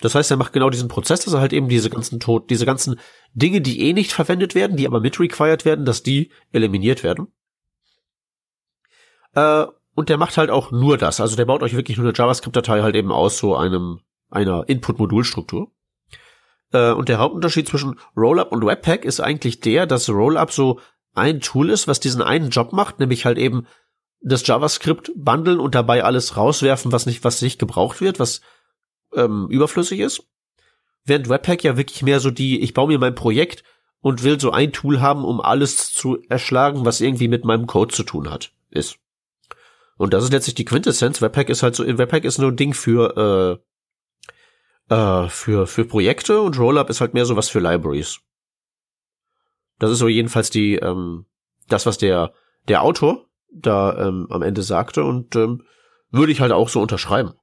Das 0.00 0.14
heißt, 0.14 0.30
er 0.30 0.38
macht 0.38 0.52
genau 0.52 0.70
diesen 0.70 0.88
Prozess, 0.88 1.24
dass 1.24 1.34
er 1.34 1.40
halt 1.40 1.52
eben 1.52 1.68
diese 1.68 1.90
ganzen 1.90 2.20
Tod, 2.20 2.48
diese 2.50 2.66
ganzen 2.66 2.98
Dinge, 3.34 3.60
die 3.60 3.80
eh 3.80 3.92
nicht 3.92 4.12
verwendet 4.12 4.54
werden, 4.54 4.76
die 4.76 4.86
aber 4.86 5.00
mit 5.00 5.20
required 5.20 5.64
werden, 5.64 5.84
dass 5.84 6.02
die 6.02 6.30
eliminiert 6.52 7.04
werden. 7.04 7.28
Äh, 9.34 9.66
und 9.94 10.08
der 10.08 10.16
macht 10.16 10.38
halt 10.38 10.50
auch 10.50 10.70
nur 10.70 10.96
das. 10.96 11.20
Also 11.20 11.36
der 11.36 11.44
baut 11.44 11.62
euch 11.62 11.76
wirklich 11.76 11.98
nur 11.98 12.06
eine 12.06 12.16
JavaScript-Datei 12.16 12.80
halt 12.80 12.96
eben 12.96 13.12
aus 13.12 13.38
so 13.38 13.54
einem, 13.56 14.00
einer 14.30 14.66
Input-Modulstruktur. 14.68 15.70
Äh, 16.72 16.92
und 16.92 17.10
der 17.10 17.18
Hauptunterschied 17.18 17.68
zwischen 17.68 17.98
Rollup 18.16 18.52
und 18.52 18.64
Webpack 18.64 19.04
ist 19.04 19.20
eigentlich 19.20 19.60
der, 19.60 19.86
dass 19.86 20.08
Rollup 20.08 20.50
so 20.50 20.80
ein 21.14 21.40
Tool 21.40 21.68
ist, 21.68 21.88
was 21.88 22.00
diesen 22.00 22.22
einen 22.22 22.48
Job 22.48 22.72
macht, 22.72 23.00
nämlich 23.00 23.26
halt 23.26 23.36
eben 23.36 23.66
das 24.20 24.46
JavaScript 24.46 25.12
bundeln 25.14 25.60
und 25.60 25.74
dabei 25.74 26.04
alles 26.04 26.36
rauswerfen, 26.36 26.92
was 26.92 27.06
nicht, 27.06 27.24
was 27.24 27.42
nicht 27.42 27.58
gebraucht 27.58 28.00
wird, 28.00 28.18
was 28.18 28.40
ähm, 29.14 29.48
überflüssig 29.50 30.00
ist. 30.00 30.24
Während 31.04 31.28
Webpack 31.28 31.64
ja 31.64 31.76
wirklich 31.76 32.02
mehr 32.02 32.20
so 32.20 32.30
die, 32.30 32.60
ich 32.60 32.74
baue 32.74 32.88
mir 32.88 32.98
mein 32.98 33.14
Projekt 33.14 33.64
und 34.00 34.22
will 34.22 34.38
so 34.38 34.50
ein 34.50 34.72
Tool 34.72 35.00
haben, 35.00 35.24
um 35.24 35.40
alles 35.40 35.92
zu 35.92 36.18
erschlagen, 36.28 36.84
was 36.84 37.00
irgendwie 37.00 37.28
mit 37.28 37.44
meinem 37.44 37.66
Code 37.66 37.94
zu 37.94 38.02
tun 38.02 38.30
hat, 38.30 38.52
ist. 38.70 38.96
Und 39.96 40.14
das 40.14 40.24
ist 40.24 40.32
letztlich 40.32 40.54
die 40.54 40.64
Quintessenz. 40.64 41.20
Webpack 41.20 41.48
ist 41.50 41.62
halt 41.62 41.74
so, 41.74 41.86
Webpack 41.86 42.24
ist 42.24 42.38
nur 42.38 42.50
ein 42.50 42.56
Ding 42.56 42.74
für, 42.74 43.60
äh, 44.90 44.94
äh, 44.94 45.28
für, 45.28 45.66
für 45.66 45.84
Projekte 45.84 46.40
und 46.40 46.58
Rollup 46.58 46.90
ist 46.90 47.00
halt 47.00 47.14
mehr 47.14 47.26
so 47.26 47.36
was 47.36 47.48
für 47.48 47.60
Libraries. 47.60 48.20
Das 49.78 49.90
ist 49.90 49.98
so 49.98 50.08
jedenfalls 50.08 50.50
die, 50.50 50.76
ähm, 50.76 51.26
das, 51.68 51.86
was 51.86 51.98
der, 51.98 52.32
der 52.68 52.82
Autor 52.82 53.29
da 53.52 54.08
ähm, 54.08 54.26
am 54.30 54.42
Ende 54.42 54.62
sagte 54.62 55.04
und 55.04 55.36
ähm, 55.36 55.62
würde 56.10 56.32
ich 56.32 56.40
halt 56.40 56.52
auch 56.52 56.68
so 56.68 56.80
unterschreiben. 56.80 57.34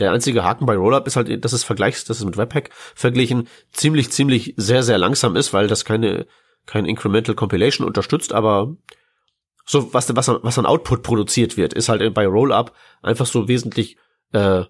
Der 0.00 0.12
einzige 0.12 0.42
Haken 0.42 0.66
bei 0.66 0.76
Rollup 0.76 1.06
ist 1.06 1.16
halt, 1.16 1.44
dass 1.44 1.52
es 1.52 1.64
vergleichs, 1.64 2.04
dass 2.04 2.18
es 2.18 2.24
mit 2.24 2.36
Webpack 2.36 2.70
verglichen 2.94 3.48
ziemlich, 3.72 4.10
ziemlich 4.10 4.54
sehr, 4.56 4.82
sehr 4.82 4.98
langsam 4.98 5.36
ist, 5.36 5.52
weil 5.52 5.68
das 5.68 5.84
keine, 5.84 6.26
kein 6.66 6.86
Incremental 6.86 7.34
Compilation 7.34 7.86
unterstützt, 7.86 8.32
aber 8.32 8.76
so 9.64 9.92
was, 9.94 10.14
was, 10.14 10.28
was 10.28 10.58
an 10.58 10.66
Output 10.66 11.02
produziert 11.02 11.56
wird, 11.56 11.72
ist 11.74 11.88
halt 11.88 12.14
bei 12.14 12.26
Rollup 12.26 12.72
einfach 13.02 13.26
so 13.26 13.48
wesentlich 13.48 13.96
äh, 14.32 14.64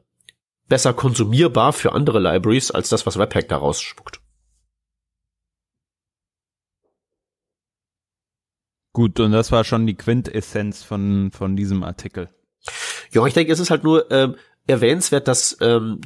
besser 0.69 0.93
konsumierbar 0.93 1.73
für 1.73 1.93
andere 1.93 2.19
Libraries 2.19 2.71
als 2.71 2.89
das, 2.89 3.07
was 3.07 3.19
Webpack 3.19 3.49
da 3.49 3.57
rausspuckt. 3.57 4.22
Gut, 8.93 9.19
und 9.21 9.33
das 9.33 9.53
war 9.53 9.65
schon 9.65 9.87
die 9.87 9.97
Quintessenz 9.97 10.83
von, 10.83 11.31
von 11.33 11.57
diesem 11.57 11.83
Artikel. 11.83 12.29
Ja, 13.11 13.25
ich 13.27 13.35
denke, 13.35 13.53
es 13.53 13.61
ist 13.61 13.71
halt 13.71 13.85
nur 13.85 14.11
ähm, 14.11 14.37
erwähnenswert, 14.67 15.29
dass 15.29 15.57
ähm, 15.61 16.01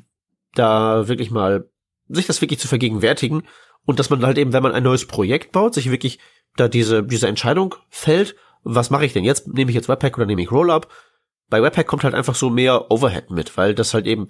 da 0.55 1.09
wirklich 1.09 1.31
mal 1.31 1.69
sich 2.09 2.27
das 2.27 2.41
wirklich 2.41 2.61
zu 2.61 2.69
vergegenwärtigen 2.69 3.43
und 3.85 3.99
dass 3.99 4.11
man 4.11 4.25
halt 4.25 4.39
eben, 4.39 4.53
wenn 4.53 4.63
man 4.63 4.73
ein 4.73 4.85
neues 4.85 5.07
Projekt 5.07 5.53
baut, 5.53 5.75
sich 5.75 5.91
wirklich 5.91 6.19
da 6.57 6.69
diese, 6.69 7.03
diese 7.03 7.29
Entscheidung 7.29 7.75
fällt 7.91 8.37
was 8.69 8.91
mache 8.91 9.07
ich 9.07 9.13
denn 9.13 9.23
jetzt? 9.23 9.47
Nehme 9.47 9.71
ich 9.71 9.77
jetzt 9.77 9.89
Webpack 9.89 10.19
oder 10.19 10.27
nehme 10.27 10.43
ich 10.43 10.51
Rollup? 10.51 10.89
Bei 11.49 11.63
Webpack 11.63 11.87
kommt 11.87 12.03
halt 12.03 12.15
einfach 12.15 12.35
so 12.35 12.51
mehr 12.51 12.91
Overhead 12.91 13.31
mit, 13.31 13.57
weil 13.57 13.77
das 13.77 13.95
halt 13.95 14.07
eben 14.07 14.27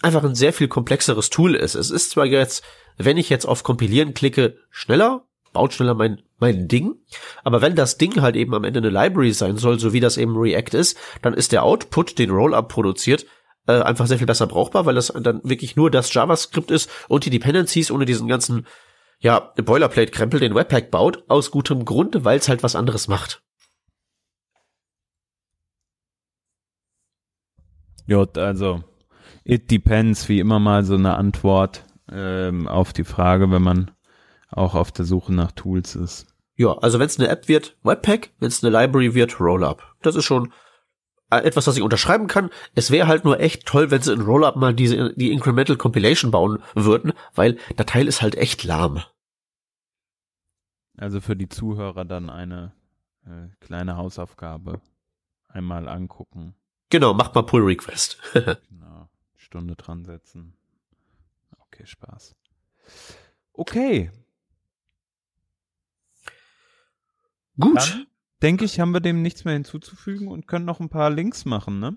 einfach 0.00 0.24
ein 0.24 0.34
sehr 0.34 0.54
viel 0.54 0.68
komplexeres 0.68 1.28
Tool 1.28 1.54
ist. 1.54 1.74
Es 1.74 1.90
ist 1.90 2.10
zwar 2.10 2.24
jetzt, 2.24 2.64
wenn 2.96 3.18
ich 3.18 3.28
jetzt 3.28 3.44
auf 3.44 3.62
Kompilieren 3.62 4.14
klicke, 4.14 4.56
schneller, 4.70 5.27
baut 5.52 5.72
schneller 5.72 5.94
mein, 5.94 6.22
mein 6.38 6.68
Ding, 6.68 6.96
aber 7.44 7.62
wenn 7.62 7.74
das 7.74 7.98
Ding 7.98 8.20
halt 8.20 8.36
eben 8.36 8.54
am 8.54 8.64
Ende 8.64 8.78
eine 8.78 8.90
Library 8.90 9.32
sein 9.32 9.56
soll, 9.56 9.78
so 9.78 9.92
wie 9.92 10.00
das 10.00 10.16
eben 10.16 10.36
React 10.36 10.74
ist, 10.76 10.98
dann 11.22 11.34
ist 11.34 11.52
der 11.52 11.64
Output, 11.64 12.18
den 12.18 12.30
Rollup 12.30 12.68
produziert, 12.68 13.26
äh, 13.66 13.80
einfach 13.80 14.06
sehr 14.06 14.18
viel 14.18 14.26
besser 14.26 14.46
brauchbar, 14.46 14.86
weil 14.86 14.94
das 14.94 15.08
dann 15.08 15.40
wirklich 15.44 15.76
nur 15.76 15.90
das 15.90 16.12
JavaScript 16.12 16.70
ist 16.70 16.90
und 17.08 17.24
die 17.24 17.30
Dependencies 17.30 17.90
ohne 17.90 18.04
diesen 18.04 18.28
ganzen 18.28 18.66
ja, 19.20 19.40
Boilerplate-Krempel, 19.56 20.40
den 20.40 20.54
Webpack 20.54 20.90
baut, 20.90 21.24
aus 21.28 21.50
gutem 21.50 21.84
Grund, 21.84 22.24
weil 22.24 22.38
es 22.38 22.48
halt 22.48 22.62
was 22.62 22.76
anderes 22.76 23.08
macht. 23.08 23.42
Ja, 28.06 28.24
also 28.36 28.82
it 29.44 29.70
depends, 29.70 30.28
wie 30.28 30.40
immer 30.40 30.58
mal 30.58 30.84
so 30.84 30.94
eine 30.94 31.16
Antwort 31.16 31.84
ähm, 32.10 32.66
auf 32.66 32.94
die 32.94 33.04
Frage, 33.04 33.50
wenn 33.50 33.62
man 33.62 33.90
auch 34.48 34.74
auf 34.74 34.92
der 34.92 35.04
Suche 35.04 35.32
nach 35.34 35.52
Tools 35.52 35.94
ist. 35.94 36.26
Ja, 36.56 36.76
also 36.78 36.98
wenn 36.98 37.06
es 37.06 37.18
eine 37.18 37.28
App 37.28 37.48
wird, 37.48 37.76
Webpack, 37.82 38.30
wenn 38.40 38.48
es 38.48 38.64
eine 38.64 38.76
Library 38.76 39.14
wird, 39.14 39.38
Rollup. 39.40 39.94
Das 40.02 40.16
ist 40.16 40.24
schon 40.24 40.52
äh, 41.30 41.38
etwas, 41.38 41.66
was 41.66 41.76
ich 41.76 41.82
unterschreiben 41.82 42.26
kann. 42.26 42.50
Es 42.74 42.90
wäre 42.90 43.06
halt 43.06 43.24
nur 43.24 43.38
echt 43.38 43.66
toll, 43.66 43.90
wenn 43.90 44.02
sie 44.02 44.12
in 44.12 44.22
Rollup 44.22 44.56
mal 44.56 44.74
diese 44.74 45.14
die 45.14 45.30
Incremental 45.30 45.76
Compilation 45.76 46.30
bauen 46.30 46.58
würden, 46.74 47.12
weil 47.34 47.58
der 47.76 47.86
Teil 47.86 48.08
ist 48.08 48.22
halt 48.22 48.34
echt 48.34 48.64
lahm. 48.64 49.02
Also 50.96 51.20
für 51.20 51.36
die 51.36 51.48
Zuhörer 51.48 52.04
dann 52.04 52.28
eine 52.28 52.72
äh, 53.24 53.48
kleine 53.60 53.96
Hausaufgabe 53.96 54.80
einmal 55.48 55.88
angucken. 55.88 56.54
Genau, 56.90 57.14
macht 57.14 57.34
mal 57.34 57.42
Pull 57.42 57.62
Request. 57.62 58.18
genau, 58.32 59.08
Stunde 59.36 59.76
dran 59.76 60.04
setzen. 60.04 60.54
Okay, 61.66 61.86
Spaß. 61.86 62.34
Okay. 63.52 64.10
Gut. 67.58 67.76
Dann, 67.76 68.06
denke 68.42 68.64
ich, 68.64 68.80
haben 68.80 68.92
wir 68.92 69.00
dem 69.00 69.22
nichts 69.22 69.44
mehr 69.44 69.54
hinzuzufügen 69.54 70.28
und 70.28 70.46
können 70.46 70.64
noch 70.64 70.80
ein 70.80 70.88
paar 70.88 71.10
Links 71.10 71.44
machen, 71.44 71.80
ne? 71.80 71.96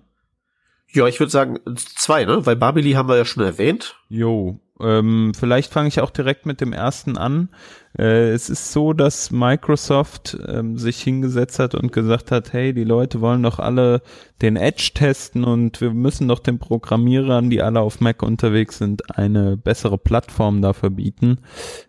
Ja, 0.92 1.06
ich 1.06 1.18
würde 1.18 1.30
sagen 1.30 1.58
zwei, 1.76 2.24
ne? 2.24 2.44
Weil 2.44 2.56
Babili 2.56 2.92
haben 2.92 3.08
wir 3.08 3.16
ja 3.16 3.24
schon 3.24 3.42
erwähnt. 3.42 3.96
Jo, 4.08 4.60
ähm, 4.82 5.32
vielleicht 5.34 5.72
fange 5.72 5.88
ich 5.88 6.00
auch 6.00 6.10
direkt 6.10 6.44
mit 6.44 6.60
dem 6.60 6.72
ersten 6.72 7.16
an. 7.16 7.48
Äh, 7.96 8.30
es 8.30 8.50
ist 8.50 8.72
so, 8.72 8.92
dass 8.92 9.30
Microsoft 9.30 10.36
ähm, 10.46 10.76
sich 10.76 11.00
hingesetzt 11.00 11.58
hat 11.58 11.74
und 11.74 11.92
gesagt 11.92 12.30
hat, 12.30 12.52
hey, 12.52 12.74
die 12.74 12.84
Leute 12.84 13.20
wollen 13.20 13.42
doch 13.42 13.58
alle 13.58 14.02
den 14.40 14.56
Edge 14.56 14.90
testen 14.94 15.44
und 15.44 15.80
wir 15.80 15.92
müssen 15.92 16.26
doch 16.26 16.40
den 16.40 16.58
Programmierern, 16.58 17.48
die 17.48 17.62
alle 17.62 17.80
auf 17.80 18.00
Mac 18.00 18.22
unterwegs 18.22 18.78
sind, 18.78 19.16
eine 19.16 19.56
bessere 19.56 19.98
Plattform 19.98 20.62
dafür 20.62 20.90
bieten, 20.90 21.38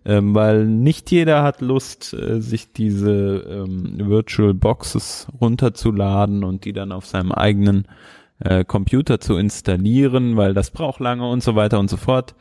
ähm, 0.06 0.36
weil 0.36 0.66
nicht 0.66 1.10
jeder 1.10 1.41
hat 1.41 1.62
Lust, 1.62 2.14
äh, 2.14 2.41
sich 2.41 2.74
diese 2.74 3.66
ähm, 3.66 3.95
Virtual 3.97 4.54
Boxes 4.54 5.28
runterzuladen 5.41 6.43
und 6.43 6.66
die 6.66 6.74
dann 6.74 6.91
auf 6.91 7.06
seinem 7.06 7.32
eigenen 7.32 7.88
äh, 8.43 8.65
Computer 8.65 9.19
zu 9.19 9.37
installieren, 9.37 10.35
weil 10.37 10.53
das 10.53 10.71
braucht 10.71 10.99
lange 10.99 11.27
und 11.27 11.41
so 11.41 11.55
weiter 11.55 11.79
und 11.79 11.89
so 11.89 11.97
fort. 11.97 12.35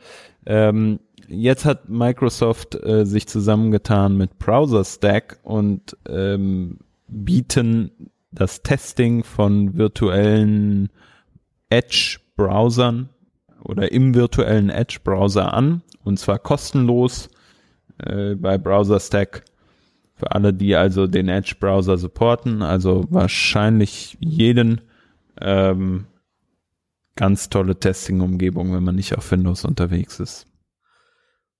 Ähm, 0.45 0.99
jetzt 1.27 1.65
hat 1.65 1.89
Microsoft 1.89 2.75
äh, 2.75 3.05
sich 3.05 3.27
zusammengetan 3.27 4.17
mit 4.17 4.37
Browser 4.37 4.83
Stack 4.83 5.39
und 5.43 5.97
ähm, 6.07 6.79
bieten 7.07 7.91
das 8.31 8.63
Testing 8.63 9.23
von 9.23 9.77
virtuellen 9.77 10.89
Edge-Browsern 11.69 13.09
oder 13.63 13.91
im 13.91 14.13
virtuellen 14.13 14.69
Edge-Browser 14.69 15.53
an 15.53 15.83
und 16.03 16.19
zwar 16.19 16.39
kostenlos 16.39 17.29
äh, 17.99 18.35
bei 18.35 18.57
Browser 18.57 18.99
Stack 18.99 19.45
für 20.15 20.31
alle, 20.31 20.53
die 20.53 20.75
also 20.75 21.07
den 21.07 21.29
Edge-Browser 21.29 21.97
supporten, 21.97 22.61
also 22.61 23.05
wahrscheinlich 23.09 24.17
jeden 24.19 24.81
ähm, 25.41 26.05
ganz 27.15 27.49
tolle 27.49 27.79
Testing-Umgebung, 27.79 28.73
wenn 28.73 28.83
man 28.83 28.95
nicht 28.95 29.17
auf 29.17 29.31
Windows 29.31 29.65
unterwegs 29.65 30.19
ist. 30.19 30.47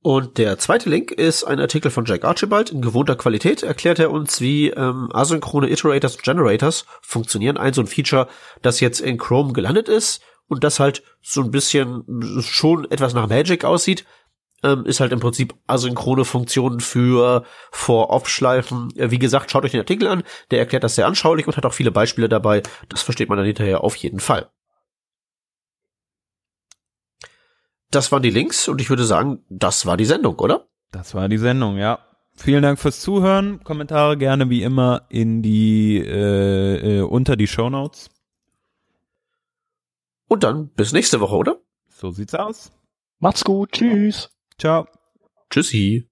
Und 0.04 0.38
der 0.38 0.58
zweite 0.58 0.90
Link 0.90 1.12
ist 1.12 1.46
ein 1.46 1.62
Artikel 1.62 1.90
von 1.90 2.04
Jack 2.04 2.26
Archibald. 2.26 2.72
In 2.72 2.82
gewohnter 2.82 3.16
Qualität 3.16 3.64
erklärt 3.64 4.00
er 4.00 4.12
uns, 4.12 4.42
wie 4.42 4.70
ähm, 4.70 5.10
asynchrone 5.14 5.70
Iterators 5.70 6.16
und 6.16 6.24
Generators 6.24 6.86
funktionieren. 7.02 7.56
Ein 7.56 7.72
so 7.72 7.82
ein 7.82 7.88
Feature, 7.88 8.28
das 8.62 8.82
jetzt 8.82 9.00
in 9.00 9.18
Chrome 9.18 9.54
gelandet 9.54 9.88
ist 9.88 10.22
und 10.50 10.66
das 10.66 10.82
halt 10.82 11.04
so 11.22 11.42
ein 11.42 11.52
bisschen 11.52 12.04
schon 12.42 12.90
etwas 12.92 13.14
nach 13.14 13.30
Magic 13.30 13.64
aussieht, 13.64 14.04
ähm, 14.64 14.86
ist 14.86 15.00
halt 15.00 15.12
im 15.12 15.20
Prinzip 15.20 15.54
asynchrone 15.68 16.26
Funktionen 16.26 16.80
für 16.80 17.44
For-Off-Schleifen. 17.72 18.90
Äh, 18.98 19.12
wie 19.12 19.20
gesagt, 19.20 19.52
schaut 19.52 19.66
euch 19.66 19.72
den 19.72 19.82
Artikel 19.82 20.08
an. 20.08 20.24
Der 20.52 20.60
erklärt 20.60 20.84
das 20.84 20.96
sehr 20.96 21.08
anschaulich 21.08 21.48
und 21.48 21.58
hat 21.58 21.66
auch 21.66 21.74
viele 21.74 21.92
Beispiele 21.92 22.30
dabei. 22.30 22.64
Das 22.90 23.02
versteht 23.02 23.30
man 23.30 23.38
dann 23.38 23.48
hinterher 23.48 23.84
auf 23.84 23.96
jeden 23.98 24.20
Fall. 24.20 24.50
Das 27.92 28.12
waren 28.12 28.24
die 28.24 28.32
Links 28.32 28.68
und 28.68 28.82
ich 28.82 28.90
würde 28.90 29.06
sagen, 29.06 29.46
das 29.50 29.86
war 29.86 29.98
die 29.98 30.06
Sendung, 30.06 30.40
oder? 30.40 30.68
Das 30.92 31.14
war 31.14 31.30
die 31.30 31.38
Sendung, 31.38 31.78
ja. 31.78 32.00
Vielen 32.36 32.64
Dank 32.64 32.80
fürs 32.80 33.00
Zuhören. 33.00 33.64
Kommentare 33.64 34.18
gerne 34.18 34.50
wie 34.50 34.64
immer 34.64 35.06
in 35.10 35.44
die 35.44 35.98
äh, 36.00 37.00
äh, 37.00 37.02
unter 37.02 37.36
die 37.36 37.46
Show 37.46 37.70
Notes. 37.70 38.10
Und 40.28 40.44
dann 40.44 40.70
bis 40.70 40.94
nächste 40.94 41.20
Woche, 41.20 41.36
oder? 41.36 41.58
So 41.90 42.10
sieht's 42.10 42.34
aus. 42.34 42.72
Macht's 43.20 43.44
gut. 43.44 43.74
Tschüss. 43.74 44.33
Ciao. 44.58 44.88
Tschüssi. 45.50 46.02